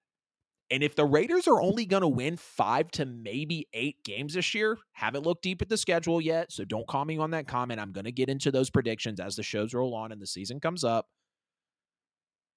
And 0.71 0.83
if 0.83 0.95
the 0.95 1.05
Raiders 1.05 1.49
are 1.49 1.63
only 1.63 1.87
going 1.87 2.03
to 2.03 2.09
win 2.09 2.37
five 2.37 2.91
to 2.93 3.07
maybe 3.07 3.69
eight 3.73 4.05
games 4.05 4.35
this 4.35 4.55
year, 4.55 4.77
haven't 4.93 5.25
looked 5.25 5.43
deep 5.43 5.63
at 5.63 5.69
the 5.69 5.79
schedule 5.79 6.21
yet. 6.21 6.53
So 6.53 6.65
don't 6.65 6.87
call 6.87 7.07
me 7.07 7.17
on 7.17 7.31
that 7.31 7.47
comment. 7.47 7.81
I'm 7.81 7.93
going 7.93 8.05
to 8.05 8.13
get 8.13 8.29
into 8.29 8.51
those 8.51 8.69
predictions 8.69 9.19
as 9.19 9.37
the 9.37 9.43
shows 9.43 9.73
roll 9.73 9.95
on 9.95 10.13
and 10.13 10.21
the 10.21 10.27
season 10.27 10.61
comes 10.61 10.85
up. 10.85 11.07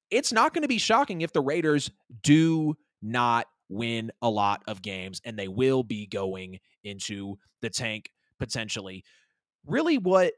It's 0.10 0.34
not 0.34 0.54
going 0.54 0.64
to 0.64 0.68
be 0.68 0.78
shocking 0.78 1.22
if 1.22 1.32
the 1.32 1.42
Raiders 1.42 1.90
do 2.22 2.76
not 3.02 3.48
win 3.70 4.12
a 4.22 4.30
lot 4.30 4.62
of 4.68 4.82
games 4.82 5.22
and 5.24 5.40
they 5.40 5.48
will 5.48 5.84
be 5.84 6.06
going 6.06 6.60
into 6.84 7.38
the 7.62 7.70
tank 7.70 8.12
potentially. 8.42 9.04
Really, 9.66 9.98
what 9.98 10.34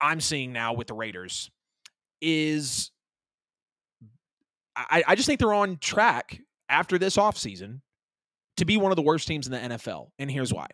I'm 0.00 0.20
seeing 0.20 0.52
now 0.52 0.74
with 0.74 0.88
the 0.88 0.94
Raiders 0.94 1.50
is 2.20 2.90
I, 4.74 5.04
I 5.06 5.14
just 5.14 5.26
think 5.26 5.38
they're 5.38 5.52
on 5.52 5.78
track 5.78 6.40
after 6.68 6.98
this 6.98 7.16
offseason 7.16 7.80
to 8.56 8.64
be 8.64 8.76
one 8.76 8.90
of 8.92 8.96
the 8.96 9.02
worst 9.02 9.28
teams 9.28 9.46
in 9.46 9.52
the 9.52 9.76
NFL. 9.76 10.08
And 10.18 10.30
here's 10.30 10.52
why. 10.52 10.66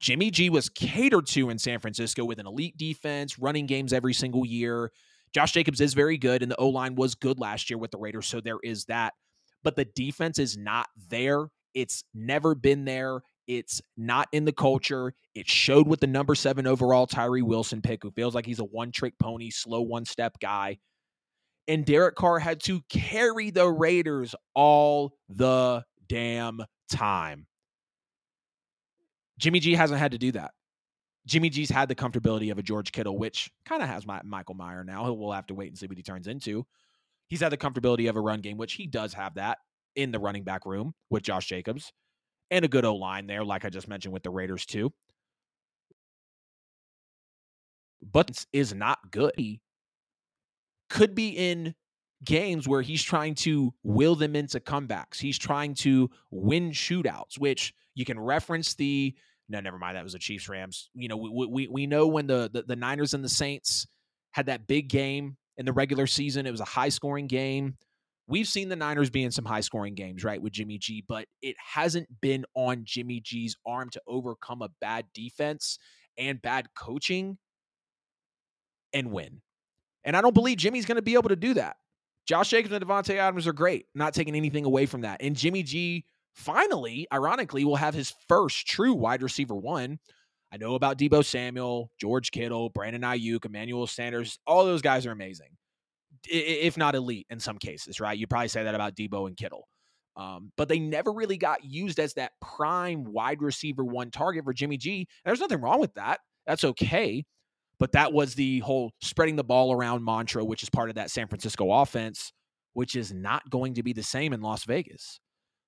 Jimmy 0.00 0.30
G 0.30 0.50
was 0.50 0.68
catered 0.68 1.26
to 1.28 1.50
in 1.50 1.58
San 1.58 1.78
Francisco 1.78 2.24
with 2.24 2.38
an 2.38 2.46
elite 2.46 2.76
defense, 2.76 3.38
running 3.38 3.66
games 3.66 3.92
every 3.92 4.14
single 4.14 4.44
year. 4.44 4.90
Josh 5.32 5.52
Jacobs 5.52 5.80
is 5.80 5.94
very 5.94 6.16
good, 6.16 6.42
and 6.42 6.50
the 6.50 6.56
O 6.56 6.68
line 6.68 6.94
was 6.94 7.14
good 7.14 7.38
last 7.38 7.70
year 7.70 7.78
with 7.78 7.90
the 7.90 7.98
Raiders, 7.98 8.26
so 8.26 8.40
there 8.40 8.58
is 8.62 8.84
that. 8.86 9.14
But 9.62 9.76
the 9.76 9.84
defense 9.84 10.38
is 10.38 10.56
not 10.56 10.86
there. 11.08 11.46
It's 11.74 12.04
never 12.14 12.54
been 12.54 12.84
there. 12.84 13.20
It's 13.46 13.82
not 13.96 14.28
in 14.32 14.44
the 14.44 14.52
culture. 14.52 15.14
It 15.34 15.48
showed 15.48 15.86
with 15.86 16.00
the 16.00 16.06
number 16.06 16.34
seven 16.34 16.66
overall 16.66 17.06
Tyree 17.06 17.42
Wilson 17.42 17.82
pick, 17.82 18.02
who 18.02 18.10
feels 18.10 18.34
like 18.34 18.46
he's 18.46 18.60
a 18.60 18.64
one 18.64 18.92
trick 18.92 19.14
pony, 19.18 19.50
slow 19.50 19.82
one 19.82 20.04
step 20.04 20.38
guy 20.40 20.78
and 21.68 21.84
Derek 21.84 22.14
Carr 22.14 22.38
had 22.38 22.60
to 22.64 22.82
carry 22.88 23.50
the 23.50 23.68
Raiders 23.68 24.34
all 24.54 25.14
the 25.28 25.82
damn 26.08 26.60
time. 26.90 27.46
Jimmy 29.38 29.60
G 29.60 29.74
hasn't 29.74 29.98
had 29.98 30.12
to 30.12 30.18
do 30.18 30.32
that. 30.32 30.52
Jimmy 31.26 31.48
G's 31.48 31.70
had 31.70 31.88
the 31.88 31.94
comfortability 31.94 32.52
of 32.52 32.58
a 32.58 32.62
George 32.62 32.92
Kittle, 32.92 33.16
which 33.16 33.50
kind 33.64 33.82
of 33.82 33.88
has 33.88 34.06
my 34.06 34.20
Michael 34.24 34.54
Mayer 34.54 34.84
now. 34.84 35.10
We'll 35.12 35.32
have 35.32 35.46
to 35.46 35.54
wait 35.54 35.68
and 35.68 35.78
see 35.78 35.86
what 35.86 35.96
he 35.96 36.02
turns 36.02 36.26
into. 36.26 36.66
He's 37.28 37.40
had 37.40 37.50
the 37.50 37.56
comfortability 37.56 38.10
of 38.10 38.16
a 38.16 38.20
run 38.20 38.42
game, 38.42 38.58
which 38.58 38.74
he 38.74 38.86
does 38.86 39.14
have 39.14 39.34
that 39.36 39.58
in 39.96 40.12
the 40.12 40.18
running 40.18 40.44
back 40.44 40.66
room 40.66 40.92
with 41.08 41.22
Josh 41.22 41.46
Jacobs 41.46 41.92
and 42.50 42.64
a 42.64 42.68
good 42.68 42.84
O 42.84 42.96
line 42.96 43.26
there, 43.26 43.44
like 43.44 43.64
I 43.64 43.70
just 43.70 43.88
mentioned 43.88 44.12
with 44.12 44.22
the 44.22 44.30
Raiders, 44.30 44.66
too. 44.66 44.92
But 48.02 48.44
is 48.52 48.74
not 48.74 49.10
good 49.10 49.32
He 49.36 49.60
could 50.90 51.14
be 51.14 51.30
in 51.30 51.74
games 52.24 52.68
where 52.68 52.82
he's 52.82 53.02
trying 53.02 53.34
to 53.34 53.72
will 53.82 54.14
them 54.14 54.36
into 54.36 54.60
comebacks. 54.60 55.18
He's 55.18 55.38
trying 55.38 55.74
to 55.76 56.10
win 56.30 56.70
shootouts, 56.70 57.38
which 57.38 57.74
you 57.94 58.04
can 58.04 58.18
reference 58.18 58.74
the 58.74 59.14
no, 59.48 59.60
never 59.60 59.78
mind. 59.78 59.96
That 59.96 60.04
was 60.04 60.14
the 60.14 60.18
Chiefs 60.18 60.48
Rams. 60.48 60.88
You 60.94 61.08
know, 61.08 61.16
we 61.16 61.46
we 61.46 61.68
we 61.68 61.86
know 61.86 62.06
when 62.06 62.26
the, 62.26 62.50
the 62.52 62.62
the 62.62 62.76
Niners 62.76 63.12
and 63.12 63.22
the 63.22 63.28
Saints 63.28 63.86
had 64.32 64.46
that 64.46 64.66
big 64.66 64.88
game 64.88 65.36
in 65.58 65.66
the 65.66 65.72
regular 65.72 66.06
season. 66.06 66.46
It 66.46 66.50
was 66.50 66.60
a 66.60 66.66
high 66.66 66.88
scoring 66.88 67.26
game. 67.26 67.76
We've 68.26 68.48
seen 68.48 68.68
the 68.68 68.76
Niners 68.76 69.10
be 69.10 69.22
in 69.22 69.30
some 69.30 69.44
high 69.44 69.60
scoring 69.60 69.94
games, 69.94 70.24
right, 70.24 70.40
with 70.40 70.52
Jimmy 70.52 70.78
G, 70.78 71.04
but 71.06 71.26
it 71.42 71.56
hasn't 71.58 72.08
been 72.20 72.44
on 72.54 72.82
Jimmy 72.84 73.20
G's 73.20 73.56
arm 73.66 73.90
to 73.90 74.00
overcome 74.06 74.62
a 74.62 74.70
bad 74.80 75.06
defense 75.12 75.78
and 76.16 76.40
bad 76.40 76.68
coaching 76.74 77.36
and 78.94 79.10
win. 79.10 79.42
And 80.04 80.16
I 80.16 80.22
don't 80.22 80.34
believe 80.34 80.56
Jimmy's 80.56 80.86
going 80.86 80.96
to 80.96 81.02
be 81.02 81.14
able 81.14 81.28
to 81.28 81.36
do 81.36 81.54
that. 81.54 81.76
Josh 82.26 82.48
Jacobs 82.48 82.72
and 82.72 82.84
Davante 82.84 83.16
Adams 83.16 83.46
are 83.46 83.52
great, 83.52 83.86
not 83.94 84.14
taking 84.14 84.34
anything 84.34 84.64
away 84.64 84.86
from 84.86 85.02
that. 85.02 85.20
And 85.20 85.36
Jimmy 85.36 85.62
G 85.62 86.06
finally, 86.32 87.06
ironically, 87.12 87.64
will 87.64 87.76
have 87.76 87.94
his 87.94 88.14
first 88.28 88.66
true 88.66 88.94
wide 88.94 89.22
receiver 89.22 89.54
one. 89.54 89.98
I 90.52 90.56
know 90.56 90.74
about 90.74 90.98
Deebo 90.98 91.24
Samuel, 91.24 91.90
George 92.00 92.30
Kittle, 92.30 92.70
Brandon 92.70 93.02
Aiyuk, 93.02 93.44
Emmanuel 93.44 93.86
Sanders. 93.86 94.38
All 94.46 94.64
those 94.64 94.82
guys 94.82 95.04
are 95.04 95.10
amazing, 95.10 95.50
if 96.28 96.76
not 96.76 96.94
elite 96.94 97.26
in 97.30 97.40
some 97.40 97.58
cases, 97.58 98.00
right? 98.00 98.18
You 98.18 98.26
probably 98.26 98.48
say 98.48 98.64
that 98.64 98.74
about 98.74 98.94
Deebo 98.96 99.26
and 99.26 99.36
Kittle. 99.36 99.66
Um, 100.16 100.52
but 100.56 100.68
they 100.68 100.78
never 100.78 101.12
really 101.12 101.36
got 101.36 101.64
used 101.64 101.98
as 101.98 102.14
that 102.14 102.32
prime 102.40 103.04
wide 103.04 103.42
receiver 103.42 103.84
one 103.84 104.10
target 104.10 104.44
for 104.44 104.52
Jimmy 104.52 104.76
G. 104.76 104.98
And 104.98 105.06
there's 105.30 105.40
nothing 105.40 105.60
wrong 105.60 105.80
with 105.80 105.94
that. 105.94 106.20
That's 106.46 106.64
okay. 106.64 107.24
But 107.80 107.92
that 107.92 108.12
was 108.12 108.34
the 108.34 108.60
whole 108.60 108.92
spreading 109.00 109.36
the 109.36 109.44
ball 109.44 109.72
around 109.72 110.04
mantra, 110.04 110.44
which 110.44 110.62
is 110.62 110.70
part 110.70 110.88
of 110.88 110.94
that 110.94 111.10
San 111.10 111.26
Francisco 111.26 111.72
offense, 111.72 112.32
which 112.74 112.94
is 112.94 113.12
not 113.12 113.50
going 113.50 113.74
to 113.74 113.82
be 113.82 113.92
the 113.92 114.02
same 114.02 114.32
in 114.32 114.40
Las 114.40 114.64
Vegas. 114.64 115.18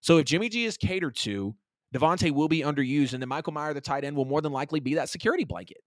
So 0.01 0.19
if 0.19 0.27
Jimmy 0.27 0.49
G 0.49 0.65
is 0.65 0.77
catered 0.77 1.17
to, 1.17 1.57
Davante 1.95 2.31
will 2.31 2.49
be 2.49 2.61
underused, 2.61 3.13
and 3.13 3.23
then 3.23 3.29
Michael 3.29 3.53
Mayer, 3.53 3.75
the 3.75 3.81
tight 3.81 4.05
end, 4.05 4.17
will 4.17 4.25
more 4.25 4.41
than 4.41 4.53
likely 4.53 4.81
be 4.81 4.95
that 4.95 5.09
security 5.09 5.45
blanket. 5.45 5.79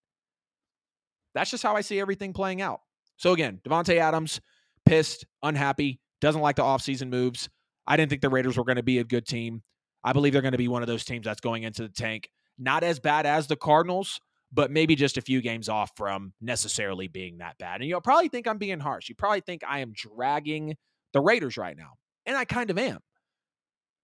That's 1.33 1.51
just 1.51 1.63
how 1.63 1.75
I 1.75 1.81
see 1.81 1.99
everything 1.99 2.33
playing 2.33 2.61
out. 2.61 2.81
So 3.17 3.33
again, 3.33 3.59
Davante 3.63 3.97
Adams, 3.97 4.41
pissed, 4.89 5.25
unhappy, 5.43 5.99
doesn't 6.19 6.41
like 6.41 6.55
the 6.55 6.63
offseason 6.63 7.09
moves. 7.09 7.47
I 7.85 7.95
didn't 7.95 8.09
think 8.09 8.23
the 8.23 8.29
Raiders 8.29 8.57
were 8.57 8.63
going 8.63 8.77
to 8.77 8.83
be 8.83 8.97
a 8.97 9.03
good 9.03 9.27
team. 9.27 9.61
I 10.03 10.13
believe 10.13 10.33
they're 10.33 10.41
going 10.41 10.53
to 10.53 10.57
be 10.57 10.67
one 10.67 10.81
of 10.81 10.87
those 10.87 11.05
teams 11.05 11.25
that's 11.25 11.41
going 11.41 11.63
into 11.63 11.83
the 11.83 11.89
tank. 11.89 12.29
Not 12.57 12.83
as 12.83 12.99
bad 12.99 13.27
as 13.27 13.45
the 13.45 13.55
Cardinals, 13.55 14.19
but 14.51 14.71
maybe 14.71 14.95
just 14.95 15.17
a 15.17 15.21
few 15.21 15.41
games 15.41 15.69
off 15.69 15.91
from 15.95 16.33
necessarily 16.41 17.07
being 17.07 17.37
that 17.37 17.57
bad. 17.59 17.81
And 17.81 17.89
you'll 17.89 18.01
probably 18.01 18.29
think 18.29 18.47
I'm 18.47 18.57
being 18.57 18.79
harsh. 18.79 19.09
You 19.09 19.15
probably 19.15 19.41
think 19.41 19.61
I 19.67 19.79
am 19.79 19.93
dragging 19.93 20.75
the 21.13 21.21
Raiders 21.21 21.55
right 21.55 21.77
now. 21.77 21.93
And 22.25 22.35
I 22.35 22.45
kind 22.45 22.71
of 22.71 22.79
am. 22.79 22.99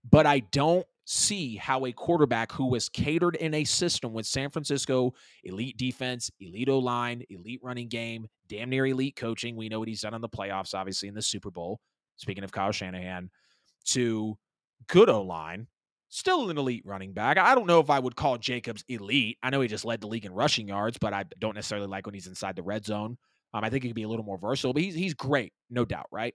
But 0.07 0.27
I 0.27 0.39
don't 0.39 0.85
see 1.05 1.55
how 1.55 1.85
a 1.85 1.91
quarterback 1.91 2.51
who 2.51 2.65
was 2.65 2.89
catered 2.89 3.35
in 3.35 3.53
a 3.53 3.63
system 3.63 4.11
with 4.11 4.25
San 4.25 4.49
Francisco 4.49 5.13
elite 5.43 5.77
defense, 5.77 6.31
elite 6.39 6.67
O 6.69 6.79
line, 6.79 7.23
elite 7.29 7.61
running 7.63 7.87
game, 7.87 8.27
damn 8.47 8.69
near 8.69 8.87
elite 8.87 9.15
coaching. 9.15 9.55
We 9.55 9.69
know 9.69 9.79
what 9.79 9.87
he's 9.87 10.01
done 10.01 10.15
in 10.15 10.21
the 10.21 10.29
playoffs, 10.29 10.73
obviously, 10.73 11.07
in 11.07 11.15
the 11.15 11.21
Super 11.21 11.51
Bowl. 11.51 11.79
Speaking 12.17 12.43
of 12.43 12.51
Kyle 12.51 12.71
Shanahan, 12.71 13.29
to 13.85 14.37
good 14.87 15.09
O 15.09 15.21
line, 15.21 15.67
still 16.09 16.49
an 16.49 16.57
elite 16.57 16.83
running 16.85 17.13
back. 17.13 17.37
I 17.37 17.53
don't 17.53 17.67
know 17.67 17.79
if 17.79 17.89
I 17.89 17.99
would 17.99 18.15
call 18.15 18.37
Jacobs 18.37 18.83
elite. 18.87 19.37
I 19.43 19.51
know 19.51 19.61
he 19.61 19.67
just 19.67 19.85
led 19.85 20.01
the 20.01 20.07
league 20.07 20.25
in 20.25 20.33
rushing 20.33 20.67
yards, 20.67 20.97
but 20.97 21.13
I 21.13 21.25
don't 21.39 21.55
necessarily 21.55 21.87
like 21.87 22.05
when 22.05 22.15
he's 22.15 22.27
inside 22.27 22.55
the 22.55 22.63
red 22.63 22.85
zone. 22.85 23.17
Um, 23.53 23.63
I 23.63 23.69
think 23.69 23.83
he 23.83 23.89
could 23.89 23.95
be 23.95 24.03
a 24.03 24.09
little 24.09 24.25
more 24.25 24.37
versatile, 24.37 24.73
but 24.73 24.81
he's 24.81 24.95
he's 24.95 25.13
great, 25.13 25.53
no 25.69 25.85
doubt, 25.85 26.07
right? 26.11 26.33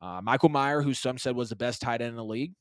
Uh, 0.00 0.20
Michael 0.22 0.48
Mayer, 0.48 0.82
who 0.82 0.94
some 0.94 1.18
said 1.18 1.34
was 1.34 1.48
the 1.48 1.56
best 1.56 1.82
tight 1.82 2.00
end 2.00 2.10
in 2.10 2.16
the 2.16 2.24
league, 2.24 2.52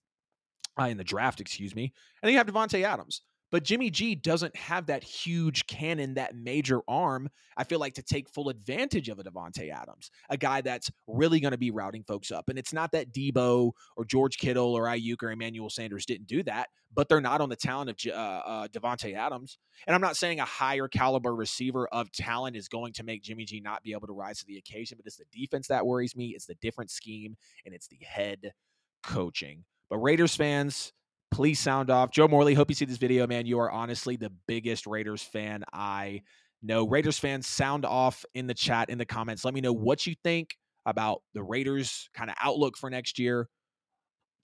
uh, 0.80 0.86
in 0.86 0.98
the 0.98 1.04
draft, 1.04 1.42
excuse 1.42 1.76
me. 1.76 1.84
And 2.22 2.28
then 2.28 2.32
you 2.32 2.38
have 2.38 2.48
Davante 2.48 2.84
Adams. 2.84 3.22
But 3.52 3.64
Jimmy 3.64 3.90
G 3.90 4.16
doesn't 4.16 4.56
have 4.56 4.88
that 4.88 5.04
huge 5.04 5.68
cannon, 5.68 6.16
that 6.16 6.36
major 6.36 6.82
arm, 6.88 7.30
I 7.56 7.64
feel 7.64 7.80
like, 7.80 7.94
to 7.94 8.02
take 8.02 8.28
full 8.28 8.50
advantage 8.50 9.08
of 9.08 9.20
a 9.20 9.24
Davante 9.24 9.72
Adams, 9.72 10.10
a 10.30 10.36
guy 10.36 10.62
that's 10.62 10.92
really 11.08 11.40
going 11.40 11.52
to 11.52 11.58
be 11.58 11.72
routing 11.72 12.04
folks 12.04 12.32
up. 12.32 12.50
And 12.50 12.58
it's 12.58 12.74
not 12.74 12.92
that 12.94 13.14
Deebo 13.14 13.72
or 13.96 14.04
George 14.06 14.40
Kittle 14.40 14.74
or 14.74 14.86
Aiyuk 14.86 15.22
or 15.24 15.32
Emmanuel 15.32 15.70
Sanders 15.70 16.06
didn't 16.06 16.28
do 16.28 16.44
that, 16.44 16.70
but 16.94 17.08
they're 17.08 17.22
not 17.22 17.40
on 17.40 17.50
the 17.50 17.56
talent 17.56 17.92
of 17.92 18.12
uh, 18.12 18.18
uh, 18.18 18.68
Davante 18.68 19.16
Adams. 19.16 19.58
And 19.86 19.96
I'm 19.96 20.02
not 20.02 20.18
saying 20.18 20.40
a 20.40 20.46
higher 20.46 20.88
caliber 20.88 21.34
receiver 21.34 21.88
of 21.88 22.12
talent 22.12 22.58
is 22.58 22.68
going 22.68 22.94
to 22.94 23.04
make 23.04 23.22
Jimmy 23.22 23.46
G 23.46 23.62
not 23.62 23.84
be 23.84 23.94
able 23.94 24.08
to 24.08 24.14
rise 24.14 24.40
to 24.40 24.46
the 24.46 24.58
occasion, 24.58 24.98
but 24.98 25.06
it's 25.06 25.18
the 25.18 25.26
defense 25.32 25.68
that 25.68 25.86
worries 25.86 26.16
me. 26.16 26.34
It's 26.36 26.48
the 26.48 26.56
different 26.56 26.90
scheme, 26.90 27.38
and 27.66 27.76
it's 27.76 27.88
the 27.88 28.00
head 28.04 28.54
coaching. 29.04 29.64
But 29.90 29.98
Raiders 30.00 30.36
fans, 30.36 30.92
please 31.32 31.60
sound 31.60 31.90
off. 31.90 32.12
Joe 32.12 32.28
Morley, 32.28 32.54
hope 32.54 32.70
you 32.70 32.76
see 32.76 32.86
this 32.86 32.98
video, 32.98 33.28
man. 33.28 33.46
You 33.46 33.60
are 33.60 33.72
honestly 33.72 34.16
the 34.16 34.32
biggest 34.48 34.88
Raiders 34.88 35.22
fan 35.22 35.64
I 35.72 36.22
know. 36.62 36.88
Raiders 36.88 37.20
fans, 37.20 37.48
sound 37.48 37.86
off 37.86 38.26
in 38.34 38.48
the 38.48 38.54
chat, 38.54 38.90
in 38.90 38.98
the 38.98 39.06
comments. 39.06 39.46
Let 39.46 39.54
me 39.54 39.62
know 39.62 39.74
what 39.74 40.08
you 40.08 40.16
think 40.24 40.58
about 40.86 41.22
the 41.34 41.44
Raiders 41.44 42.10
kind 42.14 42.30
of 42.30 42.36
outlook 42.42 42.78
for 42.78 42.90
next 42.90 43.20
year. 43.20 43.50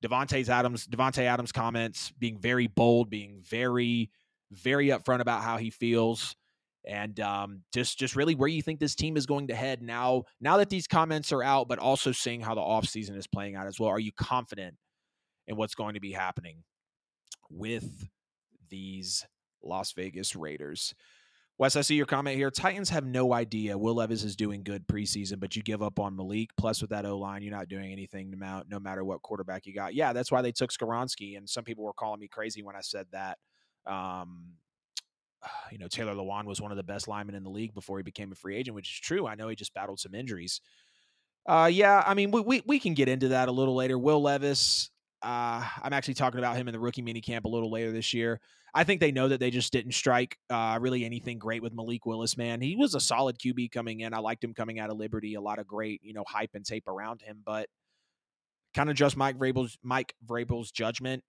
Davante 0.03 0.47
Adams, 0.49 0.87
Davante 0.87 1.23
Adams 1.23 1.51
comments 1.51 2.11
being 2.17 2.39
very 2.39 2.67
bold, 2.67 3.09
being 3.09 3.41
very, 3.47 4.09
very 4.51 4.87
upfront 4.87 5.19
about 5.21 5.43
how 5.43 5.57
he 5.57 5.69
feels, 5.69 6.35
and 6.85 7.19
um, 7.19 7.61
just 7.71 7.99
just 7.99 8.15
really 8.15 8.33
where 8.33 8.49
you 8.49 8.63
think 8.63 8.79
this 8.79 8.95
team 8.95 9.15
is 9.15 9.27
going 9.27 9.47
to 9.47 9.55
head 9.55 9.83
now. 9.83 10.23
Now 10.39 10.57
that 10.57 10.71
these 10.71 10.87
comments 10.87 11.31
are 11.31 11.43
out, 11.43 11.67
but 11.67 11.77
also 11.77 12.11
seeing 12.11 12.41
how 12.41 12.55
the 12.55 12.61
offseason 12.61 13.15
is 13.15 13.27
playing 13.27 13.55
out 13.55 13.67
as 13.67 13.79
well. 13.79 13.89
Are 13.89 13.99
you 13.99 14.11
confident 14.11 14.75
in 15.51 15.57
what's 15.57 15.75
going 15.75 15.93
to 15.93 15.99
be 15.99 16.13
happening 16.13 16.63
with 17.49 18.07
these 18.69 19.25
Las 19.61 19.91
Vegas 19.91 20.35
Raiders. 20.35 20.95
Wes, 21.57 21.75
I 21.75 21.81
see 21.81 21.95
your 21.95 22.07
comment 22.07 22.37
here. 22.37 22.49
Titans 22.49 22.89
have 22.89 23.05
no 23.05 23.33
idea 23.33 23.77
Will 23.77 23.95
Levis 23.95 24.23
is 24.23 24.35
doing 24.35 24.63
good 24.63 24.87
preseason, 24.87 25.39
but 25.39 25.55
you 25.55 25.61
give 25.61 25.83
up 25.83 25.99
on 25.99 26.15
Malik. 26.15 26.49
Plus, 26.57 26.81
with 26.81 26.89
that 26.89 27.05
O 27.05 27.19
line, 27.19 27.43
you're 27.43 27.55
not 27.55 27.67
doing 27.67 27.91
anything 27.91 28.33
no 28.39 28.79
matter 28.79 29.03
what 29.03 29.21
quarterback 29.21 29.67
you 29.67 29.73
got. 29.73 29.93
Yeah, 29.93 30.11
that's 30.13 30.31
why 30.31 30.41
they 30.41 30.51
took 30.51 30.71
Skoronski, 30.71 31.37
and 31.37 31.47
some 31.47 31.63
people 31.63 31.83
were 31.83 31.93
calling 31.93 32.19
me 32.19 32.27
crazy 32.27 32.63
when 32.63 32.75
I 32.75 32.81
said 32.81 33.05
that. 33.11 33.37
Um, 33.85 34.53
you 35.71 35.77
know, 35.77 35.87
Taylor 35.87 36.15
Lewan 36.15 36.45
was 36.45 36.61
one 36.61 36.71
of 36.71 36.77
the 36.77 36.83
best 36.83 37.07
linemen 37.07 37.35
in 37.35 37.43
the 37.43 37.49
league 37.51 37.75
before 37.75 37.97
he 37.97 38.03
became 38.03 38.31
a 38.31 38.35
free 38.35 38.55
agent, 38.55 38.73
which 38.73 38.91
is 38.91 38.99
true. 38.99 39.27
I 39.27 39.35
know 39.35 39.49
he 39.49 39.55
just 39.55 39.73
battled 39.75 39.99
some 39.99 40.15
injuries. 40.15 40.61
Uh, 41.45 41.69
yeah, 41.71 42.03
I 42.05 42.13
mean, 42.13 42.31
we, 42.31 42.41
we, 42.41 42.63
we 42.65 42.79
can 42.79 42.93
get 42.93 43.07
into 43.07 43.29
that 43.29 43.49
a 43.49 43.51
little 43.51 43.75
later. 43.75 43.99
Will 43.99 44.21
Levis, 44.21 44.89
Uh, 45.23 45.63
I'm 45.83 45.93
actually 45.93 46.15
talking 46.15 46.39
about 46.39 46.57
him 46.57 46.67
in 46.67 46.73
the 46.73 46.79
rookie 46.79 47.01
mini 47.01 47.21
camp 47.21 47.45
a 47.45 47.49
little 47.49 47.71
later 47.71 47.91
this 47.91 48.13
year. 48.13 48.39
I 48.73 48.83
think 48.83 49.01
they 49.01 49.11
know 49.11 49.27
that 49.27 49.39
they 49.39 49.51
just 49.51 49.73
didn't 49.73 49.93
strike 49.93 50.37
uh, 50.49 50.77
really 50.81 51.03
anything 51.03 51.37
great 51.37 51.61
with 51.61 51.73
Malik 51.73 52.05
Willis. 52.05 52.37
Man, 52.37 52.61
he 52.61 52.75
was 52.75 52.95
a 52.95 52.99
solid 52.99 53.37
QB 53.37 53.71
coming 53.71 53.99
in. 53.99 54.13
I 54.13 54.19
liked 54.19 54.43
him 54.43 54.53
coming 54.53 54.79
out 54.79 54.89
of 54.89 54.97
Liberty. 54.97 55.35
A 55.35 55.41
lot 55.41 55.59
of 55.59 55.67
great, 55.67 56.01
you 56.03 56.13
know, 56.13 56.23
hype 56.27 56.51
and 56.53 56.65
tape 56.65 56.87
around 56.87 57.21
him, 57.21 57.41
but 57.45 57.67
kind 58.73 58.89
of 58.89 58.95
just 58.95 59.17
Mike 59.17 59.37
Vrabel's 59.37 59.77
Mike 59.83 60.15
Vrabel's 60.25 60.71
judgment. 60.71 61.23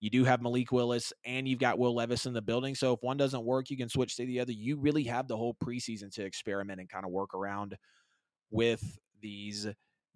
You 0.00 0.10
do 0.10 0.24
have 0.24 0.42
Malik 0.42 0.70
Willis 0.70 1.12
and 1.24 1.48
you've 1.48 1.58
got 1.58 1.78
Will 1.78 1.94
Levis 1.94 2.26
in 2.26 2.34
the 2.34 2.42
building. 2.42 2.74
So 2.74 2.92
if 2.92 3.02
one 3.02 3.16
doesn't 3.16 3.44
work, 3.44 3.70
you 3.70 3.76
can 3.76 3.88
switch 3.88 4.16
to 4.16 4.26
the 4.26 4.40
other. 4.40 4.52
You 4.52 4.76
really 4.76 5.04
have 5.04 5.28
the 5.28 5.36
whole 5.36 5.54
preseason 5.54 6.12
to 6.14 6.24
experiment 6.24 6.78
and 6.78 6.88
kind 6.88 7.06
of 7.06 7.10
work 7.10 7.34
around 7.34 7.76
with 8.50 8.98
these 9.20 9.66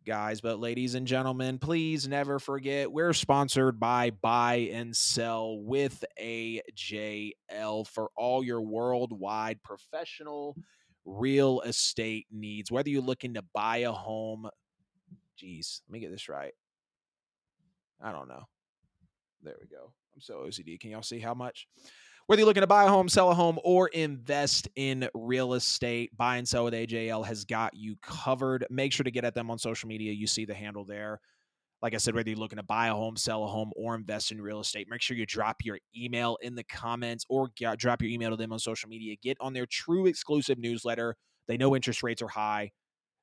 guys. 0.09 0.41
But 0.41 0.59
ladies 0.59 0.95
and 0.95 1.07
gentlemen, 1.07 1.59
please 1.59 2.09
never 2.09 2.39
forget 2.39 2.91
we're 2.91 3.13
sponsored 3.13 3.79
by 3.79 4.09
Buy 4.09 4.71
and 4.73 4.97
Sell 4.97 5.59
with 5.61 6.03
AJL 6.19 7.87
for 7.87 8.09
all 8.17 8.43
your 8.43 8.63
worldwide 8.63 9.63
professional 9.63 10.57
real 11.05 11.61
estate 11.61 12.27
needs. 12.33 12.73
Whether 12.73 12.89
you're 12.89 13.03
looking 13.03 13.35
to 13.35 13.45
buy 13.53 13.79
a 13.79 13.93
home, 13.93 14.49
geez, 15.37 15.83
let 15.87 15.93
me 15.93 16.01
get 16.01 16.11
this 16.11 16.31
right. 16.31 16.55
I 18.01 18.11
don't 18.11 18.29
know. 18.29 18.45
There 19.43 19.57
we 19.61 19.67
go. 19.67 19.93
I'm 20.15 20.23
so 20.23 20.37
OCD. 20.37 20.81
Can 20.81 20.91
y'all 20.91 21.03
see 21.03 21.21
how 21.21 21.35
much? 21.35 21.69
Whether 22.29 22.41
you're 22.41 22.47
looking 22.47 22.61
to 22.61 22.67
buy 22.67 22.85
a 22.85 22.89
home, 22.89 23.09
sell 23.09 23.31
a 23.31 23.35
home, 23.35 23.59
or 23.65 23.89
invest 23.89 24.69
in 24.77 25.09
real 25.15 25.55
estate, 25.55 26.15
buy 26.15 26.37
and 26.37 26.47
sell 26.47 26.65
with 26.65 26.75
AJL 26.75 27.25
has 27.25 27.47
got 27.47 27.73
you 27.73 27.97
covered. 28.03 28.67
Make 28.69 28.93
sure 28.93 29.05
to 29.05 29.11
get 29.11 29.25
at 29.25 29.35
them 29.35 29.51
on 29.51 29.57
social 29.59 29.89
media. 29.89 30.13
You 30.13 30.27
see 30.27 30.45
the 30.45 30.53
handle 30.53 30.85
there. 30.85 31.21
Like 31.81 31.95
I 31.95 31.97
said, 31.97 32.15
whether 32.15 32.29
you're 32.29 32.39
looking 32.39 32.59
to 32.59 32.63
buy 32.63 32.89
a 32.89 32.93
home, 32.93 33.17
sell 33.17 33.45
a 33.45 33.47
home, 33.47 33.71
or 33.77 33.95
invest 33.95 34.31
in 34.31 34.43
real 34.43 34.61
estate, 34.61 34.89
make 34.91 35.01
sure 35.01 35.17
you 35.17 35.25
drop 35.25 35.65
your 35.65 35.79
email 35.97 36.37
in 36.43 36.55
the 36.55 36.65
comments 36.65 37.25
or 37.31 37.49
get, 37.57 37.79
drop 37.79 38.03
your 38.03 38.11
email 38.11 38.29
to 38.29 38.37
them 38.37 38.53
on 38.53 38.59
social 38.59 38.91
media. 38.91 39.17
Get 39.23 39.39
on 39.41 39.55
their 39.55 39.65
true 39.65 40.05
exclusive 40.05 40.59
newsletter. 40.59 41.17
They 41.47 41.57
know 41.57 41.75
interest 41.75 42.03
rates 42.03 42.21
are 42.21 42.29
high. 42.29 42.73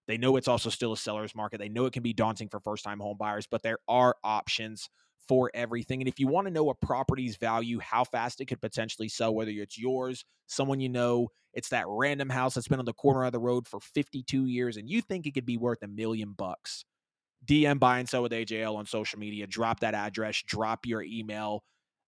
They 0.08 0.18
know 0.18 0.36
it's 0.36 0.48
also 0.48 0.72
still 0.72 0.94
a 0.94 0.98
seller's 0.98 1.36
market. 1.36 1.60
They 1.60 1.70
know 1.70 1.86
it 1.86 1.94
can 1.94 2.02
be 2.02 2.14
daunting 2.14 2.50
for 2.50 2.60
first 2.60 2.84
time 2.84 3.00
home 3.00 3.18
buyers, 3.20 3.46
but 3.46 3.62
there 3.62 3.78
are 3.88 4.16
options 4.24 4.90
for 5.28 5.52
everything. 5.54 6.02
And 6.02 6.08
if 6.08 6.20
you 6.20 6.28
want 6.28 6.48
to 6.48 6.54
know 6.54 6.70
a 6.70 6.76
property's 6.76 7.38
value, 7.38 7.80
how 7.80 8.04
fast 8.04 8.42
it 8.42 8.46
could 8.46 8.62
potentially 8.62 9.10
sell, 9.10 9.34
whether 9.34 9.52
it's 9.52 9.78
yours, 9.78 10.26
someone 10.48 10.80
you 10.80 10.90
know, 10.90 11.30
it's 11.54 11.70
that 11.70 11.86
random 11.88 12.30
house 12.30 12.54
that's 12.54 12.68
been 12.68 12.80
on 12.80 12.86
the 12.86 12.94
corner 12.94 13.24
of 13.24 13.32
the 13.32 13.40
road 13.40 13.68
for 13.68 13.80
52 13.80 14.46
years, 14.46 14.78
and 14.78 14.90
you 14.90 15.02
think 15.02 15.26
it 15.26 15.34
could 15.34 15.46
be 15.46 15.58
worth 15.58 15.82
a 15.84 15.88
million 15.88 16.34
bucks. 16.34 16.84
DM 17.46 17.80
buy 17.80 18.00
and 18.00 18.10
sell 18.10 18.24
with 18.24 18.32
AJL 18.32 18.76
on 18.76 18.86
social 18.86 19.20
media. 19.20 19.48
Drop 19.48 19.80
that 19.82 19.94
address, 19.94 20.42
drop 20.46 20.86
your 20.86 21.04
email. 21.04 21.64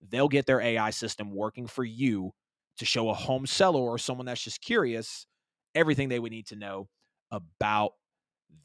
They'll 0.09 0.27
get 0.27 0.45
their 0.45 0.61
AI 0.61 0.89
system 0.89 1.33
working 1.33 1.67
for 1.67 1.83
you 1.83 2.31
to 2.77 2.85
show 2.85 3.09
a 3.09 3.13
home 3.13 3.45
seller 3.45 3.81
or 3.81 3.97
someone 3.97 4.25
that's 4.25 4.43
just 4.43 4.61
curious 4.61 5.25
everything 5.75 6.09
they 6.09 6.19
would 6.19 6.31
need 6.31 6.47
to 6.47 6.55
know 6.55 6.87
about 7.31 7.91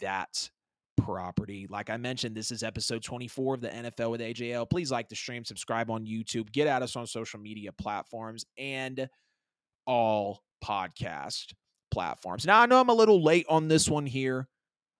that 0.01 0.51
property. 0.97 1.67
Like 1.69 1.91
I 1.91 1.97
mentioned, 1.97 2.37
this 2.37 2.51
is 2.51 2.63
episode 2.63 3.03
24 3.03 3.55
of 3.55 3.61
the 3.61 3.69
NFL 3.69 4.11
with 4.11 4.21
AJL. 4.21 4.69
Please 4.69 4.91
like 4.91 5.09
the 5.09 5.17
stream, 5.17 5.45
subscribe 5.45 5.91
on 5.91 6.07
YouTube, 6.07 6.53
get 6.53 6.67
at 6.67 6.83
us 6.83 6.97
on 6.97 7.07
social 7.07 7.41
media 7.41 7.73
platforms 7.73 8.45
and 8.59 9.09
all 9.87 10.43
podcast 10.65 11.53
platforms. 11.91 12.47
Now, 12.47 12.61
I 12.61 12.67
know 12.67 12.81
I'm 12.81 12.89
a 12.89 12.95
little 12.95 13.23
late 13.23 13.47
on 13.49 13.69
this 13.69 13.89
one 13.89 14.07
here, 14.07 14.49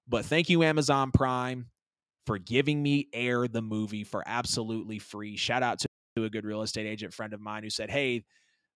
but 0.09 0.25
thank 0.25 0.49
you, 0.49 0.63
Amazon 0.63 1.11
Prime, 1.13 1.67
for 2.27 2.39
giving 2.39 2.83
me 2.83 3.09
Air 3.13 3.49
the 3.49 3.63
movie 3.63 4.05
for 4.05 4.23
absolutely 4.27 4.99
free. 4.99 5.37
Shout 5.37 5.63
out 5.63 5.79
to 5.81 6.25
a 6.25 6.31
good 6.31 6.45
real 6.45 6.63
estate 6.63 6.87
agent 6.87 7.15
friend 7.15 7.33
of 7.33 7.41
mine 7.41 7.63
who 7.63 7.71
said, 7.71 7.91
Hey, 7.91 8.25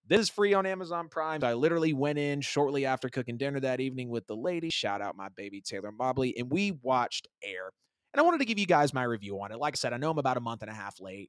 this 0.09 0.21
is 0.21 0.29
free 0.29 0.55
on 0.55 0.67
Amazon 0.67 1.09
Prime. 1.09 1.43
I 1.43 1.55
literally 1.55 1.93
went 1.93 2.19
in 2.19 2.41
shortly 2.41 2.87
after 2.87 3.09
cooking 3.09 3.37
dinner 3.37 3.61
that 3.61 3.81
evening 3.81 4.09
with 4.09 4.27
the 4.27 4.37
lady. 4.37 4.71
Shout 4.71 5.03
out 5.03 5.17
my 5.17 5.29
baby 5.37 5.61
Taylor 5.61 5.93
Mobley. 5.93 6.37
And 6.39 6.51
we 6.51 6.73
watched 6.83 7.27
Air. 7.43 7.71
And 8.13 8.21
I 8.21 8.23
wanted 8.23 8.39
to 8.39 8.45
give 8.45 8.59
you 8.59 8.67
guys 8.67 8.95
my 8.95 9.03
review 9.03 9.41
on 9.41 9.53
it. 9.53 9.59
Like 9.59 9.75
I 9.75 9.77
said, 9.77 9.93
I 9.93 9.97
know 9.97 10.11
I'm 10.11 10.19
about 10.19 10.37
a 10.37 10.41
month 10.41 10.63
and 10.63 10.71
a 10.71 10.75
half 10.75 11.01
late, 11.01 11.29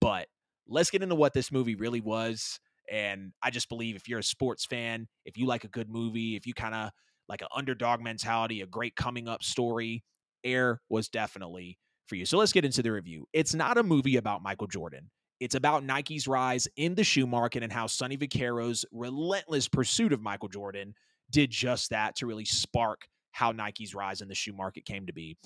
but 0.00 0.28
let's 0.68 0.90
get 0.90 1.02
into 1.02 1.14
what 1.14 1.32
this 1.32 1.50
movie 1.50 1.74
really 1.74 2.00
was. 2.00 2.60
And 2.90 3.32
I 3.42 3.50
just 3.50 3.68
believe 3.68 3.96
if 3.96 4.08
you're 4.08 4.20
a 4.20 4.24
sports 4.24 4.64
fan, 4.64 5.08
if 5.24 5.36
you 5.36 5.46
like 5.46 5.64
a 5.64 5.68
good 5.68 5.90
movie, 5.90 6.36
if 6.36 6.46
you 6.46 6.54
kind 6.54 6.74
of 6.74 6.90
like 7.28 7.42
an 7.42 7.48
underdog 7.54 8.00
mentality, 8.00 8.60
a 8.60 8.66
great 8.66 8.94
coming 8.94 9.26
up 9.28 9.42
story, 9.42 10.04
Air 10.44 10.80
was 10.88 11.08
definitely 11.08 11.78
for 12.06 12.16
you. 12.16 12.24
So 12.24 12.38
let's 12.38 12.52
get 12.52 12.64
into 12.64 12.82
the 12.82 12.92
review. 12.92 13.26
It's 13.32 13.54
not 13.54 13.78
a 13.78 13.82
movie 13.82 14.16
about 14.16 14.42
Michael 14.42 14.66
Jordan. 14.66 15.10
It's 15.40 15.54
about 15.54 15.84
Nike's 15.84 16.26
rise 16.26 16.68
in 16.76 16.94
the 16.94 17.04
shoe 17.04 17.26
market 17.26 17.62
and 17.62 17.72
how 17.72 17.86
Sonny 17.86 18.16
Vaccaro's 18.16 18.84
relentless 18.92 19.68
pursuit 19.68 20.12
of 20.12 20.20
Michael 20.20 20.48
Jordan 20.48 20.94
did 21.30 21.50
just 21.50 21.90
that 21.90 22.16
to 22.16 22.26
really 22.26 22.44
spark 22.44 23.06
how 23.32 23.52
Nike's 23.52 23.94
rise 23.94 24.20
in 24.20 24.28
the 24.28 24.34
shoe 24.34 24.52
market 24.52 24.84
came 24.84 25.06
to 25.06 25.12
be. 25.12 25.36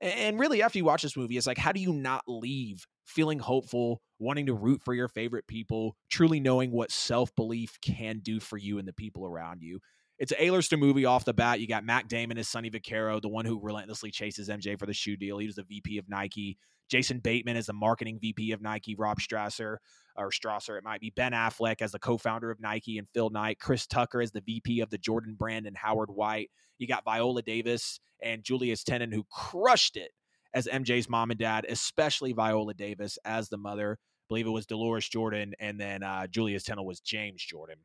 And 0.00 0.38
really, 0.38 0.62
after 0.62 0.78
you 0.78 0.84
watch 0.84 1.02
this 1.02 1.16
movie, 1.16 1.36
it's 1.36 1.46
like, 1.46 1.58
how 1.58 1.72
do 1.72 1.80
you 1.80 1.92
not 1.92 2.24
leave 2.26 2.86
feeling 3.04 3.38
hopeful, 3.38 4.02
wanting 4.18 4.46
to 4.46 4.54
root 4.54 4.82
for 4.82 4.92
your 4.92 5.08
favorite 5.08 5.46
people, 5.46 5.96
truly 6.10 6.40
knowing 6.40 6.72
what 6.72 6.90
self 6.90 7.34
belief 7.34 7.78
can 7.80 8.18
do 8.18 8.40
for 8.40 8.56
you 8.56 8.78
and 8.78 8.88
the 8.88 8.92
people 8.92 9.24
around 9.24 9.62
you? 9.62 9.80
It's 10.18 10.32
an 10.32 10.38
A-lister 10.40 10.76
movie 10.76 11.04
off 11.04 11.24
the 11.24 11.32
bat. 11.32 11.60
You 11.60 11.66
got 11.66 11.84
Matt 11.84 12.08
Damon 12.08 12.38
as 12.38 12.48
Sonny 12.48 12.70
Vaccaro, 12.70 13.20
the 13.20 13.28
one 13.28 13.44
who 13.44 13.60
relentlessly 13.60 14.10
chases 14.10 14.48
MJ 14.48 14.78
for 14.78 14.86
the 14.86 14.92
shoe 14.92 15.16
deal. 15.16 15.38
He 15.38 15.46
was 15.46 15.56
the 15.56 15.64
VP 15.64 15.98
of 15.98 16.08
Nike. 16.08 16.58
Jason 16.88 17.18
Bateman 17.18 17.56
as 17.56 17.66
the 17.66 17.72
marketing 17.72 18.18
VP 18.20 18.52
of 18.52 18.62
Nike, 18.62 18.94
Rob 18.94 19.18
Strasser 19.18 19.78
or 20.16 20.30
Strasser, 20.30 20.78
it 20.78 20.84
might 20.84 21.00
be 21.00 21.10
Ben 21.10 21.32
Affleck 21.32 21.82
as 21.82 21.92
the 21.92 21.98
co-founder 21.98 22.50
of 22.50 22.60
Nike 22.60 22.98
and 22.98 23.08
Phil 23.12 23.30
Knight, 23.30 23.58
Chris 23.58 23.86
Tucker 23.86 24.20
as 24.20 24.30
the 24.30 24.40
VP 24.40 24.80
of 24.80 24.90
the 24.90 24.98
Jordan 24.98 25.34
brand 25.38 25.66
and 25.66 25.76
Howard 25.76 26.10
White. 26.10 26.50
You 26.78 26.86
got 26.86 27.04
Viola 27.04 27.42
Davis 27.42 28.00
and 28.22 28.44
Julius 28.44 28.84
Tennon 28.84 29.12
who 29.12 29.24
crushed 29.30 29.96
it 29.96 30.10
as 30.54 30.68
MJ's 30.68 31.08
mom 31.08 31.30
and 31.30 31.38
dad, 31.38 31.66
especially 31.68 32.32
Viola 32.32 32.74
Davis 32.74 33.18
as 33.24 33.48
the 33.48 33.58
mother. 33.58 33.98
I 34.00 34.24
believe 34.28 34.46
it 34.46 34.50
was 34.50 34.66
Dolores 34.66 35.08
Jordan, 35.08 35.54
and 35.58 35.78
then 35.78 36.02
uh, 36.02 36.26
Julius 36.28 36.62
Tennon 36.62 36.84
was 36.84 37.00
James 37.00 37.44
Jordan. 37.44 37.76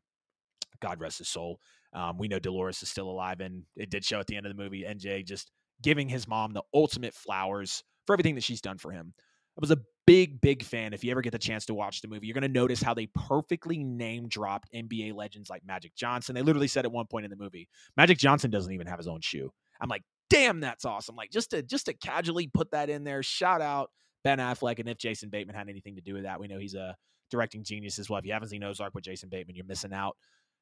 God 0.80 1.02
rest 1.02 1.18
his 1.18 1.28
soul. 1.28 1.60
Um, 1.94 2.18
we 2.18 2.28
know 2.28 2.40
Dolores 2.40 2.82
is 2.82 2.90
still 2.90 3.10
alive, 3.10 3.42
and 3.42 3.64
it 3.76 3.90
did 3.90 4.06
show 4.06 4.20
at 4.20 4.28
the 4.28 4.38
end 4.38 4.46
of 4.46 4.56
the 4.56 4.62
movie. 4.62 4.84
MJ 4.84 5.26
just 5.26 5.52
giving 5.82 6.08
his 6.08 6.28
mom 6.28 6.54
the 6.54 6.64
ultimate 6.74 7.14
flowers 7.14 7.84
for 8.10 8.14
everything 8.14 8.34
that 8.34 8.44
she's 8.44 8.60
done 8.60 8.80
for 8.80 8.90
him. 8.90 9.14
I 9.20 9.60
was 9.62 9.70
a 9.70 9.78
big, 10.08 10.42
big 10.42 10.64
fan. 10.64 10.94
If 10.94 11.04
you 11.04 11.12
ever 11.12 11.22
get 11.22 11.32
the 11.32 11.38
chance 11.38 11.68
to 11.68 11.76
watch 11.76 12.02
the 12.02 12.08
movie, 12.08 12.26
you're 12.26 12.34
going 12.34 12.42
to 12.42 12.48
notice 12.48 12.82
how 12.82 12.96
they 12.96 13.06
perfectly 13.06 13.84
name 13.84 14.28
dropped 14.28 14.68
NBA 14.74 15.14
legends 15.14 15.48
like 15.48 15.64
Magic 15.64 15.96
Johnson. 15.96 16.34
They 16.34 16.42
literally 16.42 16.68
said 16.68 16.86
at 16.86 16.92
one 16.92 17.06
point 17.06 17.26
in 17.26 17.30
the 17.30 17.38
movie, 17.38 17.70
Magic 17.96 18.18
Johnson 18.18 18.50
doesn't 18.50 18.74
even 18.74 18.88
have 18.88 18.98
his 18.98 19.08
own 19.08 19.22
shoe. 19.22 19.52
I'm 19.80 19.90
like, 19.90 20.02
damn, 20.32 20.60
that's 20.60 20.86
awesome. 20.86 21.16
Like 21.16 21.30
just 21.30 21.52
to 21.52 21.62
just 21.62 21.86
to 21.86 21.94
casually 21.94 22.50
put 22.52 22.72
that 22.72 22.90
in 22.90 23.04
there. 23.04 23.22
Shout 23.22 23.62
out 23.62 23.92
Ben 24.24 24.40
Affleck, 24.40 24.80
and 24.80 24.90
if 24.90 24.98
Jason 24.98 25.30
Bateman 25.30 25.56
had 25.56 25.70
anything 25.70 25.96
to 25.98 26.02
do 26.02 26.16
with 26.16 26.24
that, 26.24 26.40
we 26.40 26.48
know 26.48 26.58
he's 26.58 26.74
a 26.74 26.96
directing 27.30 27.64
genius 27.64 28.00
as 28.00 28.10
well. 28.10 28.18
If 28.18 28.26
you 28.26 28.34
haven't 28.34 28.50
seen 28.50 28.64
Ozark 28.64 28.96
with 28.96 29.04
Jason 29.04 29.30
Bateman, 29.30 29.56
you're 29.56 29.66
missing 29.66 29.94
out. 29.94 30.18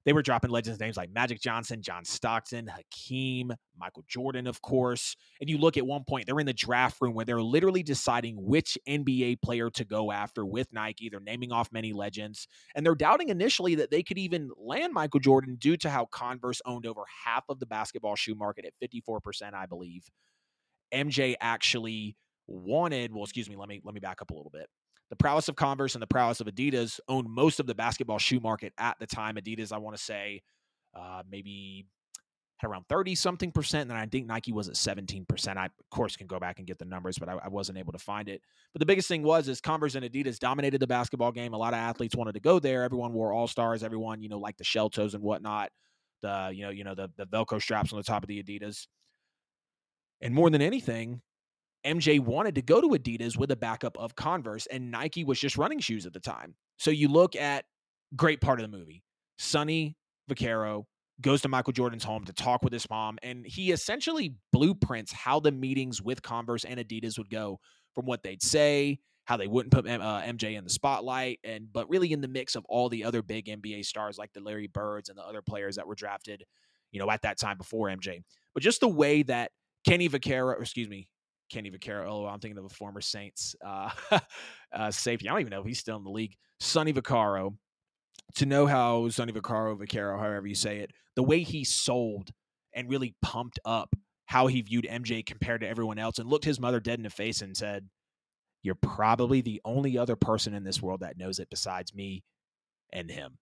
They 0.08 0.14
were 0.14 0.22
dropping 0.22 0.52
legends 0.52 0.80
names 0.80 0.96
like 0.96 1.12
Magic 1.12 1.42
Johnson, 1.42 1.82
John 1.82 2.06
Stockton, 2.06 2.68
Hakeem, 2.68 3.52
Michael 3.78 4.06
Jordan, 4.08 4.48
of 4.48 4.62
course. 4.62 5.18
And 5.42 5.50
you 5.50 5.58
look 5.58 5.76
at 5.76 5.86
one 5.86 6.06
point, 6.08 6.26
they're 6.26 6.40
in 6.40 6.46
the 6.46 6.54
draft 6.54 7.02
room 7.02 7.14
where 7.14 7.26
they're 7.26 7.42
literally 7.42 7.84
deciding 7.84 8.38
which 8.40 8.78
NBA 8.88 9.42
player 9.42 9.70
to 9.72 9.84
go 9.84 10.10
after 10.10 10.46
with 10.46 10.72
Nike. 10.72 11.10
They're 11.10 11.20
naming 11.20 11.52
off 11.52 11.74
many 11.74 11.92
legends. 11.92 12.48
And 12.74 12.86
they're 12.86 12.96
doubting 12.96 13.28
initially 13.28 13.76
that 13.76 13.92
they 13.92 14.02
could 14.02 14.18
even 14.18 14.50
land 14.56 14.94
Michael 14.94 15.20
Jordan 15.20 15.58
due 15.60 15.76
to 15.76 15.90
how 15.90 16.06
Converse 16.06 16.62
owned 16.64 16.86
over 16.86 17.02
half 17.26 17.44
of 17.50 17.60
the 17.60 17.66
basketball 17.66 18.16
shoe 18.16 18.34
market 18.34 18.64
at 18.64 18.90
54%, 18.90 19.54
I 19.54 19.66
believe. 19.66 20.10
MJ 20.94 21.36
actually 21.42 22.16
wanted, 22.48 23.14
well, 23.14 23.26
excuse 23.26 23.50
me, 23.50 23.58
let 23.58 23.68
me 23.68 23.82
let 23.84 23.94
me 23.94 24.00
back 24.00 24.22
up 24.22 24.32
a 24.32 24.34
little 24.34 24.52
bit 24.52 24.68
the 25.10 25.16
prowess 25.16 25.48
of 25.48 25.56
Converse 25.56 25.96
and 25.96 26.02
the 26.02 26.08
prowess 26.08 26.42
of 26.42 26.48
Adidas 26.48 27.00
owned 27.08 27.30
most 27.30 27.60
of 27.60 27.68
the 27.68 27.76
basketball 27.76 28.18
shoe 28.18 28.40
market 28.40 28.74
at 28.78 28.98
the 29.00 29.08
time. 29.08 29.36
Adidas, 29.36 29.72
I 29.72 29.78
want 29.78 29.96
to 29.96 30.04
say, 30.04 30.42
uh, 30.94 31.24
maybe 31.30 31.86
had 32.58 32.70
around 32.70 32.86
30 32.90 33.16
something 33.16 33.52
percent. 33.52 33.90
And 33.90 33.98
I 33.98 34.06
think 34.06 34.28
Nike 34.28 34.52
was 34.52 34.68
at 34.68 34.76
17%. 34.76 35.58
I, 35.58 35.66
of 35.66 35.72
course, 35.92 36.16
can 36.16 36.28
go 36.28 36.40
back 36.40 36.58
and 36.58 36.68
get 36.68 36.80
the 36.80 36.86
numbers, 36.86 37.18
but 37.18 37.30
I, 37.30 37.34
I, 37.44 37.48
wasn't 37.50 37.78
able 37.78 37.94
to 37.94 38.00
find 38.00 38.28
it. 38.28 38.42
But 38.74 38.80
the 38.80 38.86
biggest 38.86 39.08
thing 39.08 39.24
was 39.24 39.48
is 39.48 39.62
Converse 39.62 39.96
and 39.96 40.04
Adidas 40.04 40.40
dominated 40.40 40.80
the 40.80 40.88
basketball 40.88 41.32
game. 41.32 41.54
A 41.54 41.58
lot 41.58 41.74
of 41.74 41.80
athletes 41.80 42.16
wanted 42.16 42.34
to 42.34 42.40
go 42.40 42.60
there. 42.60 42.84
Everyone 42.84 43.14
wore 43.14 43.32
all 43.32 43.48
stars. 43.48 43.84
Everyone, 43.84 44.22
you 44.22 44.30
know, 44.30 44.40
like 44.40 44.58
the 44.58 44.64
shell 44.64 44.90
toes 44.90 45.14
and 45.14 45.24
whatnot. 45.24 45.70
The, 46.24 46.52
you 46.54 46.64
know, 46.64 46.72
you 46.72 46.84
know, 46.84 46.96
the, 46.96 47.10
the 47.16 47.28
Velcro 47.28 47.62
straps 47.62 47.94
on 47.94 47.98
the 47.98 48.04
top 48.04 48.24
of 48.24 48.28
the 48.28 48.42
Adidas. 48.42 48.88
And 50.22 50.34
more 50.34 50.50
than 50.50 50.64
anything, 50.64 51.22
MJ 51.86 52.20
wanted 52.20 52.56
to 52.56 52.62
go 52.62 52.82
to 52.82 52.88
Adidas 52.90 53.38
with 53.38 53.52
a 53.52 53.56
backup 53.56 53.98
of 53.98 54.16
Converse, 54.16 54.66
and 54.68 54.92
Nike 54.92 55.24
was 55.24 55.40
just 55.40 55.58
running 55.58 55.80
shoes 55.80 56.06
at 56.06 56.14
the 56.14 56.20
time. 56.20 56.56
So 56.78 56.92
you 56.92 57.08
look 57.08 57.36
at 57.36 57.66
great 58.16 58.42
part 58.42 58.60
of 58.60 58.70
the 58.70 58.78
movie. 58.78 59.04
Sonny 59.38 59.96
Vaccaro 60.30 60.86
goes 61.22 61.42
to 61.42 61.48
Michael 61.48 61.74
Jordan's 61.74 62.04
home 62.04 62.26
to 62.26 62.34
talk 62.34 62.64
with 62.64 62.74
his 62.74 62.90
mom, 62.90 63.18
and 63.24 63.46
he 63.46 63.72
essentially 63.72 64.36
blueprints 64.52 65.12
how 65.12 65.40
the 65.40 65.52
meetings 65.52 66.02
with 66.02 66.22
Converse 66.22 66.64
and 66.64 66.80
Adidas 66.80 67.18
would 67.18 67.30
go 67.30 67.60
from 67.96 68.06
what 68.06 68.24
they'd 68.24 68.44
say, 68.44 69.00
how 69.26 69.38
they 69.38 69.48
wouldn't 69.48 69.74
put 69.74 69.88
uh, 69.88 70.22
MJ 70.22 70.58
in 70.58 70.64
the 70.64 70.70
spotlight, 70.70 71.40
and 71.44 71.72
but 71.72 71.90
really 71.90 72.12
in 72.12 72.22
the 72.22 72.28
mix 72.28 72.56
of 72.56 72.66
all 72.70 72.90
the 72.90 73.04
other 73.04 73.22
big 73.22 73.46
NBA 73.46 73.86
stars 73.86 74.18
like 74.18 74.32
the 74.34 74.42
Larry 74.42 74.68
Birds 74.68 75.10
and 75.10 75.18
the 75.18 75.24
other 75.24 75.42
players 75.42 75.76
that 75.78 75.88
were 75.88 75.96
drafted, 75.96 76.44
you 76.92 77.00
know, 77.00 77.10
at 77.10 77.24
that 77.24 77.40
time 77.40 77.58
before 77.58 77.88
MJ. 77.88 78.22
But 78.54 78.64
just 78.64 78.80
the 78.80 78.88
way 78.88 79.24
that 79.24 79.52
Kenny 79.86 80.10
Vaccaro, 80.10 80.60
excuse 80.60 80.88
me, 80.88 81.08
Kenny 81.50 81.72
Vaccaro. 81.72 82.08
Oh, 82.08 82.26
I'm 82.26 82.40
thinking 82.40 82.58
of 82.58 82.66
a 82.66 82.70
former 82.70 83.02
Saints 83.02 83.56
uh, 83.66 83.90
uh, 84.74 84.92
safety. 84.92 85.28
I 85.28 85.32
don't 85.32 85.42
even 85.42 85.52
know 85.52 85.62
if 85.62 85.66
he's 85.66 85.80
still 85.80 85.98
in 85.98 86.04
the 86.04 86.10
league. 86.10 86.36
Sonny 86.60 86.94
Vaccaro. 86.94 87.56
To 88.36 88.46
know 88.46 88.66
how 88.66 89.08
Sonny 89.10 89.32
Vaccaro, 89.32 89.78
Vaccaro, 89.78 90.20
however 90.20 90.48
you 90.48 90.56
say 90.56 90.80
it, 90.80 90.92
the 91.16 91.24
way 91.24 91.44
he 91.44 91.64
sold 91.64 92.32
and 92.74 92.90
really 92.90 93.16
pumped 93.22 93.60
up 93.64 93.96
how 94.26 94.48
he 94.48 94.62
viewed 94.62 94.86
MJ 94.86 95.26
compared 95.26 95.62
to 95.62 95.68
everyone 95.68 95.98
else 95.98 96.20
and 96.20 96.30
looked 96.30 96.46
his 96.46 96.60
mother 96.60 96.80
dead 96.80 97.00
in 97.00 97.04
the 97.04 97.10
face 97.10 97.42
and 97.42 97.56
said, 97.56 97.88
You're 98.62 98.76
probably 98.76 99.42
the 99.42 99.62
only 99.64 99.98
other 99.98 100.16
person 100.16 100.54
in 100.54 100.64
this 100.64 100.82
world 100.82 101.00
that 101.00 101.18
knows 101.18 101.40
it 101.40 101.50
besides 101.50 101.96
me 101.96 102.24
and 102.92 103.10
him. 103.10 103.38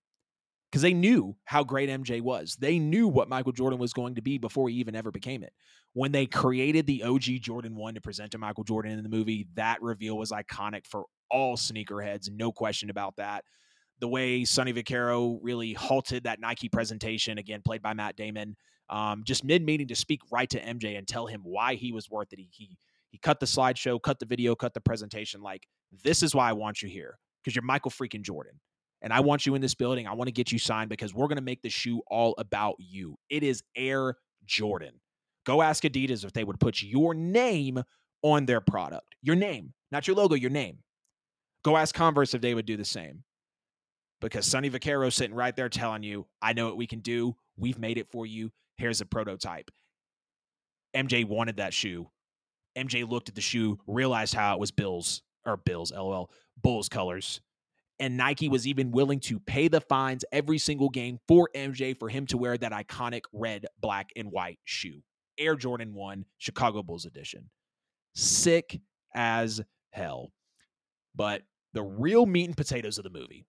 Because 0.75 0.81
they 0.81 0.93
knew 0.93 1.37
how 1.45 1.63
great 1.63 1.89
MJ 1.89 2.19
was. 2.19 2.57
They 2.59 2.79
knew 2.79 3.07
what 3.07 3.29
Michael 3.29 3.53
Jordan 3.53 3.79
was 3.79 3.93
going 3.93 4.15
to 4.15 4.21
be 4.21 4.37
before 4.37 4.67
he 4.67 4.75
even 4.75 4.93
ever 4.93 5.09
became 5.09 5.41
it. 5.41 5.53
When 5.93 6.11
they 6.11 6.25
created 6.25 6.85
the 6.85 7.03
OG 7.03 7.21
Jordan 7.39 7.77
1 7.77 7.93
to 7.93 8.01
present 8.01 8.33
to 8.33 8.37
Michael 8.37 8.65
Jordan 8.65 8.91
in 8.91 9.01
the 9.01 9.07
movie, 9.07 9.47
that 9.53 9.81
reveal 9.81 10.17
was 10.17 10.31
iconic 10.31 10.85
for 10.85 11.05
all 11.31 11.55
sneakerheads, 11.55 12.29
no 12.29 12.51
question 12.51 12.89
about 12.89 13.15
that. 13.15 13.45
The 14.01 14.09
way 14.09 14.43
Sonny 14.43 14.73
Vaccaro 14.73 15.39
really 15.41 15.71
halted 15.71 16.25
that 16.25 16.41
Nike 16.41 16.67
presentation, 16.67 17.37
again, 17.37 17.61
played 17.63 17.81
by 17.81 17.93
Matt 17.93 18.17
Damon, 18.17 18.57
um, 18.89 19.23
just 19.23 19.45
mid 19.45 19.63
meeting 19.63 19.87
to 19.87 19.95
speak 19.95 20.19
right 20.29 20.49
to 20.49 20.59
MJ 20.59 20.97
and 20.97 21.07
tell 21.07 21.25
him 21.25 21.39
why 21.45 21.75
he 21.75 21.93
was 21.93 22.09
worth 22.09 22.33
it. 22.33 22.39
He, 22.39 22.49
he 22.51 22.77
he 23.11 23.17
cut 23.17 23.39
the 23.39 23.45
slideshow, 23.45 24.01
cut 24.01 24.19
the 24.19 24.25
video, 24.25 24.55
cut 24.55 24.73
the 24.73 24.81
presentation. 24.81 25.41
Like 25.41 25.67
this 26.03 26.21
is 26.21 26.35
why 26.35 26.49
I 26.49 26.51
want 26.51 26.81
you 26.81 26.89
here 26.89 27.17
because 27.41 27.55
you're 27.55 27.63
Michael 27.63 27.91
freaking 27.91 28.23
Jordan, 28.23 28.59
and 29.05 29.13
I 29.13 29.19
want 29.19 29.45
you 29.45 29.53
in 29.53 29.61
this 29.61 29.75
building. 29.75 30.07
I 30.07 30.13
want 30.13 30.29
to 30.29 30.33
get 30.33 30.51
you 30.51 30.57
signed 30.57 30.89
because 30.89 31.13
we're 31.13 31.27
going 31.27 31.37
to 31.37 31.43
make 31.43 31.61
the 31.61 31.69
shoe 31.69 32.01
all 32.07 32.33
about 32.39 32.75
you. 32.79 33.15
It 33.29 33.43
is 33.43 33.61
Air 33.75 34.15
Jordan. 34.45 34.99
Go 35.45 35.61
ask 35.61 35.83
Adidas 35.83 36.25
if 36.25 36.33
they 36.33 36.43
would 36.43 36.59
put 36.59 36.81
your 36.81 37.13
name 37.13 37.83
on 38.23 38.47
their 38.47 38.61
product. 38.61 39.15
Your 39.21 39.35
name, 39.35 39.73
not 39.91 40.07
your 40.07 40.15
logo, 40.15 40.33
your 40.33 40.49
name. 40.49 40.79
Go 41.63 41.77
ask 41.77 41.93
Converse 41.93 42.33
if 42.33 42.41
they 42.41 42.55
would 42.55 42.65
do 42.65 42.77
the 42.77 42.83
same. 42.83 43.23
Because 44.21 44.47
Sonny 44.47 44.71
Vaccaro 44.71 45.13
sitting 45.13 45.35
right 45.35 45.55
there 45.55 45.69
telling 45.69 46.01
you, 46.01 46.25
I 46.41 46.53
know 46.53 46.65
what 46.65 46.77
we 46.77 46.87
can 46.87 47.01
do. 47.01 47.35
We've 47.57 47.77
made 47.77 47.99
it 47.99 48.09
for 48.11 48.25
you. 48.25 48.51
Here's 48.77 49.01
a 49.01 49.05
prototype. 49.05 49.69
MJ 50.95 51.25
wanted 51.25 51.57
that 51.57 51.75
shoe. 51.75 52.09
MJ 52.75 53.07
looked 53.07 53.29
at 53.29 53.35
the 53.35 53.41
shoe, 53.41 53.77
realized 53.85 54.33
how 54.33 54.55
it 54.55 54.59
was 54.59 54.71
Bills 54.71 55.21
or 55.45 55.57
Bills, 55.57 55.91
LOL, 55.91 56.31
Bulls 56.59 56.89
colors. 56.89 57.39
And 57.99 58.17
Nike 58.17 58.49
was 58.49 58.67
even 58.67 58.91
willing 58.91 59.19
to 59.21 59.39
pay 59.39 59.67
the 59.67 59.79
fines 59.79 60.25
every 60.31 60.57
single 60.57 60.89
game 60.89 61.19
for 61.27 61.49
MJ 61.55 61.97
for 61.97 62.09
him 62.09 62.25
to 62.27 62.37
wear 62.37 62.57
that 62.57 62.73
iconic 62.73 63.21
red, 63.31 63.65
black, 63.79 64.09
and 64.15 64.31
white 64.31 64.59
shoe. 64.65 65.01
Air 65.37 65.55
Jordan 65.55 65.93
1, 65.93 66.25
Chicago 66.37 66.83
Bulls 66.83 67.05
edition. 67.05 67.49
Sick 68.13 68.79
as 69.13 69.61
hell. 69.91 70.31
But 71.15 71.43
the 71.73 71.83
real 71.83 72.25
meat 72.25 72.45
and 72.45 72.57
potatoes 72.57 72.97
of 72.97 73.03
the 73.03 73.09
movie 73.09 73.45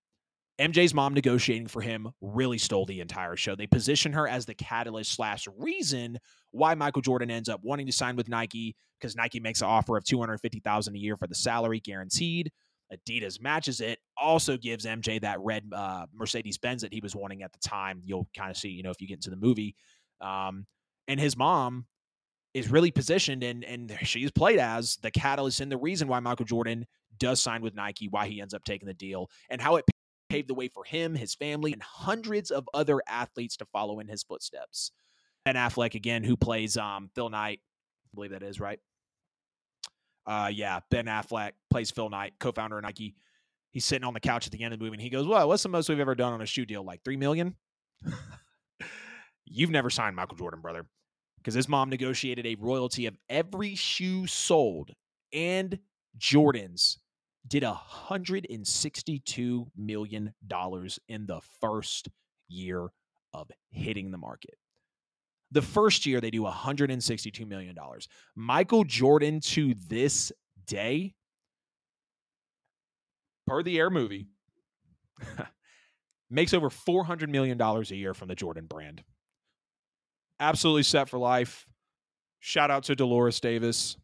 MJ's 0.59 0.95
mom 0.95 1.13
negotiating 1.13 1.67
for 1.67 1.83
him 1.83 2.09
really 2.23 2.57
stole 2.57 2.87
the 2.87 3.01
entire 3.01 3.37
show. 3.37 3.55
They 3.55 3.67
position 3.67 4.15
her 4.15 4.27
as 4.27 4.47
the 4.47 4.55
catalyst 4.55 5.13
slash 5.13 5.47
reason 5.59 6.19
why 6.51 6.75
Michael 6.75 7.03
Jordan 7.03 7.31
ends 7.31 7.51
up 7.51 7.61
wanting 7.63 7.87
to 7.87 7.93
sign 7.93 8.17
with 8.17 8.29
Nike 8.29 8.75
because 8.99 9.15
Nike 9.15 9.39
makes 9.39 9.61
an 9.61 9.69
offer 9.69 9.99
of 9.99 10.05
two 10.05 10.19
hundred 10.19 10.39
fifty 10.39 10.61
thousand 10.61 10.97
a 10.97 10.99
year 10.99 11.17
for 11.17 11.27
the 11.27 11.35
salary 11.35 11.81
guaranteed. 11.81 12.51
Adidas 12.93 13.41
matches 13.41 13.81
it, 13.81 13.99
also 14.17 14.57
gives 14.57 14.87
MJ 14.87 15.21
that 15.21 15.41
red 15.41 15.65
uh, 15.75 16.07
Mercedes 16.15 16.59
Benz 16.59 16.83
that 16.83 16.93
he 16.93 17.01
was 17.01 17.17
wanting 17.17 17.43
at 17.43 17.53
the 17.53 17.59
time. 17.59 18.03
You'll 18.05 18.29
kind 18.37 18.51
of 18.51 18.57
see, 18.57 18.69
you 18.69 18.83
know, 18.83 18.91
if 18.91 19.01
you 19.01 19.09
get 19.09 19.17
into 19.17 19.31
the 19.31 19.37
movie. 19.37 19.75
Um, 20.21 20.67
and 21.09 21.21
his 21.21 21.37
mom 21.37 21.87
is 22.55 22.71
really 22.71 22.91
positioned 22.91 23.43
and 23.43 23.63
and 23.65 23.99
she's 24.03 24.31
played 24.31 24.59
as 24.59 24.97
the 25.03 25.11
catalyst 25.11 25.61
and 25.61 25.71
the 25.71 25.77
reason 25.77 26.09
why 26.09 26.21
Michael 26.21 26.47
Jordan 26.47 26.87
does 27.19 27.41
sign 27.41 27.61
with 27.63 27.75
Nike, 27.75 28.09
why 28.09 28.27
he 28.27 28.41
ends 28.41 28.55
up 28.55 28.65
taking 28.65 28.87
the 28.89 28.95
deal, 28.95 29.31
and 29.51 29.61
how 29.61 29.77
it 29.77 29.85
paved 30.29 30.49
the 30.49 30.55
way 30.55 30.69
for 30.69 30.85
him, 30.85 31.15
his 31.15 31.35
family, 31.35 31.73
and 31.73 31.83
hundreds 31.83 32.51
of 32.51 32.69
other 32.75 33.01
athletes 33.09 33.57
to 33.57 33.67
follow 33.67 34.01
in 34.01 34.09
his 34.09 34.23
footsteps. 34.23 34.93
Ben 35.45 35.55
Affleck, 35.55 35.95
again, 35.95 36.25
who 36.25 36.37
plays 36.37 36.77
um, 36.77 37.11
Phil 37.15 37.31
Knight, 37.31 37.61
I 37.63 38.15
believe 38.15 38.33
that 38.33 38.43
is 38.43 38.61
right. 38.61 38.81
Uh, 40.27 40.51
yeah, 40.53 40.81
Ben 40.91 41.07
Affleck 41.07 41.53
plays 41.71 41.91
Phil 41.91 42.11
Knight, 42.11 42.35
co-founder 42.41 42.79
of 42.79 42.83
Nike. 42.83 43.15
He's 43.71 43.85
sitting 43.85 44.07
on 44.07 44.15
the 44.15 44.21
couch 44.21 44.47
at 44.47 44.53
the 44.53 44.63
end 44.63 44.73
of 44.73 44.81
the 44.81 44.85
movie, 44.85 44.95
and 44.95 45.03
he 45.03 45.11
goes, 45.11 45.27
"Well, 45.27 45.47
what's 45.49 45.63
the 45.63 45.69
most 45.69 45.89
we've 45.89 46.01
ever 46.01 46.15
done 46.15 46.33
on 46.33 46.41
a 46.41 46.47
shoe 46.47 46.65
deal? 46.65 46.83
Like 46.83 47.05
three 47.05 47.17
million? 47.17 47.55
You've 49.45 49.71
never 49.71 49.91
signed 49.91 50.17
Michael 50.17 50.37
Jordan, 50.37 50.61
brother, 50.61 50.87
because 51.39 51.55
his 51.55 51.69
mom 51.69 51.91
negotiated 51.91 52.47
a 52.47 52.57
royalty 52.57 53.07
of 53.07 53.17
every 53.29 53.75
shoe 53.75 54.27
sold 54.27 54.93
and 55.33 55.79
Jordan's 56.17 56.99
did 57.47 57.63
$162 57.63 59.67
million 59.77 60.35
in 61.09 61.27
the 61.27 61.41
first 61.61 62.09
year 62.49 62.89
of 63.33 63.51
hitting 63.71 64.11
the 64.11 64.19
market. 64.19 64.57
The 65.53 65.63
first 65.63 66.07
year, 66.07 66.21
they 66.21 66.31
do 66.31 66.43
$162 66.43 67.47
million. 67.47 67.77
Michael 68.35 68.85
Jordan 68.85 69.41
to 69.41 69.75
this 69.89 70.33
day, 70.67 71.15
per 73.47 73.63
the 73.63 73.79
Air 73.79 73.91
movie, 73.91 74.27
makes 76.31 76.53
over 76.53 76.69
$400 76.69 77.29
million 77.29 77.61
a 77.61 77.81
year 77.95 78.13
from 78.13 78.29
the 78.29 78.35
Jordan 78.35 78.67
brand. 78.67 79.03
Absolutely 80.41 80.83
set 80.83 81.09
for 81.09 81.19
life. 81.19 81.67
Shout 82.41 82.71
out 82.71 82.85
to 82.85 82.95
Dolores 82.95 83.41
Davis. 83.41 83.97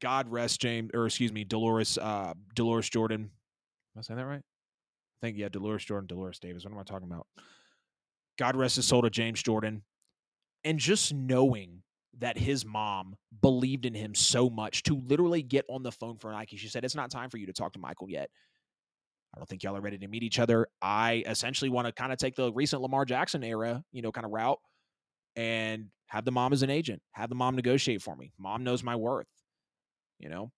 God 0.00 0.30
rest 0.30 0.60
James, 0.60 0.90
or 0.94 1.06
excuse 1.06 1.32
me, 1.32 1.44
Dolores, 1.44 1.98
uh, 1.98 2.34
Dolores 2.54 2.88
Jordan. 2.88 3.20
Am 3.20 3.98
I 3.98 4.02
saying 4.02 4.18
that 4.18 4.26
right? 4.26 4.42
I 4.42 5.26
think 5.26 5.38
yeah, 5.38 5.48
Dolores 5.48 5.84
Jordan, 5.84 6.06
Dolores 6.06 6.38
Davis. 6.38 6.64
What 6.64 6.72
am 6.72 6.78
I 6.78 6.82
talking 6.82 7.08
about? 7.08 7.26
God 8.38 8.56
rest 8.56 8.76
his 8.76 8.86
soul 8.86 9.02
to 9.02 9.10
James 9.10 9.42
Jordan, 9.42 9.82
and 10.66 10.78
just 10.78 11.14
knowing 11.14 11.82
that 12.18 12.36
his 12.36 12.64
mom 12.64 13.16
believed 13.40 13.86
in 13.86 13.94
him 13.94 14.14
so 14.14 14.50
much 14.50 14.82
to 14.82 14.96
literally 15.06 15.42
get 15.42 15.64
on 15.70 15.82
the 15.82 15.92
phone 15.92 16.18
for 16.18 16.32
Nike. 16.32 16.56
She 16.56 16.68
said, 16.68 16.84
"It's 16.84 16.94
not 16.94 17.10
time 17.10 17.30
for 17.30 17.38
you 17.38 17.46
to 17.46 17.52
talk 17.52 17.72
to 17.74 17.78
Michael 17.78 18.10
yet. 18.10 18.30
I 19.34 19.38
don't 19.38 19.48
think 19.48 19.62
y'all 19.62 19.76
are 19.76 19.80
ready 19.80 19.98
to 19.98 20.08
meet 20.08 20.22
each 20.22 20.38
other. 20.38 20.66
I 20.82 21.22
essentially 21.26 21.70
want 21.70 21.86
to 21.86 21.92
kind 21.92 22.12
of 22.12 22.18
take 22.18 22.34
the 22.34 22.52
recent 22.52 22.82
Lamar 22.82 23.04
Jackson 23.04 23.44
era, 23.44 23.84
you 23.92 24.02
know, 24.02 24.12
kind 24.12 24.26
of 24.26 24.32
route." 24.32 24.58
And 25.36 25.90
have 26.06 26.24
the 26.24 26.32
mom 26.32 26.54
as 26.54 26.62
an 26.62 26.70
agent, 26.70 27.02
have 27.12 27.28
the 27.28 27.34
mom 27.34 27.56
negotiate 27.56 28.00
for 28.00 28.16
me. 28.16 28.32
Mom 28.38 28.64
knows 28.64 28.82
my 28.82 28.96
worth. 28.96 29.26
You 30.18 30.30
know, 30.30 30.50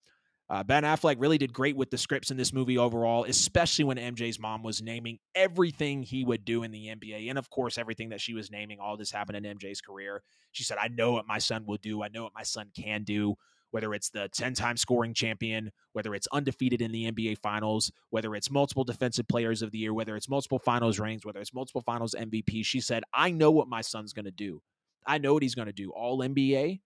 uh, 0.51 0.62
Ben 0.62 0.82
Affleck 0.82 1.16
really 1.18 1.36
did 1.36 1.53
great 1.53 1.76
with 1.76 1.90
the 1.90 1.99
scripts 1.99 2.30
in 2.30 2.38
this 2.38 2.55
movie 2.55 2.78
overall, 2.78 3.24
especially 3.24 3.84
when 3.84 3.99
MJ's 3.99 4.38
mom 4.38 4.62
was 4.62 4.80
naming 4.80 5.18
everything 5.34 6.03
he 6.03 6.24
would 6.24 6.44
do 6.44 6.62
in 6.62 6.70
the 6.70 6.86
NBA. 6.86 7.28
And 7.28 7.38
of 7.38 7.51
course, 7.51 7.76
everything 7.76 8.09
that 8.11 8.20
she 8.20 8.32
was 8.32 8.51
naming, 8.51 8.80
all 8.80 8.96
this 8.96 9.11
happened 9.11 9.44
in 9.44 9.59
MJ's 9.59 9.82
career. 9.82 10.22
She 10.53 10.64
said, 10.64 10.78
I 10.80 10.88
know 10.88 11.12
what 11.12 11.26
my 11.26 11.38
son 11.38 11.66
will 11.66 11.76
do. 11.76 12.03
I 12.03 12.09
know 12.09 12.22
what 12.22 12.32
my 12.34 12.44
son 12.44 12.70
can 12.74 13.05
do, 13.05 13.34
whether 13.72 13.92
it's 13.92 14.09
the 14.09 14.30
10 14.32 14.55
time 14.55 14.78
scoring 14.78 15.12
champion, 15.12 15.70
whether 15.92 16.14
it's 16.14 16.28
undefeated 16.32 16.80
in 16.80 16.92
the 16.92 17.12
NBA 17.12 17.38
finals, 17.38 17.92
whether 18.09 18.34
it's 18.34 18.51
multiple 18.51 18.84
defensive 18.84 19.28
players 19.28 19.61
of 19.61 19.70
the 19.70 19.78
year, 19.78 19.92
whether 19.92 20.16
it's 20.16 20.30
multiple 20.30 20.59
finals 20.59 20.99
rings, 20.99 21.26
whether 21.26 21.40
it's 21.40 21.53
multiple 21.53 21.82
finals 21.82 22.14
MVP. 22.18 22.64
She 22.64 22.80
said, 22.80 23.03
I 23.12 23.30
know 23.32 23.51
what 23.51 23.68
my 23.68 23.82
son's 23.82 24.14
going 24.14 24.24
to 24.24 24.30
do. 24.30 24.62
I 25.07 25.18
know 25.18 25.34
what 25.34 25.42
he's 25.42 25.55
going 25.55 25.66
to 25.66 25.72
do. 25.72 25.90
All 25.90 26.20
NBA, 26.20 26.80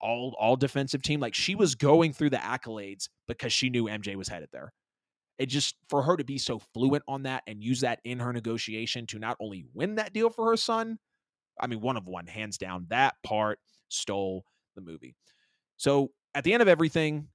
all 0.00 0.36
all 0.38 0.56
defensive 0.56 1.02
team. 1.02 1.20
Like 1.20 1.34
she 1.34 1.54
was 1.54 1.74
going 1.74 2.12
through 2.12 2.30
the 2.30 2.36
accolades 2.36 3.08
because 3.26 3.52
she 3.52 3.70
knew 3.70 3.84
MJ 3.84 4.16
was 4.16 4.28
headed 4.28 4.48
there. 4.52 4.72
It 5.38 5.46
just 5.46 5.76
for 5.88 6.02
her 6.02 6.16
to 6.16 6.24
be 6.24 6.38
so 6.38 6.58
fluent 6.58 7.04
on 7.06 7.24
that 7.24 7.42
and 7.46 7.62
use 7.62 7.80
that 7.80 8.00
in 8.04 8.20
her 8.20 8.32
negotiation 8.32 9.06
to 9.08 9.18
not 9.18 9.36
only 9.40 9.66
win 9.74 9.96
that 9.96 10.12
deal 10.12 10.30
for 10.30 10.46
her 10.50 10.56
son, 10.56 10.98
I 11.60 11.66
mean, 11.66 11.80
one 11.80 11.96
of 11.96 12.06
one, 12.06 12.26
hands 12.26 12.58
down, 12.58 12.86
that 12.88 13.14
part 13.22 13.58
stole 13.88 14.44
the 14.74 14.82
movie. 14.82 15.14
So 15.76 16.10
at 16.34 16.44
the 16.44 16.52
end 16.52 16.62
of 16.62 16.68
everything, 16.68 17.28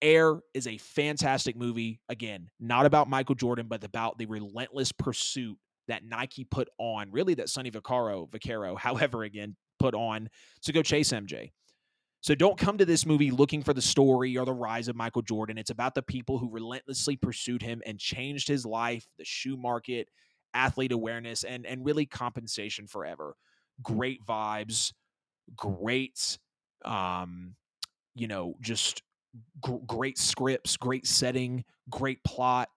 Air 0.00 0.40
is 0.52 0.66
a 0.66 0.78
fantastic 0.78 1.56
movie. 1.56 2.00
Again, 2.08 2.48
not 2.58 2.86
about 2.86 3.08
Michael 3.08 3.36
Jordan, 3.36 3.66
but 3.68 3.84
about 3.84 4.18
the 4.18 4.26
relentless 4.26 4.90
pursuit 4.92 5.56
that 5.88 6.04
Nike 6.04 6.44
put 6.44 6.68
on, 6.78 7.10
really 7.12 7.34
that 7.34 7.48
Sonny 7.48 7.70
Vaccaro, 7.70 8.28
Vaccaro, 8.28 8.76
however, 8.78 9.22
again, 9.22 9.56
put 9.78 9.94
on 9.94 10.28
to 10.62 10.72
go 10.72 10.82
chase 10.82 11.12
MJ. 11.12 11.50
So 12.22 12.36
don't 12.36 12.56
come 12.56 12.78
to 12.78 12.84
this 12.84 13.04
movie 13.04 13.32
looking 13.32 13.64
for 13.64 13.74
the 13.74 13.82
story 13.82 14.38
or 14.38 14.46
the 14.46 14.52
rise 14.52 14.86
of 14.86 14.94
Michael 14.94 15.22
Jordan. 15.22 15.58
It's 15.58 15.70
about 15.70 15.96
the 15.96 16.02
people 16.02 16.38
who 16.38 16.48
relentlessly 16.48 17.16
pursued 17.16 17.62
him 17.62 17.82
and 17.84 17.98
changed 17.98 18.46
his 18.46 18.64
life, 18.64 19.04
the 19.18 19.24
shoe 19.24 19.56
market, 19.56 20.08
athlete 20.54 20.92
awareness, 20.92 21.42
and 21.42 21.66
and 21.66 21.84
really 21.84 22.06
compensation 22.06 22.86
forever. 22.86 23.34
Great 23.82 24.24
vibes, 24.24 24.92
great 25.56 26.38
um, 26.84 27.56
you 28.14 28.28
know, 28.28 28.54
just 28.60 29.02
great 29.86 30.18
scripts, 30.18 30.76
great 30.76 31.06
setting, 31.06 31.64
great 31.90 32.22
plot. 32.22 32.68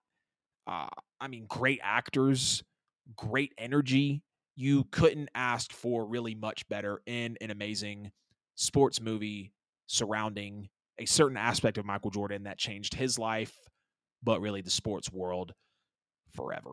Uh, 0.66 0.88
I 1.20 1.28
mean, 1.28 1.46
great 1.48 1.80
actors, 1.82 2.64
great 3.16 3.52
energy. 3.58 4.22
You 4.56 4.84
couldn't 4.90 5.28
ask 5.34 5.72
for 5.72 6.06
really 6.06 6.34
much 6.34 6.68
better 6.68 7.02
in 7.06 7.36
an 7.40 7.50
amazing 7.50 8.10
sports 8.56 9.00
movie 9.00 9.52
surrounding 9.86 10.68
a 10.98 11.04
certain 11.04 11.36
aspect 11.36 11.78
of 11.78 11.84
Michael 11.84 12.10
Jordan 12.10 12.44
that 12.44 12.58
changed 12.58 12.94
his 12.94 13.18
life, 13.18 13.54
but 14.22 14.40
really 14.40 14.62
the 14.62 14.70
sports 14.70 15.12
world 15.12 15.52
forever. 16.34 16.72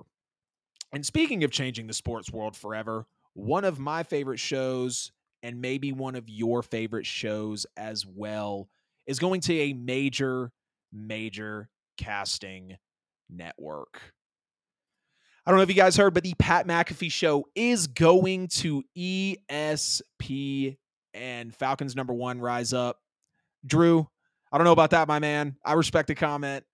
And 0.91 1.05
speaking 1.05 1.43
of 1.43 1.51
changing 1.51 1.87
the 1.87 1.93
sports 1.93 2.31
world 2.31 2.55
forever, 2.55 3.05
one 3.33 3.65
of 3.65 3.79
my 3.79 4.03
favorite 4.03 4.39
shows, 4.39 5.11
and 5.41 5.59
maybe 5.59 5.91
one 5.91 6.15
of 6.15 6.29
your 6.29 6.61
favorite 6.61 7.05
shows 7.05 7.65
as 7.75 8.05
well, 8.05 8.69
is 9.05 9.19
going 9.19 9.41
to 9.41 9.53
a 9.53 9.73
major, 9.73 10.51
major 10.91 11.69
casting 11.97 12.77
network. 13.29 14.01
I 15.45 15.51
don't 15.51 15.57
know 15.57 15.63
if 15.63 15.69
you 15.69 15.75
guys 15.75 15.97
heard, 15.97 16.13
but 16.13 16.23
the 16.23 16.35
Pat 16.39 16.65
McAfee 16.67 17.11
show 17.11 17.45
is 17.53 17.87
going 17.87 18.47
to 18.59 18.83
ESPN. 18.97 20.77
Falcons 21.55 21.95
number 21.95 22.13
one, 22.13 22.39
rise 22.39 22.73
up. 22.73 22.97
Drew, 23.65 24.07
I 24.51 24.57
don't 24.57 24.65
know 24.65 24.71
about 24.71 24.91
that, 24.91 25.07
my 25.07 25.19
man. 25.19 25.55
I 25.65 25.73
respect 25.73 26.07
the 26.07 26.15
comment. 26.15 26.65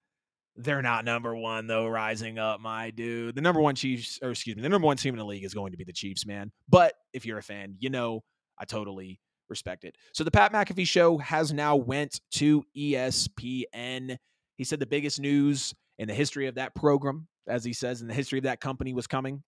They're 0.55 0.81
not 0.81 1.05
number 1.05 1.35
one 1.35 1.67
though. 1.67 1.87
Rising 1.87 2.37
up, 2.37 2.59
my 2.59 2.89
dude. 2.91 3.35
The 3.35 3.41
number 3.41 3.61
one 3.61 3.75
Chiefs, 3.75 4.19
or 4.21 4.31
excuse 4.31 4.57
me, 4.57 4.61
the 4.61 4.69
number 4.69 4.85
one 4.85 4.97
team 4.97 5.13
in 5.13 5.17
the 5.17 5.25
league 5.25 5.45
is 5.45 5.53
going 5.53 5.71
to 5.71 5.77
be 5.77 5.85
the 5.85 5.93
Chiefs, 5.93 6.25
man. 6.25 6.51
But 6.67 6.93
if 7.13 7.25
you're 7.25 7.37
a 7.37 7.43
fan, 7.43 7.75
you 7.79 7.89
know 7.89 8.23
I 8.57 8.65
totally 8.65 9.21
respect 9.47 9.85
it. 9.85 9.95
So 10.13 10.23
the 10.23 10.31
Pat 10.31 10.51
McAfee 10.51 10.87
show 10.87 11.17
has 11.19 11.53
now 11.53 11.77
went 11.77 12.19
to 12.31 12.63
ESPN. 12.77 14.17
He 14.57 14.63
said 14.63 14.79
the 14.79 14.85
biggest 14.85 15.19
news 15.19 15.73
in 15.97 16.07
the 16.07 16.13
history 16.13 16.47
of 16.47 16.55
that 16.55 16.75
program, 16.75 17.27
as 17.47 17.63
he 17.63 17.71
says, 17.71 18.01
in 18.01 18.07
the 18.07 18.13
history 18.13 18.39
of 18.39 18.43
that 18.43 18.59
company 18.59 18.93
was 18.93 19.07
coming. 19.07 19.43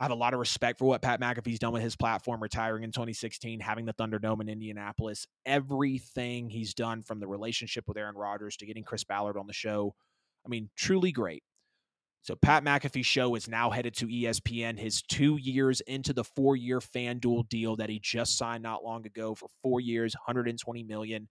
I 0.00 0.04
have 0.04 0.12
a 0.12 0.14
lot 0.14 0.32
of 0.32 0.40
respect 0.40 0.78
for 0.78 0.86
what 0.86 1.02
Pat 1.02 1.20
McAfee's 1.20 1.58
done 1.58 1.74
with 1.74 1.82
his 1.82 1.94
platform, 1.94 2.42
retiring 2.42 2.84
in 2.84 2.90
2016, 2.90 3.60
having 3.60 3.84
the 3.84 3.92
Thunderdome 3.92 4.40
in 4.40 4.48
Indianapolis. 4.48 5.26
Everything 5.44 6.48
he's 6.48 6.72
done 6.72 7.02
from 7.02 7.20
the 7.20 7.26
relationship 7.28 7.84
with 7.86 7.98
Aaron 7.98 8.16
Rodgers 8.16 8.56
to 8.56 8.66
getting 8.66 8.82
Chris 8.82 9.04
Ballard 9.04 9.36
on 9.36 9.46
the 9.46 9.52
show. 9.52 9.94
I 10.46 10.48
mean, 10.48 10.70
truly 10.74 11.12
great. 11.12 11.42
So 12.22 12.34
Pat 12.34 12.64
McAfee 12.64 13.04
show 13.04 13.34
is 13.34 13.46
now 13.46 13.68
headed 13.68 13.94
to 13.96 14.06
ESPN. 14.06 14.78
His 14.78 15.02
two 15.02 15.36
years 15.36 15.82
into 15.82 16.14
the 16.14 16.24
four-year 16.24 16.80
FanDuel 16.80 17.50
deal 17.50 17.76
that 17.76 17.90
he 17.90 17.98
just 17.98 18.38
signed 18.38 18.62
not 18.62 18.82
long 18.82 19.04
ago 19.04 19.34
for 19.34 19.50
four 19.62 19.80
years, 19.80 20.14
120 20.14 20.82
million. 20.82 21.28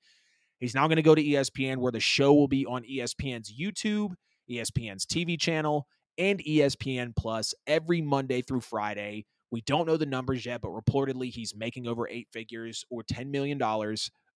He's 0.59 0.75
now 0.75 0.85
going 0.87 0.97
to 0.97 1.01
go 1.01 1.15
to 1.15 1.23
ESPN, 1.23 1.77
where 1.77 1.91
the 1.91 1.99
show 1.99 2.35
will 2.35 2.47
be 2.47 2.67
on 2.67 2.83
ESPN's 2.83 3.51
YouTube, 3.51 4.13
ESPN's 4.49 5.07
TV 5.07 5.39
channel, 5.39 5.87
and 6.19 6.43
ESPN 6.43 7.15
Plus 7.15 7.55
every 7.65 8.01
Monday 8.01 8.41
through 8.41 8.61
Friday. 8.61 9.25
We 9.51 9.61
don't 9.61 9.87
know 9.87 9.97
the 9.97 10.05
numbers 10.05 10.45
yet, 10.45 10.61
but 10.61 10.69
reportedly 10.69 11.31
he's 11.31 11.55
making 11.55 11.87
over 11.87 12.07
eight 12.07 12.27
figures 12.31 12.85
or 12.91 13.03
$10 13.03 13.31
million 13.31 13.59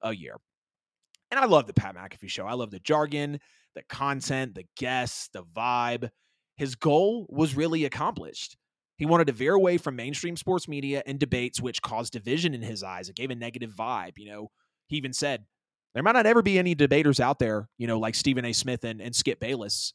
a 0.02 0.16
year. 0.16 0.38
And 1.30 1.40
I 1.40 1.46
love 1.46 1.68
the 1.68 1.74
Pat 1.74 1.96
McAfee 1.96 2.30
show. 2.30 2.48
I 2.48 2.54
love 2.54 2.72
the 2.72 2.80
jargon, 2.80 3.40
the 3.76 3.84
content, 3.90 4.56
the 4.56 4.66
guests, 4.78 5.30
the 5.34 5.44
vibe. 5.44 6.10
His 6.58 6.76
goal 6.76 7.28
was 7.30 7.56
really 7.56 7.86
accomplished. 7.86 8.58
He 8.98 9.06
wanted 9.06 9.28
to 9.28 9.34
veer 9.34 9.54
away 9.54 9.78
from 9.78 9.96
mainstream 9.96 10.38
sports 10.38 10.68
media 10.68 11.04
and 11.06 11.20
debates, 11.20 11.60
which 11.62 11.82
caused 11.82 12.14
division 12.14 12.54
in 12.54 12.62
his 12.62 12.84
eyes. 12.84 13.10
It 13.10 13.16
gave 13.16 13.32
a 13.32 13.36
negative 13.36 13.72
vibe. 13.72 14.14
You 14.18 14.30
know, 14.30 14.52
he 14.88 14.98
even 14.98 15.14
said, 15.14 15.46
there 15.94 16.04
might 16.04 16.14
not 16.14 16.26
ever 16.26 16.42
be 16.42 16.58
any 16.58 16.74
debaters 16.76 17.20
out 17.20 17.40
there, 17.40 17.68
you 17.78 17.88
know, 17.88 18.00
like 18.00 18.16
Stephen 18.16 18.46
A. 18.46 18.54
Smith 18.54 18.84
and, 18.84 19.02
and 19.02 19.16
Skip 19.16 19.40
Bayless, 19.40 19.94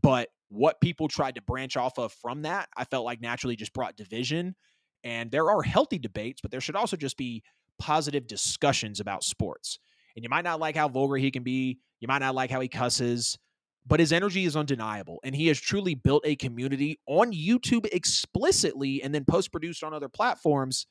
but 0.00 0.28
what 0.50 0.80
people 0.80 1.08
tried 1.08 1.36
to 1.36 1.42
branch 1.42 1.76
off 1.76 1.98
of 1.98 2.12
from 2.12 2.42
that, 2.42 2.68
I 2.76 2.84
felt 2.84 3.04
like 3.04 3.20
naturally 3.20 3.56
just 3.56 3.72
brought 3.72 3.96
division. 3.96 4.54
And 5.02 5.30
there 5.30 5.50
are 5.50 5.62
healthy 5.62 5.98
debates, 5.98 6.40
but 6.42 6.50
there 6.50 6.60
should 6.60 6.76
also 6.76 6.96
just 6.96 7.16
be 7.16 7.42
positive 7.78 8.26
discussions 8.26 9.00
about 9.00 9.24
sports. 9.24 9.78
And 10.14 10.22
you 10.22 10.28
might 10.28 10.44
not 10.44 10.60
like 10.60 10.76
how 10.76 10.88
vulgar 10.88 11.16
he 11.16 11.30
can 11.30 11.42
be, 11.42 11.78
you 12.00 12.08
might 12.08 12.18
not 12.18 12.34
like 12.34 12.50
how 12.50 12.60
he 12.60 12.68
cusses, 12.68 13.38
but 13.86 14.00
his 14.00 14.12
energy 14.12 14.44
is 14.44 14.56
undeniable. 14.56 15.20
And 15.24 15.34
he 15.34 15.46
has 15.46 15.58
truly 15.58 15.94
built 15.94 16.26
a 16.26 16.36
community 16.36 16.98
on 17.06 17.32
YouTube 17.32 17.86
explicitly 17.92 19.02
and 19.02 19.14
then 19.14 19.24
post 19.24 19.52
produced 19.52 19.82
on 19.82 19.94
other 19.94 20.08
platforms 20.08 20.86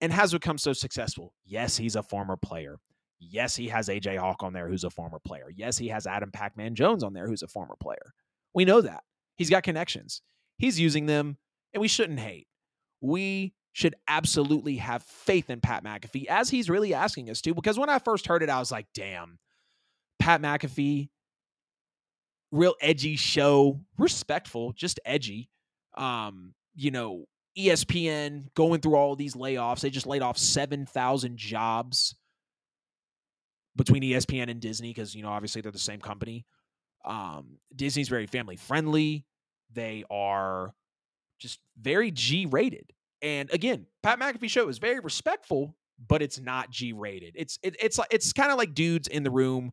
and 0.00 0.12
has 0.12 0.32
become 0.32 0.56
so 0.56 0.72
successful. 0.72 1.34
Yes, 1.44 1.76
he's 1.76 1.96
a 1.96 2.02
former 2.02 2.36
player. 2.36 2.78
Yes, 3.18 3.56
he 3.56 3.68
has 3.68 3.88
AJ 3.88 4.18
Hawk 4.18 4.42
on 4.42 4.52
there, 4.52 4.68
who's 4.68 4.84
a 4.84 4.90
former 4.90 5.18
player. 5.18 5.50
Yes, 5.54 5.78
he 5.78 5.88
has 5.88 6.06
Adam 6.06 6.30
Pac 6.30 6.56
Man 6.56 6.74
Jones 6.74 7.02
on 7.02 7.12
there, 7.12 7.26
who's 7.26 7.42
a 7.42 7.48
former 7.48 7.76
player. 7.80 8.12
We 8.54 8.64
know 8.64 8.80
that. 8.80 9.02
He's 9.36 9.50
got 9.50 9.62
connections. 9.62 10.22
He's 10.58 10.78
using 10.78 11.06
them, 11.06 11.36
and 11.72 11.80
we 11.80 11.88
shouldn't 11.88 12.20
hate. 12.20 12.46
We 13.00 13.54
should 13.72 13.96
absolutely 14.06 14.76
have 14.76 15.02
faith 15.02 15.50
in 15.50 15.60
Pat 15.60 15.82
McAfee 15.82 16.26
as 16.26 16.48
he's 16.48 16.70
really 16.70 16.94
asking 16.94 17.28
us 17.28 17.40
to. 17.42 17.54
Because 17.54 17.78
when 17.78 17.88
I 17.88 17.98
first 17.98 18.26
heard 18.26 18.42
it, 18.42 18.48
I 18.48 18.60
was 18.60 18.70
like, 18.70 18.86
damn, 18.94 19.38
Pat 20.20 20.40
McAfee, 20.40 21.08
real 22.52 22.74
edgy 22.80 23.16
show, 23.16 23.80
respectful, 23.98 24.72
just 24.72 25.00
edgy. 25.04 25.50
Um, 25.96 26.54
you 26.76 26.92
know, 26.92 27.24
ESPN 27.58 28.52
going 28.54 28.80
through 28.80 28.94
all 28.94 29.16
these 29.16 29.34
layoffs. 29.34 29.80
They 29.80 29.90
just 29.90 30.06
laid 30.06 30.22
off 30.22 30.38
7,000 30.38 31.36
jobs 31.36 32.14
between 33.76 34.02
ESPN 34.02 34.50
and 34.50 34.60
Disney 34.60 34.90
because, 34.90 35.14
you 35.14 35.22
know, 35.22 35.30
obviously 35.30 35.62
they're 35.62 35.72
the 35.72 35.78
same 35.78 36.00
company. 36.00 36.46
Um, 37.04 37.58
Disney's 37.74 38.08
very 38.08 38.26
family 38.26 38.56
friendly. 38.56 39.26
They 39.72 40.04
are 40.10 40.74
just 41.38 41.60
very 41.80 42.10
G 42.10 42.46
rated. 42.46 42.92
And 43.22 43.50
again, 43.52 43.86
Pat 44.02 44.18
McAfee 44.18 44.50
show 44.50 44.68
is 44.68 44.78
very 44.78 45.00
respectful, 45.00 45.76
but 46.08 46.22
it's 46.22 46.40
not 46.40 46.70
G 46.70 46.92
rated. 46.92 47.34
It's 47.36 47.58
it, 47.62 47.76
it's 47.80 47.98
it's 48.10 48.32
kind 48.32 48.50
of 48.50 48.58
like 48.58 48.74
dudes 48.74 49.08
in 49.08 49.22
the 49.22 49.30
room 49.30 49.72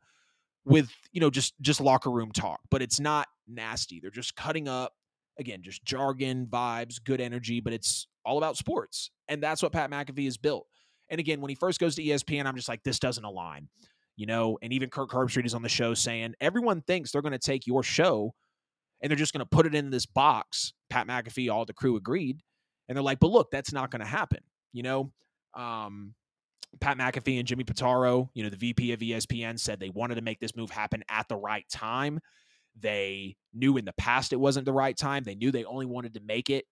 with 0.66 0.90
you 1.12 1.22
know 1.22 1.30
just 1.30 1.54
just 1.62 1.82
locker 1.82 2.10
room 2.12 2.32
talk, 2.32 2.60
but 2.70 2.82
it's 2.82 3.00
not 3.00 3.28
nasty. 3.48 4.00
They're 4.00 4.12
just 4.12 4.36
cutting 4.36 4.68
up 4.68 4.94
again, 5.40 5.62
just 5.64 5.84
jargon, 5.84 6.46
vibes, 6.46 7.04
good 7.04 7.22
energy, 7.22 7.60
but 7.62 7.74
it's 7.74 8.08
all 8.26 8.38
about 8.38 8.58
sports, 8.58 9.12
and 9.28 9.42
that's 9.42 9.64
what 9.64 9.72
Pat 9.72 9.90
McAfee 9.90 10.26
has 10.26 10.38
built. 10.38 10.68
And 11.10 11.20
again, 11.20 11.42
when 11.42 11.50
he 11.50 11.56
first 11.56 11.80
goes 11.80 11.96
to 11.96 12.04
ESPN, 12.04 12.46
I'm 12.46 12.56
just 12.56 12.70
like, 12.70 12.84
this 12.84 13.00
doesn't 13.00 13.24
align 13.24 13.68
you 14.16 14.26
know, 14.26 14.58
and 14.62 14.74
even 14.74 14.90
Kirk 14.90 15.12
Herbstreit 15.12 15.46
is 15.46 15.54
on 15.54 15.62
the 15.62 15.70
show 15.70 15.94
saying 15.94 16.36
everyone 16.40 16.82
thinks 16.82 17.12
they're 17.12 17.22
going 17.22 17.32
to 17.32 17.40
take 17.40 17.66
your 17.66 17.84
show 17.84 18.34
and 19.02 19.10
they're 19.10 19.18
just 19.18 19.34
going 19.34 19.44
to 19.44 19.50
put 19.50 19.66
it 19.66 19.76
in 19.76 19.90
this 19.90 20.06
box. 20.06 20.74
Pat 20.90 21.08
McAfee, 21.08 21.52
all 21.52 21.66
the 21.66 21.74
crew 21.74 21.96
agreed. 21.96 22.42
And 22.88 22.96
they're 22.96 23.04
like, 23.04 23.20
but 23.20 23.32
look, 23.32 23.52
that's 23.52 23.74
not 23.74 23.90
going 23.90 24.02
to 24.02 24.06
happen. 24.06 24.40
You 24.74 24.84
know, 24.84 25.12
um, 25.56 26.14
Pat 26.80 26.98
McAfee 26.98 27.40
and 27.40 27.48
Jimmy 27.48 27.64
Pitaro, 27.64 28.30
you 28.34 28.44
know, 28.44 28.50
the 28.50 28.58
VP 28.58 28.94
of 28.94 29.00
ESPN 29.00 29.60
said 29.60 29.80
they 29.80 29.90
wanted 29.90 30.16
to 30.16 30.22
make 30.22 30.40
this 30.40 30.56
move 30.56 30.70
happen 30.70 31.04
at 31.10 31.28
the 31.28 31.36
right 31.36 31.66
time. 31.70 32.20
They 32.80 33.36
knew 33.54 33.78
in 33.78 33.86
the 33.86 33.94
past 33.94 34.34
it 34.34 34.40
wasn't 34.40 34.66
the 34.66 34.74
right 34.74 34.96
time. 34.96 35.24
They 35.24 35.36
knew 35.36 35.52
they 35.52 35.66
only 35.66 35.86
wanted 35.86 36.14
to 36.14 36.22
make 36.22 36.50
it 36.50 36.66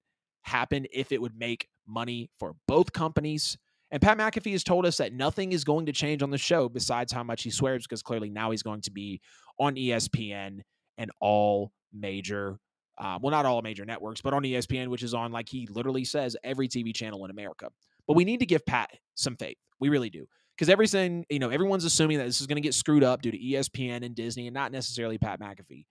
happen 0.44 0.86
if 0.94 1.12
it 1.12 1.22
would 1.22 1.38
make 1.38 1.68
money 1.86 2.30
for 2.40 2.56
both 2.68 2.94
companies. 2.94 3.58
And 3.92 4.02
Pat 4.02 4.18
McAfee 4.18 4.52
has 4.52 4.64
told 4.64 4.86
us 4.86 4.98
that 4.98 5.14
nothing 5.14 5.52
is 5.52 5.64
going 5.64 5.88
to 5.88 5.92
change 5.92 6.22
on 6.22 6.30
the 6.30 6.38
show 6.38 6.70
besides 6.70 7.12
how 7.12 7.24
much 7.24 7.44
he 7.44 7.50
swears, 7.50 7.86
because 7.88 8.04
clearly 8.04 8.30
now 8.30 8.52
he's 8.52 8.64
going 8.64 8.82
to 8.82 8.92
be 8.92 9.20
on 9.60 9.76
ESPN 9.76 10.60
and 10.98 11.12
all 11.20 11.72
major, 11.92 12.60
uh, 13.00 13.18
well, 13.22 13.32
not 13.32 13.46
all 13.46 13.62
major 13.62 13.86
networks, 13.86 14.22
but 14.22 14.34
on 14.34 14.44
ESPN, 14.44 14.90
which 14.90 15.02
is 15.02 15.14
on, 15.14 15.32
like 15.32 15.50
he 15.50 15.68
literally 15.68 16.04
says, 16.04 16.38
every 16.44 16.68
TV 16.68 16.94
channel 16.94 17.26
in 17.26 17.32
America. 17.32 17.70
But 18.08 18.16
we 18.16 18.26
need 18.26 18.40
to 18.42 18.46
give 18.46 18.66
Pat 18.66 18.92
some 19.16 19.36
faith. 19.36 19.58
We 19.80 19.90
really 19.90 20.10
do. 20.10 20.26
Because 20.56 20.70
everything, 20.70 21.26
you 21.30 21.40
know, 21.40 21.50
everyone's 21.50 21.86
assuming 21.86 22.18
that 22.18 22.26
this 22.26 22.42
is 22.42 22.48
going 22.48 22.58
to 22.58 22.62
get 22.62 22.74
screwed 22.74 23.04
up 23.04 23.22
due 23.22 23.32
to 23.32 23.38
ESPN 23.38 24.06
and 24.06 24.14
Disney 24.14 24.48
and 24.48 24.54
not 24.54 24.72
necessarily 24.72 25.18
Pat 25.18 25.40
McAfee. 25.40 25.86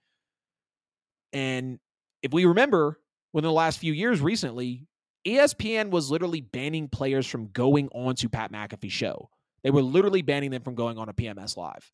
And 1.33 1.79
if 2.23 2.33
we 2.33 2.45
remember, 2.45 2.99
within 3.33 3.49
the 3.49 3.53
last 3.53 3.79
few 3.79 3.93
years 3.93 4.21
recently, 4.21 4.88
ESPN 5.27 5.91
was 5.91 6.11
literally 6.11 6.41
banning 6.41 6.89
players 6.89 7.27
from 7.27 7.49
going 7.49 7.89
on 7.93 8.15
to 8.17 8.29
Pat 8.29 8.53
McAfee 8.53 8.91
show. 8.91 9.31
They 9.63 9.71
were 9.71 9.83
literally 9.83 10.23
banning 10.23 10.51
them 10.51 10.63
from 10.63 10.75
going 10.75 10.99
on 10.99 11.09
a 11.09 11.13
PMS 11.13 11.57
live. 11.57 11.91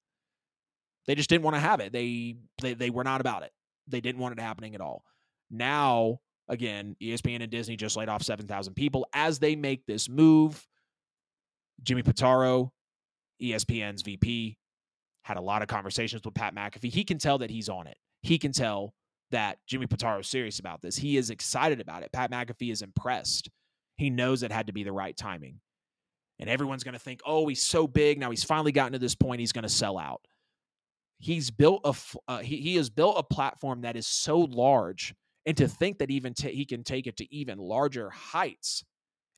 They 1.07 1.15
just 1.15 1.29
didn't 1.29 1.45
want 1.45 1.57
to 1.57 1.61
have 1.61 1.81
it. 1.81 1.93
They, 1.93 2.37
they 2.63 2.75
they 2.75 2.91
were 2.91 3.05
not 3.05 3.21
about 3.21 3.43
it. 3.43 3.53
They 3.89 4.01
didn't 4.01 4.21
want 4.21 4.39
it 4.39 4.43
happening 4.43 4.75
at 4.75 4.81
all. 4.81 5.05
Now, 5.51 6.21
again, 6.49 6.97
ESPN 7.03 7.43
and 7.43 7.51
Disney 7.51 7.77
just 7.77 7.97
laid 7.97 8.09
off 8.09 8.23
7,000 8.23 8.75
people 8.75 9.07
as 9.13 9.39
they 9.39 9.57
make 9.57 9.85
this 9.87 10.09
move. 10.09 10.67
Jimmy 11.83 12.03
Pitaro, 12.03 12.71
ESPN's 13.43 14.03
VP, 14.03 14.57
had 15.23 15.37
a 15.37 15.43
lot 15.43 15.63
of 15.63 15.69
conversations 15.69 16.23
with 16.25 16.35
Pat 16.35 16.55
McAfee. 16.55 16.93
He 16.93 17.05
can 17.05 17.19
tell 17.19 17.39
that 17.39 17.51
he's 17.51 17.69
on 17.69 17.87
it. 17.87 17.97
He 18.23 18.39
can 18.39 18.53
tell 18.53 18.95
that 19.35 19.59
Jimmy 19.69 19.87
Pitaro 19.87 20.21
is 20.21 20.29
serious 20.29 20.59
about 20.59 20.83
this. 20.83 20.97
He 20.97 21.19
is 21.19 21.31
excited 21.31 21.81
about 21.81 22.03
it. 22.03 22.13
Pat 22.13 22.33
McAfee 22.33 22.73
is 22.73 22.83
impressed. 22.83 23.51
He 23.97 24.11
knows 24.11 24.43
it 24.43 24.53
had 24.53 24.67
to 24.69 24.73
be 24.75 24.85
the 24.85 24.93
right 24.93 25.17
timing. 25.17 25.61
And 26.41 26.51
everyone's 26.51 26.85
going 26.85 26.95
to 26.95 26.99
think, 27.01 27.21
oh, 27.27 27.47
he's 27.49 27.63
so 27.63 27.87
big. 27.87 28.19
Now 28.19 28.31
he's 28.31 28.45
finally 28.45 28.73
gotten 28.73 28.95
to 28.95 28.99
this 28.99 29.15
point. 29.15 29.41
He's 29.41 29.53
going 29.53 29.65
to 29.65 29.69
sell 29.69 29.99
out. 29.99 30.23
he's 31.19 31.51
built 31.51 31.83
a 31.85 31.95
uh, 32.29 32.39
he, 32.41 32.57
he 32.59 32.77
has 32.77 32.91
built 32.91 33.17
a 33.19 33.23
platform 33.23 33.83
that 33.83 33.97
is 33.97 34.07
so 34.07 34.41
large 34.41 35.15
and 35.47 35.57
to 35.57 35.69
think 35.69 35.99
that 35.99 36.11
even 36.11 36.35
t- 36.35 36.55
he 36.55 36.65
can 36.65 36.83
take 36.85 37.07
it 37.07 37.17
to 37.19 37.35
even 37.35 37.59
larger 37.59 38.11
heights 38.11 38.85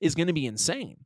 is 0.00 0.14
going 0.14 0.26
to 0.28 0.32
be 0.32 0.46
insane 0.46 0.96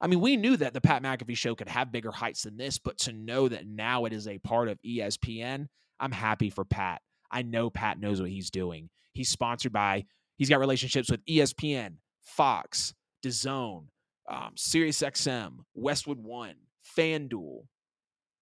i 0.00 0.06
mean 0.06 0.20
we 0.20 0.36
knew 0.36 0.56
that 0.56 0.74
the 0.74 0.80
pat 0.80 1.02
mcafee 1.02 1.36
show 1.36 1.54
could 1.54 1.68
have 1.68 1.92
bigger 1.92 2.10
heights 2.12 2.42
than 2.42 2.56
this 2.56 2.78
but 2.78 2.98
to 2.98 3.12
know 3.12 3.48
that 3.48 3.66
now 3.66 4.04
it 4.06 4.12
is 4.12 4.26
a 4.26 4.38
part 4.38 4.68
of 4.68 4.78
espn 4.82 5.68
i'm 6.00 6.12
happy 6.12 6.50
for 6.50 6.64
pat 6.64 7.02
i 7.30 7.42
know 7.42 7.70
pat 7.70 7.98
knows 7.98 8.20
what 8.20 8.30
he's 8.30 8.50
doing 8.50 8.88
he's 9.12 9.28
sponsored 9.28 9.72
by 9.72 10.04
he's 10.36 10.48
got 10.48 10.60
relationships 10.60 11.10
with 11.10 11.24
espn 11.26 11.94
fox 12.22 12.94
DAZN, 13.22 13.84
um, 14.28 14.52
SiriusXM, 14.56 15.58
Westwood 15.74 16.18
One, 16.18 16.54
FanDuel, 16.96 17.64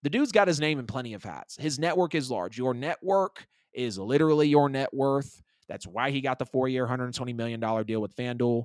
the 0.02 0.10
dude's 0.10 0.32
got 0.32 0.48
his 0.48 0.60
name 0.60 0.78
in 0.78 0.86
plenty 0.86 1.14
of 1.14 1.24
hats. 1.24 1.56
His 1.58 1.78
network 1.78 2.14
is 2.14 2.30
large. 2.30 2.56
Your 2.56 2.74
network 2.74 3.46
is 3.72 3.98
literally 3.98 4.48
your 4.48 4.68
net 4.68 4.94
worth. 4.94 5.42
That's 5.68 5.86
why 5.86 6.10
he 6.10 6.20
got 6.20 6.38
the 6.38 6.46
four 6.46 6.68
year, 6.68 6.86
$120 6.86 7.34
million 7.34 7.60
deal 7.60 8.00
with 8.00 8.14
FanDuel. 8.14 8.64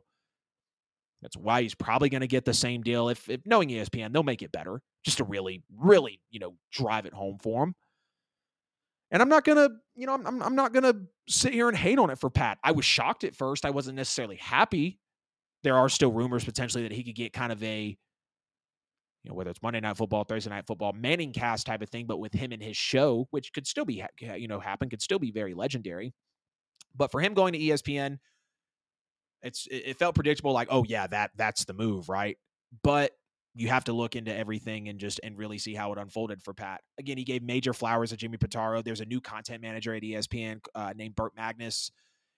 That's 1.21 1.37
why 1.37 1.61
he's 1.61 1.73
probably 1.73 2.09
going 2.09 2.21
to 2.21 2.27
get 2.27 2.45
the 2.45 2.53
same 2.53 2.81
deal. 2.81 3.09
If, 3.09 3.29
if 3.29 3.41
knowing 3.45 3.69
ESPN, 3.69 4.13
they'll 4.13 4.23
make 4.23 4.41
it 4.41 4.51
better 4.51 4.81
just 5.03 5.17
to 5.17 5.23
really, 5.23 5.63
really, 5.75 6.19
you 6.29 6.39
know, 6.39 6.55
drive 6.71 7.05
it 7.05 7.13
home 7.13 7.37
for 7.41 7.63
him. 7.63 7.75
And 9.13 9.21
I'm 9.21 9.29
not 9.29 9.45
gonna, 9.45 9.69
you 9.95 10.07
know, 10.07 10.15
I'm 10.15 10.41
I'm 10.41 10.55
not 10.55 10.73
gonna 10.73 10.95
sit 11.29 11.53
here 11.53 11.69
and 11.69 11.77
hate 11.77 11.99
on 11.99 12.09
it 12.09 12.17
for 12.17 12.29
Pat. 12.29 12.57
I 12.63 12.71
was 12.71 12.83
shocked 12.83 13.23
at 13.23 13.35
first. 13.35 13.63
I 13.63 13.69
wasn't 13.69 13.95
necessarily 13.95 14.37
happy. 14.37 14.99
There 15.63 15.77
are 15.77 15.87
still 15.87 16.11
rumors 16.11 16.43
potentially 16.43 16.83
that 16.83 16.91
he 16.91 17.03
could 17.03 17.15
get 17.15 17.31
kind 17.31 17.51
of 17.51 17.63
a 17.63 17.95
you 19.23 19.29
know, 19.29 19.35
whether 19.35 19.51
it's 19.51 19.61
Monday 19.61 19.79
Night 19.79 19.95
Football, 19.95 20.25
Thursday 20.25 20.49
Night 20.49 20.67
Football, 20.67 20.93
Manning 20.93 21.31
cast 21.31 21.65
type 21.65 21.81
of 21.81 21.89
thing, 21.89 22.07
but 22.07 22.17
with 22.19 22.33
him 22.33 22.51
and 22.51 22.61
his 22.61 22.75
show, 22.75 23.27
which 23.31 23.53
could 23.53 23.65
still 23.65 23.85
be, 23.85 24.03
you 24.19 24.49
know, 24.49 24.59
happen, 24.59 24.89
could 24.89 25.01
still 25.01 25.19
be 25.19 25.31
very 25.31 25.53
legendary. 25.53 26.13
But 26.93 27.09
for 27.09 27.21
him 27.21 27.33
going 27.33 27.53
to 27.53 27.59
ESPN, 27.59 28.17
it's 29.41 29.67
it 29.71 29.97
felt 29.97 30.15
predictable, 30.15 30.51
like, 30.51 30.67
oh 30.71 30.83
yeah, 30.83 31.07
that 31.07 31.31
that's 31.37 31.65
the 31.65 31.73
move, 31.73 32.09
right? 32.09 32.37
But 32.83 33.11
you 33.55 33.67
have 33.67 33.83
to 33.83 33.93
look 33.93 34.15
into 34.15 34.35
everything 34.35 34.89
and 34.89 34.99
just 34.99 35.19
and 35.23 35.37
really 35.37 35.57
see 35.57 35.75
how 35.75 35.91
it 35.93 35.99
unfolded 35.99 36.41
for 36.43 36.53
Pat. 36.53 36.81
Again, 36.99 37.17
he 37.17 37.23
gave 37.23 37.43
major 37.43 37.73
flowers 37.73 38.09
to 38.09 38.17
Jimmy 38.17 38.37
Pitaro. 38.37 38.83
There's 38.83 39.01
a 39.01 39.05
new 39.05 39.21
content 39.21 39.61
manager 39.61 39.93
at 39.93 40.01
ESPN 40.01 40.59
uh, 40.73 40.93
named 40.95 41.15
Burke 41.15 41.35
Magnus 41.35 41.91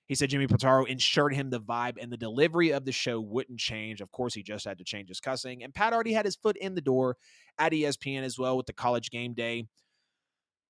he 0.07 0.13
said 0.13 0.29
Jimmy 0.29 0.47
Pitaro 0.47 0.87
ensured 0.87 1.33
him 1.33 1.49
the 1.49 1.59
vibe 1.59 1.95
and 1.99 2.11
the 2.11 2.17
delivery 2.17 2.71
of 2.71 2.85
the 2.85 2.91
show 2.91 3.19
wouldn't 3.19 3.59
change. 3.59 4.01
Of 4.01 4.11
course, 4.11 4.35
he 4.35 4.43
just 4.43 4.65
had 4.65 4.77
to 4.77 4.83
change 4.83 5.09
his 5.09 5.19
cussing. 5.19 5.63
And 5.63 5.73
Pat 5.73 5.93
already 5.93 6.13
had 6.13 6.25
his 6.25 6.35
foot 6.35 6.57
in 6.57 6.75
the 6.75 6.81
door 6.81 7.17
at 7.57 7.71
ESPN 7.71 8.21
as 8.21 8.37
well 8.37 8.55
with 8.55 8.67
the 8.67 8.73
college 8.73 9.09
game 9.09 9.33
day. 9.33 9.67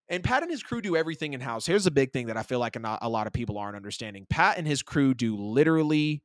And 0.08 0.24
Pat 0.24 0.44
and 0.44 0.52
his 0.52 0.64
crew 0.64 0.82
do 0.82 0.96
everything 0.96 1.34
in 1.34 1.42
house. 1.42 1.66
Here's 1.66 1.88
a 1.88 1.92
big 1.92 2.14
thing 2.14 2.28
that 2.28 2.38
I 2.38 2.44
feel 2.44 2.60
like 2.60 2.78
a 2.78 3.10
lot 3.10 3.28
of 3.28 3.34
people 3.34 3.58
aren't 3.58 3.76
understanding. 3.76 4.26
Pat 4.30 4.58
and 4.58 4.68
his 4.68 4.84
crew 4.84 5.14
do 5.14 5.36
literally 5.36 6.22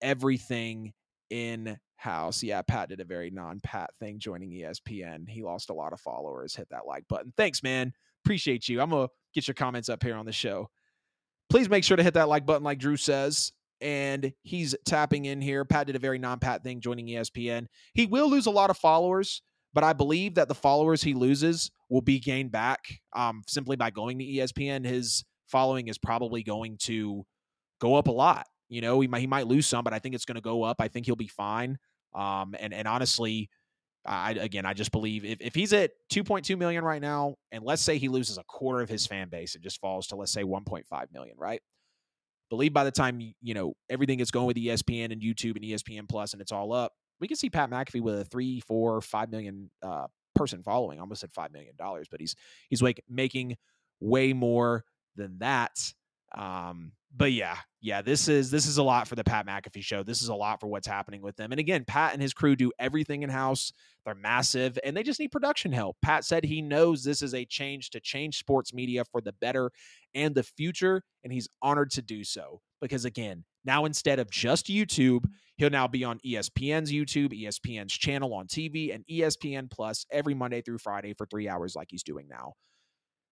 everything 0.00 0.92
in 1.30 1.78
house. 2.02 2.42
Yeah, 2.42 2.62
Pat 2.62 2.88
did 2.88 3.00
a 3.00 3.04
very 3.04 3.30
non 3.30 3.60
Pat 3.60 3.90
thing 3.98 4.18
joining 4.18 4.50
ESPN. 4.50 5.28
He 5.28 5.42
lost 5.42 5.70
a 5.70 5.74
lot 5.74 5.92
of 5.92 6.00
followers. 6.00 6.54
Hit 6.54 6.68
that 6.70 6.86
like 6.86 7.08
button. 7.08 7.32
Thanks, 7.36 7.62
man. 7.62 7.92
Appreciate 8.24 8.68
you. 8.68 8.80
I'm 8.80 8.90
going 8.90 9.08
to 9.08 9.12
get 9.34 9.48
your 9.48 9.54
comments 9.54 9.88
up 9.88 10.02
here 10.02 10.16
on 10.16 10.26
the 10.26 10.32
show 10.32 10.68
please 11.52 11.68
make 11.68 11.84
sure 11.84 11.98
to 11.98 12.02
hit 12.02 12.14
that 12.14 12.30
like 12.30 12.46
button, 12.46 12.64
like 12.64 12.78
Drew 12.78 12.96
says. 12.96 13.52
And 13.82 14.32
he's 14.42 14.74
tapping 14.86 15.26
in 15.26 15.42
here. 15.42 15.64
Pat 15.66 15.86
did 15.86 15.96
a 15.96 15.98
very 15.98 16.18
non 16.18 16.38
Pat 16.38 16.64
thing 16.64 16.80
joining 16.80 17.08
ESPN. 17.08 17.66
He 17.94 18.06
will 18.06 18.30
lose 18.30 18.46
a 18.46 18.50
lot 18.50 18.70
of 18.70 18.78
followers, 18.78 19.42
but 19.74 19.84
I 19.84 19.92
believe 19.92 20.36
that 20.36 20.48
the 20.48 20.54
followers 20.54 21.02
he 21.02 21.14
loses 21.14 21.70
will 21.90 22.00
be 22.00 22.18
gained 22.20 22.52
back 22.52 22.80
um, 23.14 23.42
simply 23.46 23.76
by 23.76 23.90
going 23.90 24.18
to 24.18 24.24
ESPN. 24.24 24.86
His 24.86 25.24
following 25.46 25.88
is 25.88 25.98
probably 25.98 26.42
going 26.42 26.78
to 26.82 27.24
go 27.80 27.96
up 27.96 28.08
a 28.08 28.12
lot. 28.12 28.46
You 28.68 28.80
know, 28.80 29.00
he 29.00 29.08
might, 29.08 29.20
he 29.20 29.26
might 29.26 29.46
lose 29.46 29.66
some, 29.66 29.84
but 29.84 29.92
I 29.92 29.98
think 29.98 30.14
it's 30.14 30.24
going 30.24 30.36
to 30.36 30.40
go 30.40 30.62
up. 30.62 30.76
I 30.80 30.88
think 30.88 31.04
he'll 31.04 31.16
be 31.16 31.28
fine. 31.28 31.76
Um, 32.14 32.54
and 32.58 32.74
and 32.74 32.86
honestly, 32.86 33.48
I 34.04 34.32
again, 34.32 34.66
I 34.66 34.74
just 34.74 34.92
believe 34.92 35.24
if, 35.24 35.38
if 35.40 35.54
he's 35.54 35.72
at 35.72 35.92
2.2 36.12 36.58
million 36.58 36.84
right 36.84 37.00
now, 37.00 37.36
and 37.52 37.64
let's 37.64 37.82
say 37.82 37.98
he 37.98 38.08
loses 38.08 38.38
a 38.38 38.44
quarter 38.44 38.82
of 38.82 38.88
his 38.88 39.06
fan 39.06 39.28
base, 39.28 39.54
it 39.54 39.62
just 39.62 39.80
falls 39.80 40.08
to 40.08 40.16
let's 40.16 40.32
say 40.32 40.42
1.5 40.42 40.84
million, 41.12 41.36
right? 41.38 41.60
Believe 42.50 42.72
by 42.72 42.84
the 42.84 42.90
time 42.90 43.20
you 43.40 43.54
know 43.54 43.74
everything 43.88 44.20
is 44.20 44.30
going 44.30 44.46
with 44.46 44.56
ESPN 44.56 45.12
and 45.12 45.22
YouTube 45.22 45.56
and 45.56 45.64
ESPN 45.64 46.08
Plus, 46.08 46.32
and 46.32 46.42
it's 46.42 46.52
all 46.52 46.72
up, 46.72 46.92
we 47.20 47.28
can 47.28 47.36
see 47.36 47.48
Pat 47.48 47.70
McAfee 47.70 48.00
with 48.00 48.20
a 48.20 48.24
three, 48.24 48.60
four, 48.60 49.00
five 49.00 49.30
million 49.30 49.70
uh, 49.82 50.06
person 50.34 50.62
following. 50.62 50.98
I 50.98 51.02
almost 51.02 51.20
said 51.20 51.32
five 51.32 51.52
million 51.52 51.74
dollars, 51.78 52.08
but 52.10 52.20
he's 52.20 52.34
he's 52.68 52.82
like 52.82 53.02
making 53.08 53.56
way 54.00 54.32
more 54.32 54.84
than 55.16 55.38
that. 55.38 55.78
Um, 56.36 56.92
but 57.14 57.32
yeah, 57.32 57.56
yeah, 57.80 58.00
this 58.00 58.28
is 58.28 58.50
this 58.50 58.66
is 58.66 58.78
a 58.78 58.82
lot 58.82 59.06
for 59.06 59.16
the 59.16 59.24
Pat 59.24 59.46
McAfee 59.46 59.82
show. 59.82 60.02
This 60.02 60.22
is 60.22 60.28
a 60.28 60.34
lot 60.34 60.60
for 60.60 60.68
what's 60.68 60.86
happening 60.86 61.20
with 61.20 61.36
them. 61.36 61.52
And 61.52 61.58
again, 61.58 61.84
Pat 61.86 62.12
and 62.12 62.22
his 62.22 62.32
crew 62.32 62.56
do 62.56 62.72
everything 62.78 63.22
in 63.22 63.28
house. 63.28 63.72
They're 64.04 64.14
massive 64.14 64.78
and 64.82 64.96
they 64.96 65.02
just 65.02 65.20
need 65.20 65.30
production 65.30 65.72
help. 65.72 65.96
Pat 66.02 66.24
said 66.24 66.44
he 66.44 66.62
knows 66.62 67.04
this 67.04 67.22
is 67.22 67.34
a 67.34 67.44
change 67.44 67.90
to 67.90 68.00
change 68.00 68.38
sports 68.38 68.72
media 68.72 69.04
for 69.04 69.20
the 69.20 69.32
better 69.32 69.70
and 70.14 70.34
the 70.34 70.42
future, 70.42 71.02
and 71.22 71.32
he's 71.32 71.48
honored 71.60 71.90
to 71.92 72.02
do 72.02 72.24
so. 72.24 72.60
Because 72.80 73.04
again, 73.04 73.44
now 73.64 73.84
instead 73.84 74.18
of 74.18 74.30
just 74.30 74.66
YouTube, 74.66 75.24
he'll 75.56 75.70
now 75.70 75.86
be 75.86 76.04
on 76.04 76.18
ESPN's 76.26 76.92
YouTube, 76.92 77.38
ESPN's 77.38 77.92
channel 77.92 78.32
on 78.34 78.46
TV, 78.46 78.94
and 78.94 79.04
ESPN 79.10 79.70
Plus 79.70 80.06
every 80.10 80.34
Monday 80.34 80.62
through 80.62 80.78
Friday 80.78 81.14
for 81.14 81.26
three 81.26 81.48
hours, 81.48 81.76
like 81.76 81.88
he's 81.90 82.02
doing 82.02 82.26
now. 82.28 82.54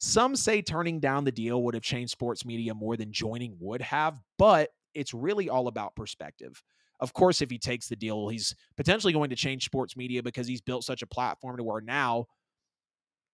Some 0.00 0.34
say 0.34 0.62
turning 0.62 0.98
down 0.98 1.24
the 1.24 1.32
deal 1.32 1.62
would 1.62 1.74
have 1.74 1.82
changed 1.82 2.12
sports 2.12 2.46
media 2.46 2.72
more 2.72 2.96
than 2.96 3.12
joining 3.12 3.54
would 3.60 3.82
have, 3.82 4.18
but 4.38 4.70
it's 4.94 5.12
really 5.12 5.50
all 5.50 5.68
about 5.68 5.94
perspective. 5.94 6.62
Of 7.00 7.12
course, 7.12 7.42
if 7.42 7.50
he 7.50 7.58
takes 7.58 7.86
the 7.88 7.96
deal, 7.96 8.28
he's 8.28 8.54
potentially 8.78 9.12
going 9.12 9.28
to 9.30 9.36
change 9.36 9.64
sports 9.64 9.96
media 9.96 10.22
because 10.22 10.46
he's 10.46 10.62
built 10.62 10.84
such 10.84 11.02
a 11.02 11.06
platform 11.06 11.58
to 11.58 11.62
where 11.62 11.82
now 11.82 12.26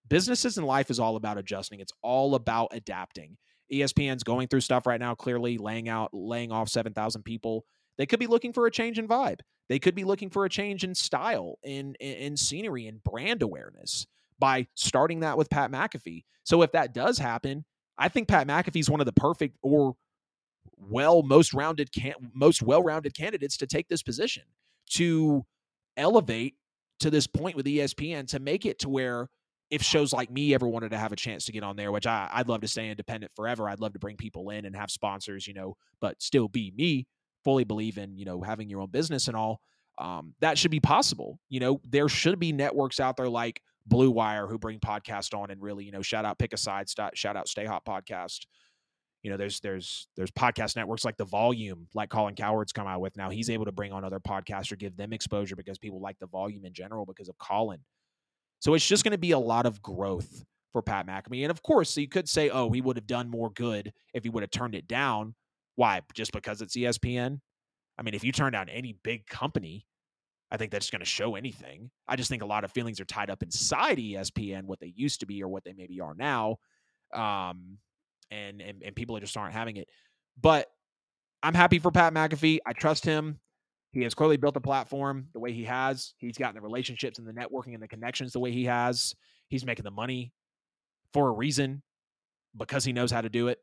businesses 0.08 0.58
and 0.58 0.66
life 0.66 0.90
is 0.90 0.98
all 0.98 1.14
about 1.14 1.38
adjusting. 1.38 1.78
It's 1.78 1.92
all 2.02 2.34
about 2.34 2.68
adapting. 2.72 3.36
ESPN's 3.72 4.24
going 4.24 4.48
through 4.48 4.60
stuff 4.60 4.86
right 4.86 5.00
now, 5.00 5.14
clearly 5.14 5.58
laying 5.58 5.88
out, 5.88 6.10
laying 6.12 6.50
off 6.50 6.68
7,000 6.68 7.22
people. 7.22 7.64
They 7.96 8.06
could 8.06 8.20
be 8.20 8.26
looking 8.26 8.52
for 8.52 8.66
a 8.66 8.72
change 8.72 8.98
in 8.98 9.06
vibe. 9.06 9.40
They 9.68 9.78
could 9.78 9.94
be 9.94 10.04
looking 10.04 10.30
for 10.30 10.44
a 10.44 10.50
change 10.50 10.82
in 10.82 10.94
style, 10.96 11.58
in, 11.62 11.94
in, 12.00 12.14
in 12.14 12.36
scenery, 12.36 12.86
and 12.86 13.02
brand 13.02 13.42
awareness 13.42 14.06
by 14.38 14.66
starting 14.74 15.20
that 15.20 15.38
with 15.38 15.50
Pat 15.50 15.70
McAfee. 15.70 16.24
So 16.44 16.62
if 16.62 16.72
that 16.72 16.94
does 16.94 17.18
happen, 17.18 17.64
I 17.98 18.08
think 18.08 18.28
Pat 18.28 18.46
McAfee 18.46 18.80
is 18.80 18.90
one 18.90 19.00
of 19.00 19.06
the 19.06 19.12
perfect 19.12 19.56
or 19.62 19.94
well 20.78 21.22
most 21.22 21.54
rounded 21.54 21.90
can 21.92 22.12
most 22.34 22.60
well-rounded 22.60 23.14
candidates 23.14 23.56
to 23.56 23.66
take 23.66 23.88
this 23.88 24.02
position 24.02 24.42
to 24.90 25.44
elevate 25.96 26.54
to 27.00 27.10
this 27.10 27.26
point 27.26 27.56
with 27.56 27.66
ESPN 27.66 28.26
to 28.28 28.38
make 28.38 28.66
it 28.66 28.78
to 28.80 28.88
where 28.88 29.28
if 29.70 29.82
shows 29.82 30.12
like 30.12 30.30
me 30.30 30.54
ever 30.54 30.68
wanted 30.68 30.90
to 30.90 30.98
have 30.98 31.12
a 31.12 31.16
chance 31.16 31.44
to 31.44 31.52
get 31.52 31.64
on 31.64 31.76
there, 31.76 31.90
which 31.90 32.06
I, 32.06 32.28
I'd 32.32 32.48
love 32.48 32.60
to 32.60 32.68
stay 32.68 32.88
independent 32.88 33.32
forever. 33.34 33.68
I'd 33.68 33.80
love 33.80 33.94
to 33.94 33.98
bring 33.98 34.16
people 34.16 34.50
in 34.50 34.64
and 34.64 34.76
have 34.76 34.90
sponsors, 34.90 35.46
you 35.46 35.54
know, 35.54 35.76
but 36.00 36.22
still 36.22 36.48
be 36.48 36.72
me. 36.76 37.06
Fully 37.42 37.64
believe 37.64 37.98
in, 37.98 38.16
you 38.16 38.24
know, 38.24 38.42
having 38.42 38.68
your 38.68 38.80
own 38.80 38.90
business 38.90 39.28
and 39.28 39.36
all. 39.36 39.60
Um, 39.98 40.34
that 40.40 40.58
should 40.58 40.70
be 40.70 40.80
possible. 40.80 41.38
You 41.48 41.60
know, 41.60 41.80
there 41.84 42.08
should 42.08 42.38
be 42.38 42.52
networks 42.52 43.00
out 43.00 43.16
there 43.16 43.28
like 43.28 43.60
Blue 43.86 44.10
Wire 44.10 44.46
who 44.46 44.58
bring 44.58 44.80
podcast 44.80 45.36
on 45.36 45.50
and 45.50 45.62
really, 45.62 45.84
you 45.84 45.92
know, 45.92 46.02
shout 46.02 46.24
out 46.24 46.38
Pick 46.38 46.52
a 46.52 46.56
Side, 46.56 46.88
shout 47.14 47.36
out 47.36 47.48
Stay 47.48 47.64
Hot 47.64 47.84
Podcast. 47.84 48.46
You 49.22 49.30
know, 49.30 49.36
there's 49.36 49.60
there's 49.60 50.08
there's 50.16 50.30
podcast 50.30 50.76
networks 50.76 51.04
like 51.04 51.16
the 51.16 51.24
Volume, 51.24 51.88
like 51.94 52.10
Colin 52.10 52.34
Cowherd's 52.34 52.72
come 52.72 52.86
out 52.86 53.00
with 53.00 53.16
now. 53.16 53.30
He's 53.30 53.50
able 53.50 53.64
to 53.64 53.72
bring 53.72 53.92
on 53.92 54.04
other 54.04 54.20
podcasts 54.20 54.70
or 54.70 54.76
give 54.76 54.96
them 54.96 55.12
exposure 55.12 55.56
because 55.56 55.78
people 55.78 56.00
like 56.00 56.18
the 56.20 56.26
Volume 56.26 56.64
in 56.64 56.72
general 56.72 57.06
because 57.06 57.28
of 57.28 57.36
Colin. 57.38 57.80
So 58.60 58.74
it's 58.74 58.86
just 58.86 59.04
going 59.04 59.12
to 59.12 59.18
be 59.18 59.32
a 59.32 59.38
lot 59.38 59.66
of 59.66 59.82
growth 59.82 60.44
for 60.72 60.82
Pat 60.82 61.06
McAfee. 61.06 61.42
And 61.42 61.50
of 61.50 61.62
course, 61.62 61.96
you 61.96 62.08
could 62.08 62.28
say, 62.28 62.50
oh, 62.50 62.70
he 62.70 62.80
would 62.80 62.96
have 62.96 63.06
done 63.06 63.30
more 63.30 63.50
good 63.50 63.92
if 64.14 64.24
he 64.24 64.30
would 64.30 64.42
have 64.42 64.50
turned 64.50 64.74
it 64.74 64.86
down. 64.86 65.34
Why? 65.74 66.00
Just 66.14 66.32
because 66.32 66.62
it's 66.62 66.76
ESPN? 66.76 67.40
I 67.98 68.02
mean, 68.02 68.14
if 68.14 68.22
you 68.24 68.32
turn 68.32 68.52
down 68.52 68.68
any 68.68 68.94
big 69.02 69.26
company, 69.26 69.86
I 70.50 70.56
think 70.56 70.70
that's 70.70 70.90
going 70.90 71.00
to 71.00 71.06
show 71.06 71.34
anything. 71.34 71.90
I 72.06 72.16
just 72.16 72.28
think 72.30 72.42
a 72.42 72.46
lot 72.46 72.64
of 72.64 72.70
feelings 72.70 73.00
are 73.00 73.04
tied 73.04 73.30
up 73.30 73.42
inside 73.42 73.98
ESPN, 73.98 74.64
what 74.64 74.80
they 74.80 74.92
used 74.94 75.20
to 75.20 75.26
be 75.26 75.42
or 75.42 75.48
what 75.48 75.64
they 75.64 75.72
maybe 75.72 76.00
are 76.00 76.14
now. 76.14 76.58
Um, 77.12 77.78
and, 78.30 78.60
and, 78.60 78.82
and 78.82 78.94
people 78.94 79.18
just 79.18 79.36
aren't 79.36 79.54
having 79.54 79.76
it. 79.76 79.88
But 80.40 80.68
I'm 81.42 81.54
happy 81.54 81.78
for 81.78 81.90
Pat 81.90 82.14
McAfee. 82.14 82.58
I 82.66 82.72
trust 82.72 83.04
him. 83.04 83.40
He 83.92 84.02
has 84.02 84.14
clearly 84.14 84.36
built 84.36 84.56
a 84.56 84.60
platform 84.60 85.28
the 85.32 85.40
way 85.40 85.52
he 85.52 85.64
has. 85.64 86.14
He's 86.18 86.36
gotten 86.36 86.54
the 86.54 86.60
relationships 86.60 87.18
and 87.18 87.26
the 87.26 87.32
networking 87.32 87.74
and 87.74 87.82
the 87.82 87.88
connections 87.88 88.32
the 88.32 88.40
way 88.40 88.52
he 88.52 88.64
has. 88.64 89.14
He's 89.48 89.64
making 89.64 89.84
the 89.84 89.90
money 89.90 90.32
for 91.12 91.28
a 91.28 91.32
reason 91.32 91.82
because 92.56 92.84
he 92.84 92.92
knows 92.92 93.10
how 93.10 93.20
to 93.20 93.28
do 93.28 93.48
it. 93.48 93.58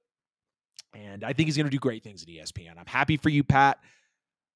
And 0.95 1.23
I 1.23 1.33
think 1.33 1.47
he's 1.47 1.57
going 1.57 1.65
to 1.65 1.71
do 1.71 1.79
great 1.79 2.03
things 2.03 2.23
at 2.23 2.29
ESPN. 2.29 2.77
I'm 2.77 2.85
happy 2.85 3.17
for 3.17 3.29
you, 3.29 3.43
Pat. 3.43 3.79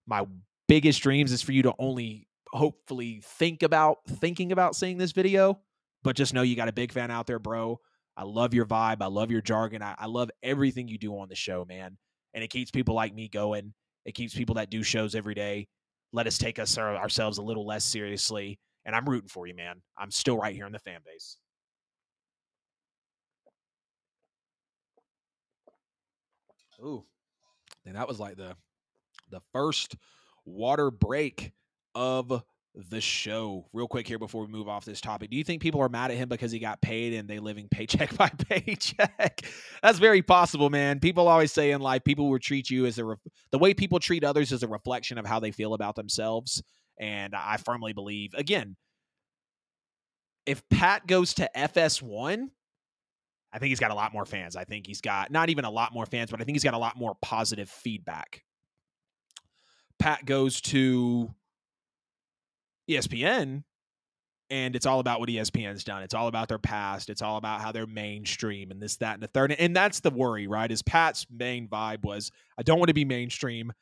My 0.06 0.26
biggest 0.68 1.02
dreams 1.02 1.32
is 1.32 1.42
for 1.42 1.52
you 1.52 1.64
to 1.64 1.74
only 1.80 2.28
hopefully 2.52 3.22
think 3.24 3.64
about 3.64 4.00
thinking 4.08 4.52
about 4.52 4.76
seeing 4.76 4.98
this 4.98 5.12
video, 5.12 5.60
but 6.04 6.16
just 6.16 6.34
know 6.34 6.42
you 6.42 6.56
got 6.56 6.70
a 6.70 6.74
big 6.74 6.92
fan 6.92 7.12
out 7.12 7.28
there, 7.28 7.40
bro. 7.40 7.80
I 8.16 8.24
love 8.24 8.54
your 8.54 8.66
vibe. 8.66 9.02
I 9.02 9.08
love 9.08 9.30
your 9.30 9.42
jargon. 9.42 9.82
I, 9.82 9.96
I 9.98 10.08
love 10.08 10.32
everything 10.42 10.88
you 10.88 10.98
do 10.98 11.18
on 11.20 11.30
the 11.30 11.36
show, 11.36 11.66
man. 11.66 11.98
And 12.34 12.44
it 12.44 12.50
keeps 12.50 12.72
people 12.72 12.96
like 12.96 13.14
me 13.14 13.28
going. 13.28 13.74
It 14.06 14.14
keeps 14.14 14.34
people 14.34 14.56
that 14.56 14.70
do 14.70 14.84
shows 14.84 15.16
every 15.16 15.36
day. 15.36 15.68
Let 16.14 16.28
us 16.28 16.38
take 16.38 16.58
us 16.58 16.78
our, 16.78 16.96
ourselves 16.96 17.38
a 17.38 17.44
little 17.44 17.66
less 17.66 17.86
seriously. 17.86 18.60
And 18.86 18.96
I'm 18.96 19.08
rooting 19.08 19.30
for 19.30 19.46
you, 19.46 19.54
man. 19.54 19.82
I'm 19.98 20.12
still 20.12 20.38
right 20.38 20.56
here 20.56 20.66
in 20.66 20.72
the 20.72 20.80
fan 20.80 21.00
base. 21.06 21.38
Ooh, 26.84 27.04
and 27.86 27.96
that 27.96 28.08
was 28.08 28.20
like 28.20 28.38
the 28.38 28.56
the 29.32 29.42
first 29.52 29.96
water 30.48 30.90
break 30.90 31.52
of 31.94 32.44
the 32.90 33.02
show. 33.02 33.68
Real 33.74 33.88
quick 33.88 34.08
here 34.08 34.20
before 34.20 34.46
we 34.46 34.48
move 34.48 34.68
off 34.68 34.86
this 34.86 35.02
topic. 35.02 35.30
Do 35.30 35.38
you 35.38 35.44
think 35.44 35.62
people 35.62 35.82
are 35.82 35.90
mad 35.90 36.12
at 36.12 36.18
him 36.18 36.30
because 36.30 36.52
he 36.52 36.60
got 36.60 36.82
paid 36.82 37.14
and 37.14 37.28
they 37.28 37.40
living 37.40 37.68
paycheck 37.72 38.16
by 38.16 38.30
paycheck? 38.30 39.42
That's 39.82 40.00
very 40.00 40.22
possible, 40.22 40.70
man. 40.70 41.00
People 41.00 41.28
always 41.28 41.52
say 41.52 41.72
in 41.72 41.82
life, 41.82 42.04
people 42.04 42.30
will 42.30 42.40
treat 42.40 42.70
you 42.70 42.86
as 42.86 42.98
a 42.98 43.06
re- 43.06 43.16
the 43.52 43.58
way 43.58 43.74
people 43.74 44.00
treat 44.00 44.24
others 44.24 44.52
is 44.52 44.64
a 44.64 44.68
reflection 44.68 45.18
of 45.18 45.26
how 45.26 45.40
they 45.40 45.52
feel 45.52 45.74
about 45.74 45.96
themselves. 45.96 46.62
And 47.00 47.36
I 47.36 47.58
firmly 47.58 47.94
believe, 47.94 48.34
again, 48.34 48.76
if 50.46 50.64
Pat 50.70 51.06
goes 51.06 51.34
to 51.36 51.50
FS1, 51.56 52.48
I 53.54 53.60
think 53.60 53.70
he's 53.70 53.80
got 53.80 53.92
a 53.92 53.96
lot 53.96 54.14
more 54.14 54.26
fans. 54.26 54.56
I 54.56 54.64
think 54.64 54.88
he's 54.88 55.02
got 55.02 55.32
not 55.32 55.50
even 55.50 55.66
a 55.66 55.70
lot 55.70 55.94
more 55.94 56.06
fans, 56.06 56.32
but 56.32 56.42
I 56.42 56.44
think 56.44 56.56
he's 56.56 56.64
got 56.64 56.74
a 56.74 56.80
lot 56.80 56.98
more 56.98 57.16
positive 57.22 57.70
feedback. 57.70 58.44
Pat 60.00 60.26
goes 60.26 60.62
to 60.62 61.34
ESPN 62.90 63.64
and 64.50 64.76
it's 64.76 64.86
all 64.86 65.00
about 65.00 65.20
what 65.20 65.30
ESPN's 65.30 65.84
done. 65.84 66.04
It's 66.04 66.14
all 66.14 66.28
about 66.28 66.48
their 66.48 66.60
past. 66.60 67.10
It's 67.10 67.22
all 67.22 67.38
about 67.38 67.62
how 67.62 67.72
they're 67.72 67.86
mainstream 67.86 68.72
and 68.72 68.82
this, 68.82 68.96
that, 68.98 69.16
and 69.16 69.24
the 69.24 69.28
third. 69.28 69.52
And 69.52 69.76
that's 69.76 70.00
the 70.00 70.10
worry, 70.10 70.48
right? 70.48 70.72
Is 70.72 70.82
Pat's 70.82 71.26
main 71.30 71.68
vibe 71.68 72.04
was 72.04 72.32
I 72.58 72.64
don't 72.64 72.80
want 72.80 72.88
to 72.88 72.94
be 72.94 73.06
mainstream. 73.06 73.74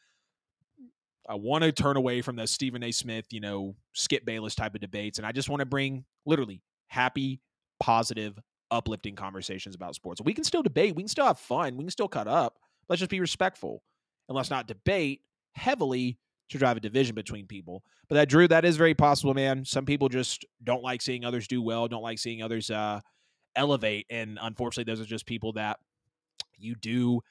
I 1.28 1.36
want 1.36 1.64
to 1.64 1.72
turn 1.72 1.98
away 1.98 2.22
from 2.22 2.36
the 2.36 2.48
Stephen 2.48 2.84
A. 2.84 2.92
Smith, 2.92 3.26
you 3.32 3.40
know, 3.40 3.76
Skip 3.94 4.26
Bayless 4.26 4.56
type 4.56 4.76
of 4.76 4.82
debates. 4.82 5.18
And 5.18 5.26
I 5.26 5.32
just 5.32 5.50
want 5.50 5.60
to 5.60 5.66
bring 5.66 6.06
literally 6.26 6.62
happy, 6.88 7.42
positive, 7.80 8.38
uplifting 8.72 9.16
conversations 9.16 9.76
about 9.76 9.96
sports. 9.96 10.22
We 10.24 10.34
can 10.34 10.44
still 10.44 10.64
debate. 10.64 10.96
We 10.96 11.04
can 11.04 11.08
still 11.08 11.26
have 11.26 11.40
fun. 11.40 11.78
We 11.78 11.84
can 11.84 11.92
still 11.92 12.08
cut 12.08 12.28
up. 12.28 12.60
Let's 12.90 13.00
just 13.00 13.12
be 13.12 13.20
respectful. 13.20 13.82
And 14.30 14.36
let's 14.36 14.50
not 14.50 14.68
debate 14.68 15.22
heavily 15.56 16.18
to 16.50 16.58
drive 16.58 16.78
a 16.78 16.80
division 16.80 17.16
between 17.16 17.48
people. 17.48 17.84
But 18.08 18.16
that 18.16 18.30
Drew, 18.30 18.48
that 18.48 18.66
is 18.66 18.78
very 18.78 18.94
possible, 18.94 19.34
man. 19.34 19.66
Some 19.66 19.86
people 19.86 20.10
just 20.10 20.46
don't 20.64 20.84
like 20.84 21.02
seeing 21.02 21.26
others 21.26 21.48
do 21.48 21.62
well, 21.62 21.88
don't 21.88 22.04
like 22.04 22.20
seeing 22.20 22.42
others 22.42 22.70
uh, 22.70 23.02
elevate, 23.56 24.06
and 24.10 24.38
unfortunately, 24.42 24.92
those 24.92 25.02
are 25.02 25.10
just 25.10 25.26
people 25.26 25.54
that 25.54 25.80
you 26.58 26.76
do 26.76 27.22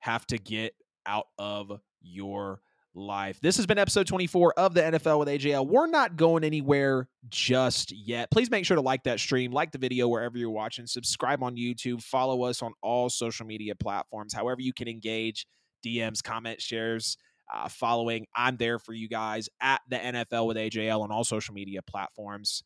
have 0.00 0.26
to 0.26 0.38
get 0.38 0.74
out 1.06 1.26
of 1.38 1.80
your 2.02 2.60
life. 2.94 3.40
This 3.40 3.56
has 3.56 3.66
been 3.66 3.78
episode 3.78 4.06
24 4.06 4.54
of 4.56 4.74
the 4.74 4.82
NFL 4.82 5.18
with 5.18 5.28
AJL. 5.28 5.66
We're 5.66 5.86
not 5.86 6.16
going 6.16 6.44
anywhere 6.44 7.08
just 7.28 7.92
yet. 7.92 8.30
Please 8.30 8.50
make 8.50 8.64
sure 8.64 8.76
to 8.76 8.82
like 8.82 9.04
that 9.04 9.18
stream, 9.18 9.52
like 9.52 9.72
the 9.72 9.78
video 9.78 10.08
wherever 10.08 10.38
you're 10.38 10.50
watching, 10.50 10.86
subscribe 10.86 11.42
on 11.42 11.56
YouTube, 11.56 12.02
follow 12.02 12.44
us 12.44 12.62
on 12.62 12.72
all 12.82 13.08
social 13.10 13.46
media 13.46 13.74
platforms, 13.74 14.32
however 14.32 14.60
you 14.60 14.72
can 14.72 14.88
engage, 14.88 15.46
DMs, 15.84 16.22
comments, 16.22 16.64
shares 16.64 17.16
uh, 17.52 17.68
following. 17.68 18.26
I'm 18.34 18.56
there 18.56 18.78
for 18.78 18.92
you 18.92 19.08
guys 19.08 19.48
at 19.60 19.80
the 19.88 19.96
NFL 19.96 20.46
with 20.46 20.56
AJL 20.56 21.02
on 21.02 21.10
all 21.10 21.24
social 21.24 21.54
media 21.54 21.82
platforms. 21.82 22.62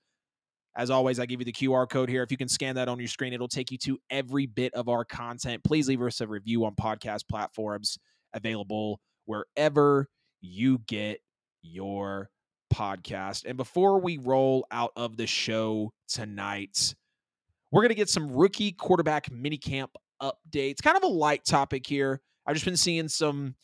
As 0.76 0.90
always, 0.90 1.18
I 1.18 1.26
give 1.26 1.40
you 1.40 1.44
the 1.44 1.52
QR 1.52 1.88
code 1.88 2.08
here. 2.08 2.22
If 2.22 2.30
you 2.30 2.36
can 2.36 2.48
scan 2.48 2.76
that 2.76 2.88
on 2.88 2.98
your 2.98 3.08
screen, 3.08 3.32
it'll 3.32 3.48
take 3.48 3.70
you 3.72 3.78
to 3.78 3.98
every 4.10 4.46
bit 4.46 4.72
of 4.74 4.88
our 4.88 5.04
content. 5.04 5.64
Please 5.64 5.88
leave 5.88 6.00
us 6.02 6.20
a 6.20 6.26
review 6.26 6.64
on 6.64 6.74
podcast 6.76 7.28
platforms 7.28 7.98
available 8.32 9.00
wherever 9.24 10.08
you 10.40 10.78
get 10.86 11.20
your 11.62 12.30
podcast. 12.72 13.44
And 13.44 13.56
before 13.56 14.00
we 14.00 14.18
roll 14.18 14.66
out 14.70 14.92
of 14.94 15.16
the 15.16 15.26
show 15.26 15.92
tonight, 16.06 16.94
we're 17.70 17.82
going 17.82 17.90
to 17.90 17.96
get 17.96 18.08
some 18.08 18.30
rookie 18.30 18.72
quarterback 18.72 19.30
minicamp 19.30 19.88
updates. 20.22 20.82
Kind 20.82 20.96
of 20.96 21.02
a 21.02 21.08
light 21.08 21.44
topic 21.44 21.86
here. 21.86 22.20
I've 22.46 22.54
just 22.54 22.64
been 22.64 22.76
seeing 22.76 23.08
some 23.08 23.54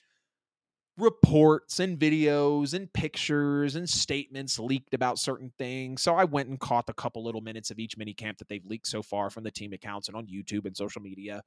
reports 0.97 1.81
and 1.81 1.99
videos 1.99 2.75
and 2.75 2.93
pictures 2.93 3.75
and 3.75 3.89
statements 3.89 4.59
leaked 4.59 4.95
about 4.95 5.19
certain 5.19 5.53
things. 5.59 6.03
So 6.03 6.15
I 6.15 6.25
went 6.25 6.49
and 6.49 6.61
caught 6.61 6.89
a 6.89 6.95
couple 6.95 7.25
little 7.25 7.41
minutes 7.41 7.71
of 7.71 7.79
each 7.79 7.97
mini 7.97 8.15
camp 8.15 8.39
that 8.39 8.49
they've 8.49 8.65
leaked 8.65 8.87
so 8.87 9.03
far 9.03 9.31
from 9.31 9.45
the 9.45 9.51
team 9.51 9.73
accounts 9.73 10.09
and 10.09 10.17
on 10.17 10.27
YouTube 10.27 10.67
and 10.67 10.77
social 10.77 11.03
media 11.03 11.43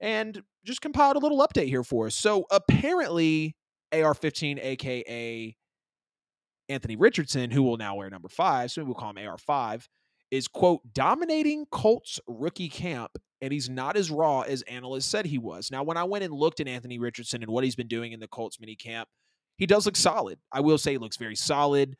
and 0.00 0.42
just 0.64 0.80
compiled 0.80 1.16
a 1.16 1.20
little 1.20 1.46
update 1.46 1.68
here 1.68 1.84
for 1.84 2.06
us. 2.06 2.14
So 2.14 2.44
apparently 2.50 3.56
AR15 3.92 4.58
aka 4.62 5.56
Anthony 6.68 6.96
Richardson 6.96 7.50
who 7.50 7.62
will 7.62 7.76
now 7.76 7.94
wear 7.94 8.10
number 8.10 8.28
5, 8.28 8.70
so 8.70 8.84
we'll 8.84 8.94
call 8.94 9.10
him 9.10 9.16
AR5 9.16 9.86
is 10.30 10.48
quote 10.48 10.80
dominating 10.92 11.66
Colts 11.70 12.18
rookie 12.26 12.68
camp 12.68 13.12
and 13.40 13.52
he's 13.52 13.68
not 13.68 13.96
as 13.96 14.10
raw 14.10 14.40
as 14.42 14.62
analysts 14.62 15.06
said 15.06 15.26
he 15.26 15.38
was. 15.38 15.70
Now, 15.70 15.82
when 15.82 15.96
I 15.96 16.04
went 16.04 16.24
and 16.24 16.32
looked 16.32 16.60
at 16.60 16.68
Anthony 16.68 16.98
Richardson 16.98 17.42
and 17.42 17.50
what 17.50 17.64
he's 17.64 17.76
been 17.76 17.88
doing 17.88 18.12
in 18.12 18.20
the 18.20 18.28
Colts 18.28 18.58
mini 18.60 18.76
camp, 18.76 19.08
he 19.56 19.66
does 19.66 19.86
look 19.86 19.96
solid. 19.96 20.38
I 20.52 20.60
will 20.60 20.78
say 20.78 20.92
he 20.92 20.98
looks 20.98 21.16
very 21.16 21.36
solid. 21.36 21.96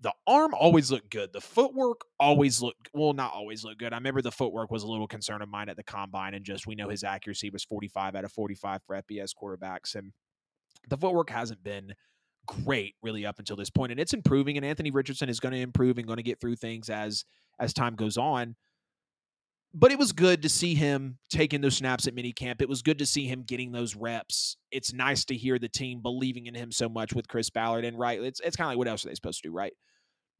The 0.00 0.12
arm 0.26 0.52
always 0.54 0.90
looked 0.90 1.10
good. 1.10 1.32
The 1.32 1.40
footwork 1.40 2.02
always 2.18 2.60
looked 2.60 2.90
well, 2.92 3.12
not 3.12 3.32
always 3.32 3.64
looked 3.64 3.78
good. 3.78 3.92
I 3.92 3.96
remember 3.96 4.20
the 4.20 4.32
footwork 4.32 4.70
was 4.70 4.82
a 4.82 4.86
little 4.86 5.06
concern 5.06 5.40
of 5.40 5.48
mine 5.48 5.68
at 5.68 5.76
the 5.76 5.84
combine, 5.84 6.34
and 6.34 6.44
just 6.44 6.66
we 6.66 6.74
know 6.74 6.88
his 6.88 7.04
accuracy 7.04 7.48
was 7.50 7.64
45 7.64 8.14
out 8.14 8.24
of 8.24 8.32
45 8.32 8.82
for 8.86 9.00
FBS 9.02 9.30
quarterbacks, 9.40 9.94
and 9.94 10.12
the 10.88 10.96
footwork 10.96 11.30
hasn't 11.30 11.62
been 11.62 11.94
great 12.46 12.96
really 13.02 13.24
up 13.24 13.38
until 13.38 13.56
this 13.56 13.70
point, 13.70 13.92
and 13.92 14.00
it's 14.00 14.12
improving. 14.12 14.56
And 14.56 14.66
Anthony 14.66 14.90
Richardson 14.90 15.28
is 15.28 15.40
going 15.40 15.54
to 15.54 15.60
improve 15.60 15.96
and 15.96 16.06
going 16.06 16.18
to 16.18 16.22
get 16.22 16.40
through 16.40 16.56
things 16.56 16.90
as 16.90 17.24
as 17.58 17.72
time 17.72 17.94
goes 17.94 18.18
on 18.18 18.56
but 19.76 19.90
it 19.90 19.98
was 19.98 20.12
good 20.12 20.40
to 20.42 20.48
see 20.48 20.74
him 20.74 21.18
taking 21.30 21.60
those 21.60 21.76
snaps 21.76 22.06
at 22.06 22.14
minicamp. 22.14 22.62
It 22.62 22.68
was 22.68 22.80
good 22.80 22.98
to 23.00 23.06
see 23.06 23.26
him 23.26 23.42
getting 23.42 23.72
those 23.72 23.96
reps. 23.96 24.56
It's 24.70 24.92
nice 24.92 25.24
to 25.26 25.34
hear 25.34 25.58
the 25.58 25.68
team 25.68 26.00
believing 26.00 26.46
in 26.46 26.54
him 26.54 26.70
so 26.70 26.88
much 26.88 27.12
with 27.12 27.26
Chris 27.26 27.50
Ballard. 27.50 27.84
And 27.84 27.98
right, 27.98 28.20
it's 28.20 28.40
it's 28.40 28.56
kind 28.56 28.68
of 28.68 28.70
like 28.70 28.78
what 28.78 28.86
else 28.86 29.04
are 29.04 29.08
they 29.08 29.14
supposed 29.16 29.42
to 29.42 29.48
do, 29.48 29.52
right? 29.52 29.72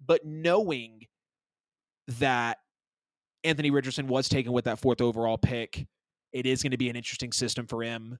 But 0.05 0.25
knowing 0.25 1.01
that 2.21 2.59
Anthony 3.43 3.73
Richardson 3.73 4.07
was 4.07 4.29
taken 4.29 4.53
with 4.53 4.67
that 4.67 4.79
fourth 4.79 5.01
overall 5.01 5.37
pick, 5.37 5.85
it 6.33 6.47
is 6.47 6.63
going 6.63 6.71
to 6.71 6.79
be 6.79 6.89
an 6.89 6.97
interesting 6.97 7.33
system 7.33 7.67
for 7.67 7.83
him. 7.83 8.19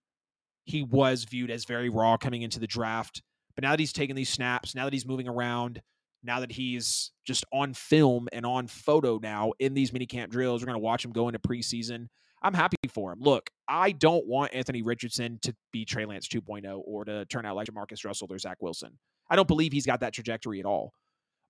He 0.65 0.83
was 0.83 1.25
viewed 1.25 1.51
as 1.51 1.65
very 1.65 1.91
raw 1.91 2.17
coming 2.17 2.43
into 2.43 2.59
the 2.59 2.67
draft, 2.67 3.23
but 3.55 3.63
now 3.63 3.71
that 3.71 3.81
he's 3.81 3.93
taking 3.93 4.17
these 4.17 4.31
snaps, 4.31 4.75
now 4.75 4.85
that 4.85 4.93
he's 4.93 5.07
moving 5.07 5.29
around, 5.29 5.81
now 6.25 6.41
that 6.41 6.51
he's 6.51 7.13
just 7.25 7.45
on 7.53 7.75
film 7.75 8.29
and 8.33 8.45
on 8.47 8.67
photo 8.67 9.19
now 9.23 9.53
in 9.59 9.75
these 9.75 9.93
mini 9.93 10.07
camp 10.07 10.33
drills. 10.33 10.63
We're 10.63 10.67
going 10.67 10.81
to 10.81 10.85
watch 10.85 11.05
him 11.05 11.13
go 11.13 11.29
into 11.29 11.39
preseason. 11.39 12.09
I'm 12.43 12.55
happy 12.55 12.77
for 12.93 13.13
him. 13.13 13.21
Look, 13.21 13.49
I 13.69 13.93
don't 13.93 14.27
want 14.27 14.55
Anthony 14.55 14.83
Richardson 14.83 15.39
to 15.43 15.55
be 15.73 15.85
Trey 15.85 16.05
Lance 16.05 16.29
2.0 16.29 16.83
or 16.85 17.05
to 17.05 17.25
turn 17.27 17.47
out 17.47 17.57
like 17.57 17.73
Marcus 17.73 18.05
Russell 18.05 18.29
or 18.31 18.39
Zach 18.39 18.59
Wilson. 18.61 18.99
I 19.31 19.37
don't 19.37 19.49
believe 19.49 19.73
he's 19.73 19.87
got 19.87 20.01
that 20.01 20.13
trajectory 20.13 20.61
at 20.61 20.67
all. 20.67 20.93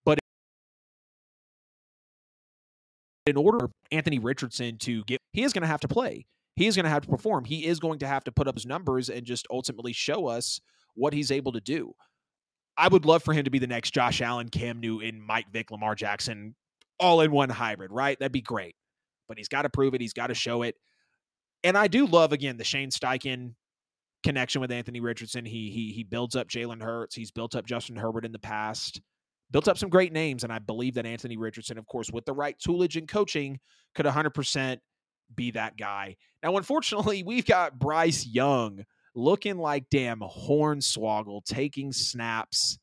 But 0.04 0.18
in 3.26 3.36
order 3.36 3.70
Anthony 3.90 4.18
Richardson 4.18 4.78
to 4.78 5.02
get, 5.04 5.18
he 5.32 5.42
is 5.42 5.52
going 5.52 5.62
to 5.62 5.68
have 5.68 5.80
to 5.80 5.88
play. 5.88 6.26
He 6.56 6.66
is 6.68 6.76
going 6.76 6.84
to 6.84 6.90
have 6.90 7.02
to 7.02 7.08
perform. 7.08 7.44
He 7.44 7.66
is 7.66 7.80
going 7.80 7.98
to 7.98 8.06
have 8.06 8.22
to 8.24 8.32
put 8.32 8.46
up 8.46 8.54
his 8.54 8.66
numbers 8.66 9.08
and 9.08 9.24
just 9.24 9.46
ultimately 9.50 9.92
show 9.92 10.28
us 10.28 10.60
what 10.94 11.12
he's 11.12 11.32
able 11.32 11.50
to 11.52 11.60
do. 11.60 11.92
I 12.76 12.88
would 12.88 13.04
love 13.04 13.22
for 13.22 13.32
him 13.32 13.44
to 13.44 13.50
be 13.50 13.58
the 13.58 13.66
next 13.66 13.92
Josh 13.92 14.20
Allen, 14.20 14.48
Cam 14.48 14.80
Newton, 14.80 15.20
Mike 15.20 15.46
Vick, 15.52 15.70
Lamar 15.70 15.94
Jackson, 15.94 16.54
all 16.98 17.20
in 17.20 17.30
one 17.30 17.50
hybrid, 17.50 17.92
right? 17.92 18.18
That'd 18.18 18.32
be 18.32 18.40
great. 18.40 18.74
But 19.28 19.38
he's 19.38 19.48
got 19.48 19.62
to 19.62 19.70
prove 19.70 19.94
it. 19.94 20.00
He's 20.00 20.12
got 20.12 20.28
to 20.28 20.34
show 20.34 20.62
it. 20.62 20.76
And 21.62 21.78
I 21.78 21.86
do 21.86 22.06
love 22.06 22.32
again 22.32 22.56
the 22.56 22.64
Shane 22.64 22.90
Steichen 22.90 23.54
connection 24.22 24.60
with 24.60 24.72
Anthony 24.72 25.00
Richardson. 25.00 25.44
He 25.44 25.70
he 25.70 25.92
he 25.92 26.02
builds 26.02 26.36
up 26.36 26.48
Jalen 26.48 26.82
Hurts. 26.82 27.14
He's 27.14 27.30
built 27.30 27.54
up 27.54 27.66
Justin 27.66 27.96
Herbert 27.96 28.24
in 28.24 28.32
the 28.32 28.38
past. 28.38 29.00
Built 29.50 29.68
up 29.68 29.78
some 29.78 29.88
great 29.88 30.12
names, 30.12 30.42
and 30.42 30.52
I 30.52 30.58
believe 30.58 30.94
that 30.94 31.06
Anthony 31.06 31.36
Richardson, 31.36 31.78
of 31.78 31.86
course, 31.86 32.10
with 32.10 32.24
the 32.24 32.32
right 32.32 32.56
toolage 32.58 32.96
and 32.96 33.06
coaching, 33.06 33.60
could 33.94 34.06
100% 34.06 34.78
be 35.34 35.52
that 35.52 35.76
guy. 35.76 36.16
Now, 36.42 36.56
unfortunately, 36.56 37.22
we've 37.26 37.46
got 37.46 37.78
Bryce 37.78 38.26
Young 38.26 38.84
looking 39.14 39.58
like 39.58 39.84
damn 39.90 40.20
Hornswoggle 40.20 41.44
taking 41.44 41.92
snaps 41.92 42.78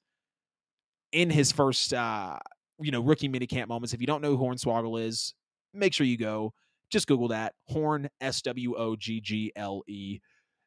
in 1.11 1.29
his 1.29 1.51
first 1.51 1.93
uh, 1.93 2.37
you 2.81 2.91
know, 2.91 3.01
rookie 3.01 3.29
minicamp 3.29 3.67
moments. 3.67 3.93
If 3.93 4.01
you 4.01 4.07
don't 4.07 4.21
know 4.21 4.35
who 4.35 4.43
Hornswoggle 4.43 5.01
is, 5.01 5.33
make 5.73 5.93
sure 5.93 6.05
you 6.05 6.17
go. 6.17 6.53
Just 6.91 7.07
Google 7.07 7.29
that. 7.29 7.53
Horn 7.67 8.09
S 8.19 8.41
W 8.41 8.75
O 8.75 8.95
G 8.95 9.21
G 9.21 9.51
L 9.55 9.83
E. 9.87 10.19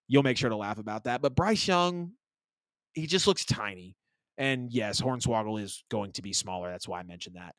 You'll 0.08 0.22
make 0.22 0.36
sure 0.36 0.50
to 0.50 0.56
laugh 0.56 0.78
about 0.78 1.04
that. 1.04 1.20
But 1.20 1.34
Bryce 1.34 1.66
Young, 1.66 2.12
he 2.94 3.06
just 3.06 3.26
looks 3.26 3.44
tiny. 3.44 3.96
And 4.38 4.72
yes, 4.72 5.00
Hornswoggle 5.00 5.60
is 5.60 5.84
going 5.90 6.12
to 6.12 6.22
be 6.22 6.32
smaller. 6.32 6.70
That's 6.70 6.88
why 6.88 7.00
I 7.00 7.02
mentioned 7.02 7.36
that. 7.36 7.54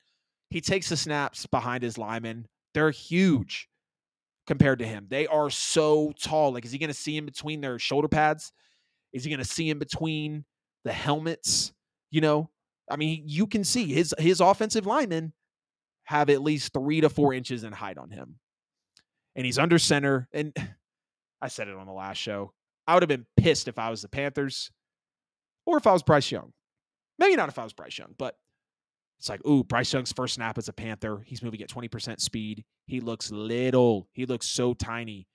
He 0.50 0.62
takes 0.62 0.90
the 0.90 0.98
snaps 0.98 1.46
behind 1.46 1.84
his 1.84 1.98
linemen. 1.98 2.48
They're 2.74 2.92
huge. 2.92 3.68
Compared 4.48 4.80
to 4.80 4.86
him. 4.86 5.08
They 5.10 5.28
are 5.28 5.50
so 5.50 6.14
tall. 6.20 6.54
Like, 6.54 6.66
is 6.66 6.72
he 6.72 6.78
going 6.78 6.90
to 6.90 6.94
see 6.94 7.18
in 7.18 7.26
between 7.26 7.62
their 7.62 7.80
shoulder 7.80 8.08
pads? 8.08 8.52
Is 9.14 9.24
he 9.24 9.30
going 9.30 9.40
to 9.40 9.46
see 9.46 9.70
in 9.70 9.80
between 9.80 10.46
the 10.84 10.94
helmets? 10.94 11.74
You 12.12 12.22
know, 12.22 12.50
I 12.90 12.96
mean, 12.96 13.24
you 13.26 13.48
can 13.48 13.64
see 13.64 13.86
his 13.86 14.14
his 14.18 14.40
offensive 14.40 14.86
linemen 14.86 15.34
have 16.04 16.30
at 16.30 16.42
least 16.42 16.74
three 16.74 17.02
to 17.02 17.10
four 17.10 17.34
inches 17.34 17.64
in 17.64 17.74
height 17.74 17.98
on 17.98 18.12
him, 18.12 18.40
and 19.36 19.46
he's 19.46 19.60
under 19.60 19.80
center. 19.80 20.28
And 20.32 20.56
I 21.42 21.48
said 21.48 21.68
it 21.68 21.76
on 21.76 21.88
the 21.88 21.94
last 21.94 22.18
show. 22.18 22.54
I 22.88 22.94
would 22.94 23.04
have 23.04 23.10
been 23.10 23.26
pissed 23.38 23.68
if 23.68 23.80
I 23.80 23.90
was 23.90 24.02
the 24.02 24.10
Panthers, 24.10 24.72
or 25.66 25.78
if 25.78 25.88
I 25.88 25.94
was 25.94 26.04
Bryce 26.04 26.32
Young. 26.32 26.54
Maybe 27.18 27.36
not 27.36 27.50
if 27.50 27.58
I 27.58 27.64
was 27.64 27.74
Bryce 27.74 27.98
Young, 27.98 28.14
but 28.18 28.36
it's 29.26 29.30
like, 29.32 29.44
ooh, 29.48 29.64
Bryce 29.64 29.92
Young's 29.92 30.12
first 30.12 30.36
snap 30.36 30.60
as 30.60 30.68
a 30.68 30.74
Panther. 30.74 31.24
He's 31.26 31.42
moving 31.42 31.60
at 31.64 31.68
20% 31.68 32.22
speed. 32.22 32.64
He 32.86 33.00
looks 33.00 33.32
little. 33.32 34.08
He 34.14 34.28
looks 34.28 34.46
so 34.46 34.76
tiny. 34.76 35.28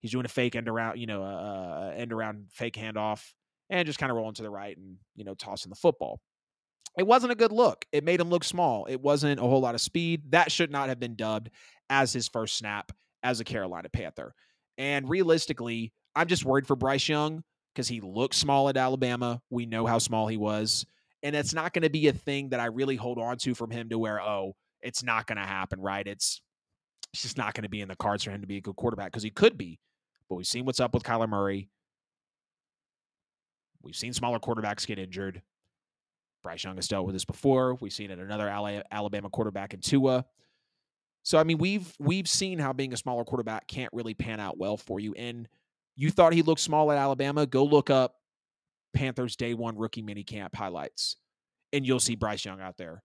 He's 0.00 0.10
doing 0.10 0.24
a 0.24 0.28
fake 0.28 0.56
end 0.56 0.68
around, 0.68 0.98
you 0.98 1.06
know, 1.06 1.22
uh, 1.22 1.92
end 1.96 2.12
around 2.12 2.46
fake 2.50 2.74
handoff 2.74 3.22
and 3.70 3.86
just 3.86 4.00
kind 4.00 4.10
of 4.10 4.16
rolling 4.16 4.34
to 4.34 4.42
the 4.42 4.50
right 4.50 4.76
and, 4.76 4.96
you 5.14 5.22
know, 5.22 5.34
tossing 5.34 5.70
the 5.70 5.76
football. 5.76 6.18
It 6.98 7.06
wasn't 7.06 7.30
a 7.30 7.36
good 7.36 7.52
look. 7.52 7.84
It 7.92 8.02
made 8.02 8.18
him 8.18 8.30
look 8.30 8.42
small. 8.42 8.86
It 8.86 9.00
wasn't 9.00 9.38
a 9.38 9.44
whole 9.44 9.60
lot 9.60 9.76
of 9.76 9.80
speed. 9.80 10.32
That 10.32 10.50
should 10.50 10.72
not 10.72 10.88
have 10.88 10.98
been 10.98 11.14
dubbed 11.14 11.50
as 11.88 12.12
his 12.12 12.26
first 12.26 12.58
snap 12.58 12.90
as 13.22 13.38
a 13.38 13.44
Carolina 13.44 13.88
Panther. 13.90 14.34
And 14.76 15.08
realistically, 15.08 15.92
I'm 16.16 16.26
just 16.26 16.44
worried 16.44 16.66
for 16.66 16.74
Bryce 16.74 17.08
Young 17.08 17.44
because 17.72 17.86
he 17.86 18.00
looked 18.00 18.34
small 18.34 18.68
at 18.68 18.76
Alabama. 18.76 19.40
We 19.50 19.66
know 19.66 19.86
how 19.86 19.98
small 19.98 20.26
he 20.26 20.36
was. 20.36 20.84
And 21.26 21.34
it's 21.34 21.52
not 21.52 21.72
going 21.72 21.82
to 21.82 21.90
be 21.90 22.06
a 22.06 22.12
thing 22.12 22.50
that 22.50 22.60
I 22.60 22.66
really 22.66 22.94
hold 22.94 23.18
on 23.18 23.36
to 23.38 23.52
from 23.52 23.72
him 23.72 23.88
to 23.88 23.98
where, 23.98 24.22
oh, 24.22 24.54
it's 24.80 25.02
not 25.02 25.26
going 25.26 25.38
to 25.38 25.44
happen, 25.44 25.80
right? 25.80 26.06
It's, 26.06 26.40
it's 27.12 27.22
just 27.22 27.36
not 27.36 27.52
going 27.52 27.64
to 27.64 27.68
be 27.68 27.80
in 27.80 27.88
the 27.88 27.96
cards 27.96 28.22
for 28.22 28.30
him 28.30 28.42
to 28.42 28.46
be 28.46 28.58
a 28.58 28.60
good 28.60 28.76
quarterback 28.76 29.10
because 29.10 29.24
he 29.24 29.30
could 29.30 29.58
be. 29.58 29.80
But 30.28 30.36
we've 30.36 30.46
seen 30.46 30.64
what's 30.64 30.78
up 30.78 30.94
with 30.94 31.02
Kyler 31.02 31.28
Murray. 31.28 31.68
We've 33.82 33.96
seen 33.96 34.12
smaller 34.12 34.38
quarterbacks 34.38 34.86
get 34.86 35.00
injured. 35.00 35.42
Bryce 36.44 36.62
Young 36.62 36.76
has 36.76 36.86
dealt 36.86 37.06
with 37.06 37.16
this 37.16 37.24
before. 37.24 37.74
We've 37.74 37.92
seen 37.92 38.12
it 38.12 38.20
another 38.20 38.48
Alabama 38.92 39.28
quarterback 39.28 39.74
in 39.74 39.80
Tua. 39.80 40.26
So 41.24 41.38
I 41.38 41.42
mean, 41.42 41.58
we've 41.58 41.92
we've 41.98 42.28
seen 42.28 42.60
how 42.60 42.72
being 42.72 42.92
a 42.92 42.96
smaller 42.96 43.24
quarterback 43.24 43.66
can't 43.66 43.92
really 43.92 44.14
pan 44.14 44.38
out 44.38 44.58
well 44.58 44.76
for 44.76 45.00
you. 45.00 45.12
And 45.14 45.48
you 45.96 46.12
thought 46.12 46.34
he 46.34 46.42
looked 46.42 46.60
small 46.60 46.92
at 46.92 46.98
Alabama? 46.98 47.46
Go 47.46 47.64
look 47.64 47.90
up 47.90 48.14
Panthers 48.96 49.36
day 49.36 49.54
one 49.54 49.76
rookie 49.76 50.02
minicamp 50.02 50.54
highlights, 50.54 51.16
and 51.72 51.86
you'll 51.86 52.00
see 52.00 52.14
mm-hmm. 52.14 52.20
Bryce 52.20 52.44
Young 52.44 52.60
out 52.60 52.76
there. 52.78 53.02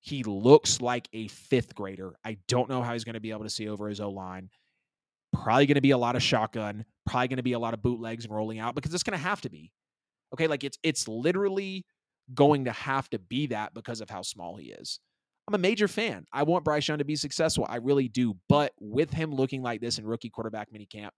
He 0.00 0.22
looks 0.22 0.80
like 0.80 1.08
a 1.12 1.28
fifth 1.28 1.74
grader. 1.74 2.14
I 2.24 2.38
don't 2.48 2.68
know 2.68 2.82
how 2.82 2.92
he's 2.92 3.04
going 3.04 3.14
to 3.14 3.20
be 3.20 3.30
able 3.30 3.44
to 3.44 3.50
see 3.50 3.68
over 3.68 3.88
his 3.88 4.00
O 4.00 4.10
line. 4.10 4.50
Probably 5.32 5.66
going 5.66 5.74
to 5.76 5.80
be 5.80 5.90
a 5.90 5.98
lot 5.98 6.16
of 6.16 6.22
shotgun. 6.22 6.84
Probably 7.06 7.28
going 7.28 7.36
to 7.38 7.42
be 7.42 7.52
a 7.52 7.58
lot 7.58 7.74
of 7.74 7.82
bootlegs 7.82 8.24
and 8.24 8.34
rolling 8.34 8.58
out 8.58 8.74
because 8.74 8.94
it's 8.94 9.02
going 9.02 9.18
to 9.18 9.22
have 9.22 9.40
to 9.42 9.50
be. 9.50 9.72
Okay, 10.34 10.46
like 10.46 10.64
it's 10.64 10.78
it's 10.82 11.08
literally 11.08 11.84
going 12.34 12.66
to 12.66 12.72
have 12.72 13.08
to 13.10 13.18
be 13.18 13.48
that 13.48 13.74
because 13.74 14.00
of 14.00 14.10
how 14.10 14.22
small 14.22 14.56
he 14.56 14.70
is. 14.72 15.00
I'm 15.48 15.54
a 15.54 15.58
major 15.58 15.88
fan. 15.88 16.26
I 16.32 16.44
want 16.44 16.64
Bryce 16.64 16.86
Young 16.86 16.98
to 16.98 17.04
be 17.04 17.16
successful. 17.16 17.66
I 17.68 17.76
really 17.76 18.08
do. 18.08 18.36
But 18.48 18.72
with 18.78 19.10
him 19.10 19.34
looking 19.34 19.62
like 19.62 19.80
this 19.80 19.98
in 19.98 20.06
rookie 20.06 20.30
quarterback 20.30 20.68
minicamp 20.72 21.10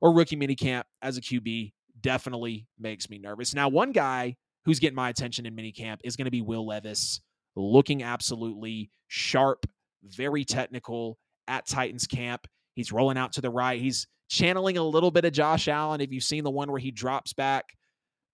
or 0.00 0.14
rookie 0.14 0.36
minicamp 0.36 0.84
as 1.02 1.16
a 1.16 1.20
QB, 1.20 1.72
definitely 2.02 2.66
makes 2.78 3.08
me 3.10 3.18
nervous. 3.18 3.54
Now, 3.54 3.68
one 3.68 3.92
guy 3.92 4.36
who's 4.64 4.78
getting 4.78 4.96
my 4.96 5.08
attention 5.08 5.46
in 5.46 5.54
minicamp 5.54 5.98
is 6.04 6.16
going 6.16 6.26
to 6.26 6.30
be 6.30 6.42
Will 6.42 6.66
Levis, 6.66 7.20
looking 7.56 8.02
absolutely 8.02 8.90
sharp, 9.08 9.66
very 10.02 10.44
technical 10.44 11.18
at 11.48 11.66
Titans 11.66 12.06
camp. 12.06 12.46
He's 12.74 12.92
rolling 12.92 13.18
out 13.18 13.32
to 13.34 13.40
the 13.40 13.50
right. 13.50 13.80
He's 13.80 14.06
channeling 14.28 14.78
a 14.78 14.82
little 14.82 15.10
bit 15.10 15.24
of 15.24 15.32
Josh 15.32 15.68
Allen. 15.68 16.00
If 16.00 16.12
you've 16.12 16.24
seen 16.24 16.44
the 16.44 16.50
one 16.50 16.70
where 16.70 16.80
he 16.80 16.90
drops 16.90 17.32
back 17.32 17.64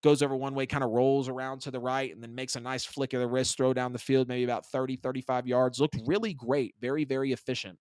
goes 0.02 0.22
over 0.22 0.36
one 0.36 0.54
way, 0.54 0.66
kind 0.66 0.84
of 0.84 0.90
rolls 0.90 1.28
around 1.28 1.62
to 1.62 1.70
the 1.70 1.80
right, 1.80 2.12
and 2.12 2.22
then 2.22 2.34
makes 2.34 2.54
a 2.54 2.60
nice 2.60 2.84
flick 2.84 3.12
of 3.12 3.20
the 3.20 3.26
wrist 3.26 3.56
throw 3.56 3.72
down 3.72 3.92
the 3.92 3.98
field, 3.98 4.28
maybe 4.28 4.44
about 4.44 4.66
30, 4.66 4.96
35 4.96 5.46
yards. 5.46 5.80
Looked 5.80 5.98
really 6.06 6.34
great. 6.34 6.74
Very, 6.80 7.04
very 7.04 7.32
efficient. 7.32 7.78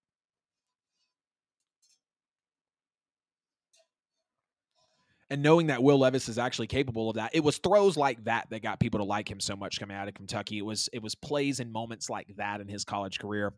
And 5.36 5.44
knowing 5.44 5.68
that 5.68 5.84
Will 5.84 5.98
Levis 5.98 6.30
is 6.30 6.38
actually 6.38 6.68
capable 6.68 7.10
of 7.10 7.18
that, 7.18 7.32
it 7.34 7.42
was 7.42 7.58
throws 7.58 7.98
like 7.98 8.24
that 8.24 8.50
that 8.52 8.62
got 8.62 8.80
people 8.80 9.02
to 9.02 9.04
like 9.04 9.30
him 9.30 9.42
so 9.42 9.54
much 9.54 9.82
coming 9.82 9.98
out 9.98 10.08
of 10.08 10.14
Kentucky. 10.14 10.60
It 10.60 10.66
was 10.66 10.88
it 10.94 11.04
was 11.04 11.14
plays 11.14 11.60
and 11.60 11.74
moments 11.74 12.10
like 12.10 12.28
that 12.38 12.62
in 12.62 12.70
his 12.70 12.86
college 12.86 13.20
career 13.20 13.54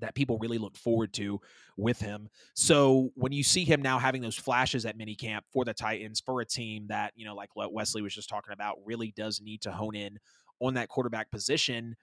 that 0.00 0.16
people 0.16 0.36
really 0.38 0.58
looked 0.58 0.78
forward 0.78 1.12
to 1.12 1.40
with 1.76 2.00
him. 2.00 2.28
So 2.56 3.10
when 3.14 3.30
you 3.30 3.44
see 3.44 3.62
him 3.62 3.82
now 3.82 4.00
having 4.00 4.20
those 4.20 4.34
flashes 4.34 4.84
at 4.84 4.98
minicamp 4.98 5.42
for 5.52 5.64
the 5.64 5.72
Titans, 5.72 6.18
for 6.18 6.40
a 6.40 6.44
team 6.44 6.86
that, 6.88 7.12
you 7.14 7.24
know, 7.24 7.36
like 7.36 7.54
what 7.54 7.72
Wesley 7.72 8.02
was 8.02 8.12
just 8.12 8.28
talking 8.28 8.52
about, 8.52 8.78
really 8.84 9.12
does 9.16 9.40
need 9.40 9.60
to 9.60 9.70
hone 9.70 9.94
in 9.94 10.18
on 10.58 10.74
that 10.74 10.88
quarterback 10.88 11.30
position. 11.30 11.94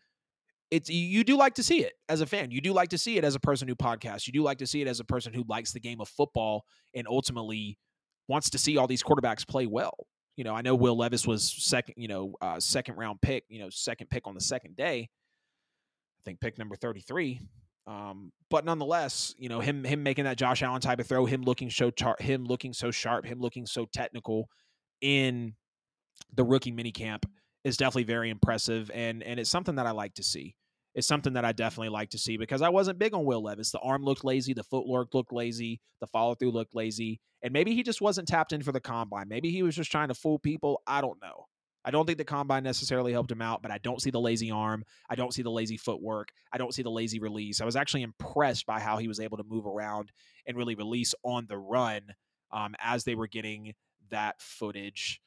It's 0.71 0.89
you 0.89 1.25
do 1.25 1.35
like 1.35 1.55
to 1.55 1.63
see 1.63 1.83
it 1.83 1.95
as 2.07 2.21
a 2.21 2.25
fan. 2.25 2.51
You 2.51 2.61
do 2.61 2.71
like 2.71 2.87
to 2.91 2.97
see 2.97 3.17
it 3.17 3.25
as 3.25 3.35
a 3.35 3.39
person 3.41 3.67
who 3.67 3.75
podcasts. 3.75 4.27
You 4.27 4.31
do 4.31 4.43
like 4.43 4.59
to 4.59 4.67
see 4.67 4.81
it 4.81 4.87
as 4.87 5.01
a 5.01 5.05
person 5.05 5.33
who 5.33 5.43
likes 5.49 5.73
the 5.73 5.81
game 5.81 5.99
of 5.99 6.07
football 6.07 6.63
and 6.95 7.05
ultimately 7.05 7.77
wants 8.29 8.49
to 8.51 8.57
see 8.57 8.77
all 8.77 8.87
these 8.87 9.03
quarterbacks 9.03 9.45
play 9.45 9.65
well. 9.65 9.95
You 10.37 10.45
know, 10.45 10.55
I 10.55 10.61
know 10.61 10.75
Will 10.75 10.95
Levis 10.95 11.27
was 11.27 11.43
second, 11.43 11.95
you 11.97 12.07
know, 12.07 12.33
uh, 12.39 12.61
second 12.61 12.95
round 12.95 13.19
pick, 13.21 13.43
you 13.49 13.59
know, 13.59 13.69
second 13.69 14.09
pick 14.09 14.25
on 14.25 14.35
the 14.35 14.41
second 14.41 14.77
day. 14.77 15.09
I 15.09 16.21
think 16.23 16.39
pick 16.39 16.57
number 16.57 16.77
33 16.77 17.41
um, 17.89 18.31
but 18.51 18.65
nonetheless, 18.65 19.33
you 19.39 19.49
know 19.49 19.59
him 19.61 19.83
him 19.83 20.03
making 20.03 20.25
that 20.25 20.37
Josh 20.37 20.61
Allen 20.61 20.79
type 20.79 20.99
of 20.99 21.07
throw, 21.07 21.25
him 21.25 21.41
looking 21.41 21.71
so 21.71 21.89
tar- 21.89 22.17
him 22.19 22.45
looking 22.45 22.71
so 22.71 22.91
sharp, 22.91 23.25
him 23.25 23.39
looking 23.39 23.65
so 23.65 23.85
technical 23.85 24.47
in 25.01 25.55
the 26.35 26.43
rookie 26.43 26.71
mini 26.71 26.91
camp 26.91 27.25
is 27.63 27.77
definitely 27.77 28.03
very 28.03 28.29
impressive, 28.29 28.91
and 28.93 29.23
and 29.23 29.39
it's 29.39 29.49
something 29.49 29.75
that 29.75 29.87
I 29.87 29.91
like 29.91 30.13
to 30.15 30.23
see. 30.23 30.55
It's 30.99 31.07
something 31.07 31.31
that 31.33 31.45
I 31.45 31.53
definitely 31.53 31.89
like 31.89 32.09
to 32.09 32.17
see 32.17 32.35
because 32.35 32.61
I 32.61 32.67
wasn't 32.67 32.99
big 32.99 33.13
on 33.13 33.23
Will 33.23 33.41
Levis. 33.41 33.71
The 33.71 33.79
arm 33.79 34.03
looked 34.03 34.25
lazy, 34.25 34.53
the 34.53 34.65
footwork 34.65 35.13
looked 35.13 35.31
lazy, 35.31 35.79
the 36.01 36.07
follow 36.07 36.35
through 36.35 36.51
looked 36.51 36.75
lazy, 36.75 37.21
and 37.41 37.53
maybe 37.53 37.73
he 37.73 37.83
just 37.83 38.01
wasn't 38.01 38.27
tapped 38.27 38.51
in 38.51 38.61
for 38.61 38.73
the 38.73 38.81
combine. 38.81 39.29
Maybe 39.29 39.49
he 39.49 39.63
was 39.63 39.77
just 39.77 39.91
trying 39.91 40.09
to 40.09 40.13
fool 40.13 40.39
people. 40.39 40.81
I 40.85 40.99
don't 40.99 41.21
know. 41.21 41.45
I 41.85 41.91
don't 41.91 42.05
think 42.05 42.17
the 42.17 42.25
combine 42.25 42.63
necessarily 42.63 43.13
helped 43.13 43.31
him 43.31 43.41
out, 43.41 43.61
but 43.61 43.71
I 43.71 43.77
don't 43.77 44.01
see 44.01 44.09
the 44.09 44.19
lazy 44.19 44.51
arm. 44.51 44.83
I 45.09 45.15
don't 45.15 45.33
see 45.33 45.41
the 45.41 45.49
lazy 45.49 45.77
footwork. 45.77 46.33
I 46.51 46.57
don't 46.57 46.73
see 46.73 46.83
the 46.83 46.91
lazy 46.91 47.19
release. 47.19 47.61
I 47.61 47.65
was 47.65 47.77
actually 47.77 48.03
impressed 48.03 48.65
by 48.65 48.81
how 48.81 48.97
he 48.97 49.07
was 49.07 49.21
able 49.21 49.37
to 49.37 49.45
move 49.45 49.65
around 49.65 50.11
and 50.45 50.57
really 50.57 50.75
release 50.75 51.15
on 51.23 51.45
the 51.47 51.57
run 51.57 52.01
um, 52.51 52.75
as 52.81 53.05
they 53.05 53.15
were 53.15 53.27
getting 53.27 53.73
that 54.09 54.41
footage. 54.41 55.21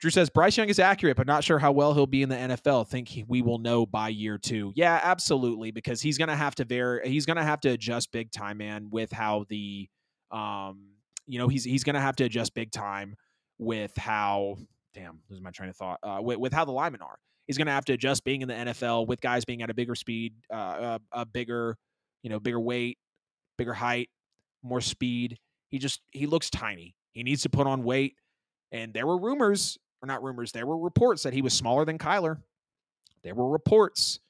Drew 0.00 0.10
says 0.10 0.28
Bryce 0.28 0.56
Young 0.56 0.68
is 0.68 0.78
accurate, 0.78 1.16
but 1.16 1.26
not 1.26 1.44
sure 1.44 1.58
how 1.58 1.72
well 1.72 1.94
he'll 1.94 2.06
be 2.06 2.22
in 2.22 2.28
the 2.28 2.36
NFL. 2.36 2.88
Think 2.88 3.08
he, 3.08 3.24
we 3.24 3.42
will 3.42 3.58
know 3.58 3.86
by 3.86 4.08
year 4.08 4.38
two. 4.38 4.72
Yeah, 4.74 5.00
absolutely, 5.02 5.70
because 5.70 6.00
he's 6.00 6.18
gonna 6.18 6.36
have 6.36 6.54
to 6.56 6.64
vary. 6.64 7.08
He's 7.08 7.26
gonna 7.26 7.44
have 7.44 7.60
to 7.60 7.70
adjust 7.70 8.12
big 8.12 8.30
time, 8.30 8.58
man, 8.58 8.88
with 8.90 9.12
how 9.12 9.46
the, 9.48 9.88
um, 10.30 10.90
you 11.26 11.38
know, 11.38 11.48
he's 11.48 11.64
he's 11.64 11.84
gonna 11.84 12.00
have 12.00 12.16
to 12.16 12.24
adjust 12.24 12.54
big 12.54 12.70
time 12.70 13.14
with 13.58 13.96
how 13.96 14.58
damn, 14.94 15.20
losing 15.28 15.42
my 15.42 15.50
train 15.50 15.68
of 15.68 15.76
thought. 15.76 15.98
Uh, 16.02 16.20
with, 16.22 16.38
with 16.38 16.52
how 16.52 16.64
the 16.64 16.72
linemen 16.72 17.02
are, 17.02 17.18
he's 17.46 17.58
going 17.58 17.66
to 17.66 17.72
have 17.72 17.84
to 17.86 17.92
adjust 17.92 18.24
being 18.24 18.40
in 18.40 18.48
the 18.48 18.54
NFL 18.54 19.06
with 19.06 19.20
guys 19.20 19.44
being 19.44 19.62
at 19.62 19.68
a 19.68 19.74
bigger 19.74 19.94
speed, 19.94 20.34
uh, 20.52 20.98
a, 21.12 21.20
a 21.20 21.26
bigger, 21.26 21.76
you 22.22 22.30
know, 22.30 22.40
bigger 22.40 22.60
weight, 22.60 22.98
bigger 23.58 23.74
height, 23.74 24.08
more 24.62 24.80
speed. 24.80 25.38
He 25.70 25.78
just 25.78 26.00
he 26.12 26.26
looks 26.26 26.48
tiny. 26.48 26.94
He 27.12 27.22
needs 27.22 27.42
to 27.42 27.50
put 27.50 27.66
on 27.66 27.82
weight. 27.82 28.14
And 28.72 28.94
there 28.94 29.06
were 29.06 29.18
rumors, 29.18 29.76
or 30.04 30.06
not 30.06 30.22
rumors, 30.22 30.52
there 30.52 30.66
were 30.66 30.78
reports 30.78 31.22
that 31.22 31.32
he 31.32 31.42
was 31.42 31.54
smaller 31.54 31.84
than 31.84 31.98
Kyler. 31.98 32.38
There 33.24 33.34
were 33.34 33.48
reports 33.48 34.20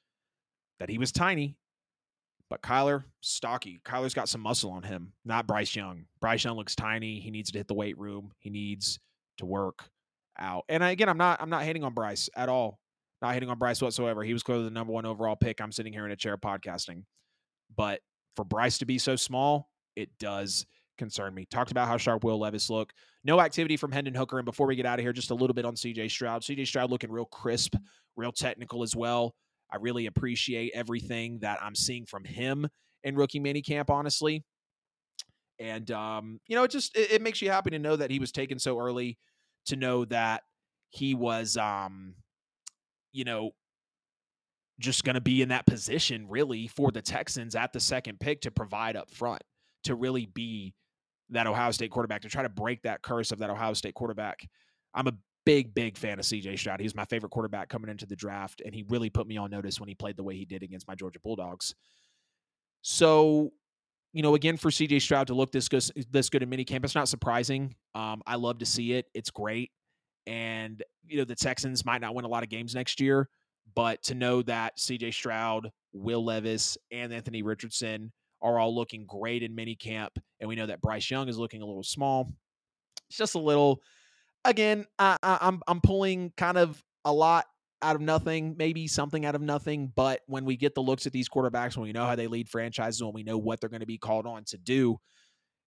that 0.79 0.89
he 0.89 0.97
was 0.97 1.11
tiny. 1.11 1.57
But 2.49 2.61
Kyler, 2.61 3.03
stocky. 3.21 3.81
Kyler's 3.83 4.13
got 4.13 4.29
some 4.29 4.41
muscle 4.41 4.71
on 4.71 4.83
him, 4.83 5.13
not 5.25 5.47
Bryce 5.47 5.75
Young. 5.75 6.05
Bryce 6.21 6.43
Young 6.43 6.55
looks 6.55 6.75
tiny. 6.75 7.19
He 7.19 7.31
needs 7.31 7.51
to 7.51 7.57
hit 7.57 7.67
the 7.67 7.73
weight 7.73 7.97
room. 7.97 8.31
He 8.39 8.49
needs 8.49 8.99
to 9.39 9.45
work 9.45 9.83
out. 10.39 10.63
And 10.69 10.83
again, 10.83 11.09
I'm 11.09 11.17
not 11.17 11.41
I'm 11.41 11.49
not 11.49 11.63
hating 11.63 11.83
on 11.83 11.93
Bryce 11.93 12.29
at 12.35 12.47
all. 12.47 12.79
Not 13.21 13.33
hating 13.33 13.49
on 13.49 13.57
Bryce 13.57 13.81
whatsoever. 13.81 14.23
He 14.23 14.33
was 14.33 14.43
clearly 14.43 14.65
the 14.65 14.69
number 14.69 14.93
one 14.93 15.05
overall 15.05 15.35
pick. 15.35 15.59
I'm 15.59 15.71
sitting 15.71 15.91
here 15.91 16.05
in 16.05 16.11
a 16.11 16.15
chair 16.15 16.37
podcasting. 16.37 17.03
But 17.75 18.01
for 18.35 18.45
Bryce 18.45 18.77
to 18.77 18.85
be 18.85 18.99
so 18.99 19.15
small, 19.15 19.69
it 19.95 20.09
does 20.19 20.67
concern 20.97 21.33
me. 21.33 21.45
Talked 21.49 21.71
about 21.71 21.87
how 21.87 21.97
sharp 21.97 22.23
Will 22.23 22.39
Levis 22.39 22.69
look. 22.69 22.91
No 23.23 23.39
activity 23.39 23.77
from 23.77 23.91
Hendon 23.91 24.13
Hooker. 24.13 24.37
And 24.37 24.45
before 24.45 24.67
we 24.67 24.75
get 24.75 24.85
out 24.85 24.99
of 24.99 25.03
here, 25.03 25.13
just 25.13 25.31
a 25.31 25.35
little 25.35 25.53
bit 25.53 25.65
on 25.65 25.75
CJ 25.75 26.09
Stroud. 26.09 26.41
CJ 26.41 26.67
Stroud 26.67 26.91
looking 26.91 27.11
real 27.11 27.25
crisp, 27.25 27.75
real 28.15 28.31
technical 28.31 28.83
as 28.83 28.95
well. 28.95 29.35
I 29.71 29.77
really 29.77 30.05
appreciate 30.05 30.71
everything 30.73 31.39
that 31.39 31.59
I'm 31.61 31.75
seeing 31.75 32.05
from 32.05 32.23
him 32.23 32.67
in 33.03 33.15
rookie 33.15 33.39
minicamp, 33.39 33.89
honestly. 33.89 34.43
And 35.59 35.89
um, 35.91 36.39
you 36.47 36.55
know, 36.55 36.63
it 36.63 36.71
just 36.71 36.95
it, 36.95 37.13
it 37.13 37.21
makes 37.21 37.41
you 37.41 37.49
happy 37.49 37.71
to 37.71 37.79
know 37.79 37.95
that 37.95 38.11
he 38.11 38.19
was 38.19 38.31
taken 38.31 38.59
so 38.59 38.79
early 38.79 39.17
to 39.67 39.75
know 39.75 40.05
that 40.05 40.43
he 40.89 41.15
was, 41.15 41.57
um, 41.57 42.15
you 43.11 43.23
know, 43.23 43.51
just 44.79 45.03
going 45.03 45.15
to 45.15 45.21
be 45.21 45.41
in 45.41 45.49
that 45.49 45.65
position 45.65 46.27
really 46.29 46.67
for 46.67 46.91
the 46.91 47.01
Texans 47.01 47.55
at 47.55 47.73
the 47.73 47.79
second 47.79 48.19
pick 48.19 48.41
to 48.41 48.51
provide 48.51 48.95
up 48.95 49.09
front, 49.09 49.41
to 49.83 49.95
really 49.95 50.25
be 50.25 50.73
that 51.29 51.47
Ohio 51.47 51.71
State 51.71 51.91
quarterback, 51.91 52.21
to 52.21 52.29
try 52.29 52.43
to 52.43 52.49
break 52.49 52.81
that 52.83 53.01
curse 53.01 53.31
of 53.31 53.39
that 53.39 53.49
Ohio 53.49 53.73
State 53.73 53.93
quarterback. 53.93 54.47
I'm 54.93 55.07
a 55.07 55.13
big, 55.45 55.73
big 55.73 55.97
fan 55.97 56.19
of 56.19 56.25
CJ 56.25 56.57
Stroud. 56.59 56.79
He 56.79 56.85
was 56.85 56.95
my 56.95 57.05
favorite 57.05 57.29
quarterback 57.29 57.69
coming 57.69 57.89
into 57.89 58.05
the 58.05 58.15
draft, 58.15 58.61
and 58.65 58.73
he 58.73 58.83
really 58.89 59.09
put 59.09 59.27
me 59.27 59.37
on 59.37 59.51
notice 59.51 59.79
when 59.79 59.89
he 59.89 59.95
played 59.95 60.17
the 60.17 60.23
way 60.23 60.35
he 60.35 60.45
did 60.45 60.63
against 60.63 60.87
my 60.87 60.95
Georgia 60.95 61.19
Bulldogs. 61.19 61.75
So, 62.81 63.51
you 64.13 64.21
know, 64.21 64.35
again, 64.35 64.57
for 64.57 64.69
CJ 64.69 65.01
Stroud 65.01 65.27
to 65.27 65.33
look 65.33 65.51
this 65.51 65.67
good, 65.67 65.83
this 66.11 66.29
good 66.29 66.43
in 66.43 66.49
minicamp, 66.49 66.83
it's 66.83 66.95
not 66.95 67.07
surprising. 67.07 67.75
Um, 67.93 68.21
I 68.25 68.35
love 68.35 68.59
to 68.59 68.65
see 68.65 68.93
it. 68.93 69.05
It's 69.13 69.29
great. 69.29 69.71
And, 70.27 70.83
you 71.05 71.17
know, 71.17 71.25
the 71.25 71.35
Texans 71.35 71.85
might 71.85 72.01
not 72.01 72.15
win 72.15 72.25
a 72.25 72.27
lot 72.27 72.43
of 72.43 72.49
games 72.49 72.73
next 72.73 72.99
year, 72.99 73.29
but 73.75 74.01
to 74.03 74.15
know 74.15 74.41
that 74.43 74.77
CJ 74.77 75.13
Stroud, 75.13 75.69
Will 75.93 76.23
Levis, 76.23 76.77
and 76.91 77.13
Anthony 77.13 77.43
Richardson 77.43 78.11
are 78.41 78.59
all 78.59 78.75
looking 78.75 79.05
great 79.05 79.43
in 79.43 79.55
minicamp, 79.55 80.09
and 80.39 80.47
we 80.47 80.55
know 80.55 80.65
that 80.67 80.81
Bryce 80.81 81.09
Young 81.09 81.29
is 81.29 81.37
looking 81.37 81.61
a 81.61 81.65
little 81.65 81.83
small. 81.83 82.31
It's 83.09 83.17
just 83.17 83.35
a 83.35 83.39
little 83.39 83.81
again, 84.45 84.85
I, 84.97 85.17
I, 85.21 85.37
I'm 85.41 85.61
I'm 85.67 85.81
pulling 85.81 86.31
kind 86.37 86.57
of 86.57 86.81
a 87.03 87.11
lot 87.11 87.45
out 87.81 87.95
of 87.95 88.01
nothing, 88.01 88.55
maybe 88.57 88.87
something 88.87 89.25
out 89.25 89.35
of 89.35 89.41
nothing. 89.41 89.91
But 89.93 90.21
when 90.27 90.45
we 90.45 90.55
get 90.55 90.75
the 90.75 90.81
looks 90.81 91.05
at 91.05 91.13
these 91.13 91.27
quarterbacks, 91.27 91.75
when 91.75 91.85
we 91.85 91.91
know 91.91 92.05
how 92.05 92.15
they 92.15 92.27
lead 92.27 92.47
franchises, 92.47 93.03
when 93.03 93.13
we 93.13 93.23
know 93.23 93.37
what 93.37 93.59
they're 93.59 93.69
going 93.69 93.81
to 93.81 93.85
be 93.85 93.97
called 93.97 94.25
on 94.25 94.43
to 94.45 94.57
do, 94.57 94.97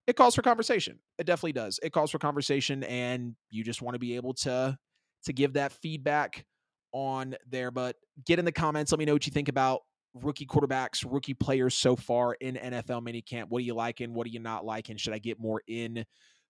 it 0.07 0.15
calls 0.15 0.35
for 0.35 0.41
conversation. 0.41 0.99
It 1.17 1.25
definitely 1.25 1.53
does. 1.53 1.79
It 1.83 1.93
calls 1.93 2.11
for 2.11 2.17
conversation, 2.17 2.83
and 2.83 3.35
you 3.51 3.63
just 3.63 3.81
want 3.81 3.95
to 3.95 3.99
be 3.99 4.15
able 4.15 4.33
to 4.35 4.77
to 5.25 5.33
give 5.33 5.53
that 5.53 5.71
feedback 5.71 6.45
on 6.93 7.35
there. 7.47 7.71
But 7.71 7.95
get 8.25 8.39
in 8.39 8.45
the 8.45 8.51
comments. 8.51 8.91
Let 8.91 8.99
me 8.99 9.05
know 9.05 9.13
what 9.13 9.27
you 9.27 9.31
think 9.31 9.49
about 9.49 9.81
rookie 10.13 10.45
quarterbacks, 10.45 11.05
rookie 11.09 11.33
players 11.33 11.75
so 11.75 11.95
far 11.95 12.33
in 12.33 12.55
NFL 12.55 13.03
minicamp. 13.03 13.45
What 13.49 13.59
are 13.59 13.65
you 13.65 13.73
liking? 13.73 14.13
What 14.13 14.25
are 14.27 14.31
you 14.31 14.39
not 14.39 14.65
liking? 14.65 14.97
Should 14.97 15.13
I 15.13 15.19
get 15.19 15.39
more 15.39 15.61
in? 15.67 16.05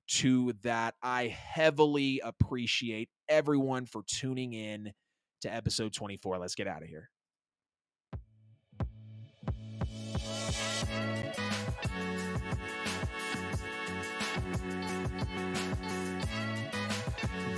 to 0.10 0.54
that. 0.64 0.96
I 1.04 1.28
heavily 1.28 2.22
appreciate 2.24 3.10
everyone 3.28 3.86
for 3.86 4.04
tuning 4.08 4.54
in 4.54 4.92
to 5.42 5.54
episode 5.54 5.94
24. 5.94 6.40
Let's 6.40 6.56
get 6.56 6.68
out 6.68 6.82
of 6.82 6.90
here. 6.90 7.10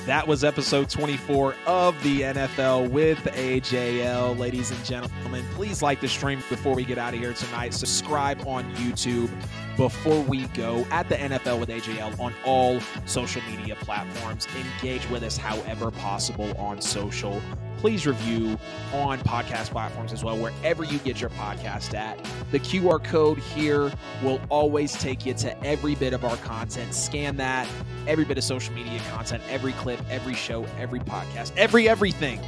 That 0.08 0.28
was 0.28 0.44
episode 0.44 0.90
24 0.90 1.56
of 1.68 2.02
the 2.02 2.22
NFL 2.22 2.90
with 2.90 3.20
AJL. 3.20 4.36
Ladies 4.36 4.72
and 4.72 4.84
gentlemen, 4.84 5.46
please 5.54 5.84
like 5.84 6.02
the 6.02 6.08
stream 6.08 6.42
before 6.50 6.74
we 6.74 6.84
get 6.84 6.98
out 6.98 7.14
of 7.14 7.20
here 7.20 7.34
tonight. 7.34 7.76
Subscribe 7.76 8.48
on 8.48 8.64
YouTube 8.76 9.30
before 9.78 10.24
we 10.24 10.48
go 10.48 10.88
at 10.90 11.08
the 11.08 11.16
NFL 11.18 11.60
with 11.60 11.70
AJL 11.70 12.20
on 12.20 12.34
all 12.44 12.80
social 13.06 13.44
media 13.44 13.76
platforms. 13.76 14.48
Engage 14.56 15.08
with 15.12 15.22
us 15.22 15.38
however 15.38 15.92
possible 15.92 16.58
on 16.58 16.82
social 16.82 17.40
please 17.82 18.06
review 18.06 18.60
on 18.94 19.18
podcast 19.22 19.72
platforms 19.72 20.14
as 20.14 20.24
well, 20.24 20.38
wherever 20.38 20.84
you 20.84 21.00
get 21.00 21.20
your 21.20 21.32
podcast 21.32 21.96
at. 21.96 22.24
The 22.52 22.60
QR 22.60 23.04
code 23.04 23.40
here 23.40 23.92
will 24.22 24.40
always 24.50 24.94
take 24.94 25.26
you 25.26 25.34
to 25.34 25.66
every 25.66 25.96
bit 25.96 26.14
of 26.14 26.24
our 26.24 26.38
content. 26.38 26.94
Scan 26.94 27.38
that, 27.38 27.68
every 28.06 28.24
bit 28.24 28.38
of 28.38 28.44
social 28.44 28.72
media 28.76 29.00
content, 29.10 29.42
every 29.50 29.74
clip, 29.74 30.00
every 30.12 30.36
show, 30.36 30.64
every 30.78 31.00
podcast, 31.00 31.52
every 31.58 31.90
everything. 31.90 32.40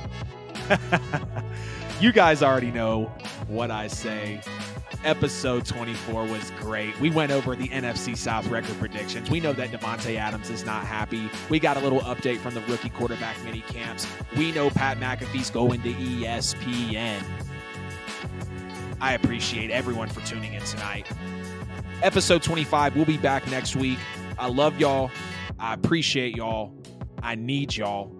you 2.00 2.12
guys 2.12 2.44
already 2.44 2.70
know 2.72 3.12
what 3.48 3.72
I 3.72 3.88
say 3.88 4.40
episode 5.04 5.66
24 5.66 6.26
was 6.26 6.52
great. 6.60 7.00
We 7.00 7.10
went 7.10 7.32
over 7.32 7.56
the 7.56 7.68
NFC 7.70 8.16
South 8.18 8.48
record 8.48 8.78
predictions. 8.80 9.30
We 9.30 9.40
know 9.40 9.54
that 9.54 9.72
Davante 9.72 10.18
Adams 10.18 10.50
is 10.50 10.66
not 10.66 10.86
happy. 10.86 11.30
We 11.50 11.60
got 11.60 11.78
a 11.78 11.80
little 11.80 12.02
update 12.02 12.40
from 12.40 12.54
the 12.54 12.62
rookie 12.62 12.90
quarterback 12.90 13.42
mini 13.44 13.62
camps. 13.62 14.08
We 14.38 14.52
know 14.52 14.70
Pat 14.70 15.00
McAfee's 15.00 15.50
going 15.50 15.82
to 15.82 15.94
ESPN. 15.94 17.24
I 19.02 19.14
appreciate 19.14 19.70
everyone 19.70 20.10
for 20.10 20.22
tuning 20.22 20.54
in 20.54 20.64
tonight. 20.64 21.08
Episode 22.02 22.42
25, 22.42 22.96
we'll 22.96 23.06
be 23.06 23.18
back 23.18 23.46
next 23.50 23.76
week. 23.76 24.00
I 24.38 24.48
love 24.48 24.80
y'all. 24.80 25.12
I 25.60 25.74
appreciate 25.74 26.36
y'all. 26.36 26.74
I 27.22 27.36
need 27.36 27.76
y'all. 27.76 28.16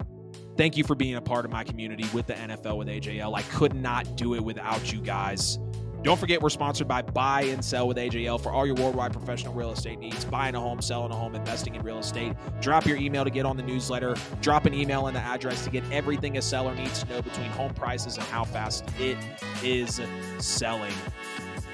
Thank 0.56 0.76
you 0.76 0.84
for 0.84 0.94
being 0.94 1.16
a 1.16 1.20
part 1.20 1.44
of 1.44 1.50
my 1.50 1.64
community 1.64 2.04
with 2.14 2.26
the 2.26 2.34
NFL 2.34 2.78
with 2.78 2.88
AJL. 2.88 3.34
I 3.36 3.42
could 3.42 3.74
not 3.74 4.16
do 4.16 4.34
it 4.34 4.44
without 4.44 4.92
you 4.92 5.00
guys. 5.00 5.58
Don't 6.04 6.20
forget, 6.20 6.42
we're 6.42 6.50
sponsored 6.50 6.86
by 6.86 7.00
Buy 7.00 7.44
and 7.44 7.64
Sell 7.64 7.88
with 7.88 7.96
AJL 7.96 8.38
for 8.38 8.52
all 8.52 8.66
your 8.66 8.74
worldwide 8.74 9.14
professional 9.14 9.54
real 9.54 9.70
estate 9.70 9.98
needs. 9.98 10.22
Buying 10.26 10.54
a 10.54 10.60
home, 10.60 10.82
selling 10.82 11.10
a 11.10 11.14
home, 11.14 11.34
investing 11.34 11.74
in 11.76 11.82
real 11.82 11.98
estate. 11.98 12.34
Drop 12.60 12.84
your 12.84 12.98
email 12.98 13.24
to 13.24 13.30
get 13.30 13.46
on 13.46 13.56
the 13.56 13.62
newsletter. 13.62 14.14
Drop 14.42 14.66
an 14.66 14.74
email 14.74 15.06
and 15.06 15.16
the 15.16 15.20
address 15.20 15.64
to 15.64 15.70
get 15.70 15.82
everything 15.90 16.36
a 16.36 16.42
seller 16.42 16.74
needs 16.74 17.02
to 17.02 17.08
know 17.08 17.22
between 17.22 17.48
home 17.52 17.72
prices 17.72 18.18
and 18.18 18.26
how 18.26 18.44
fast 18.44 18.84
it 19.00 19.16
is 19.62 19.98
selling. 20.38 20.92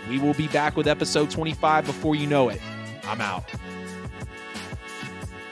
We 0.08 0.20
will 0.20 0.34
be 0.34 0.46
back 0.46 0.76
with 0.76 0.86
episode 0.86 1.28
25 1.28 1.86
before 1.86 2.14
you 2.14 2.28
know 2.28 2.50
it. 2.50 2.60
I'm 3.02 3.20
out. 3.20 3.50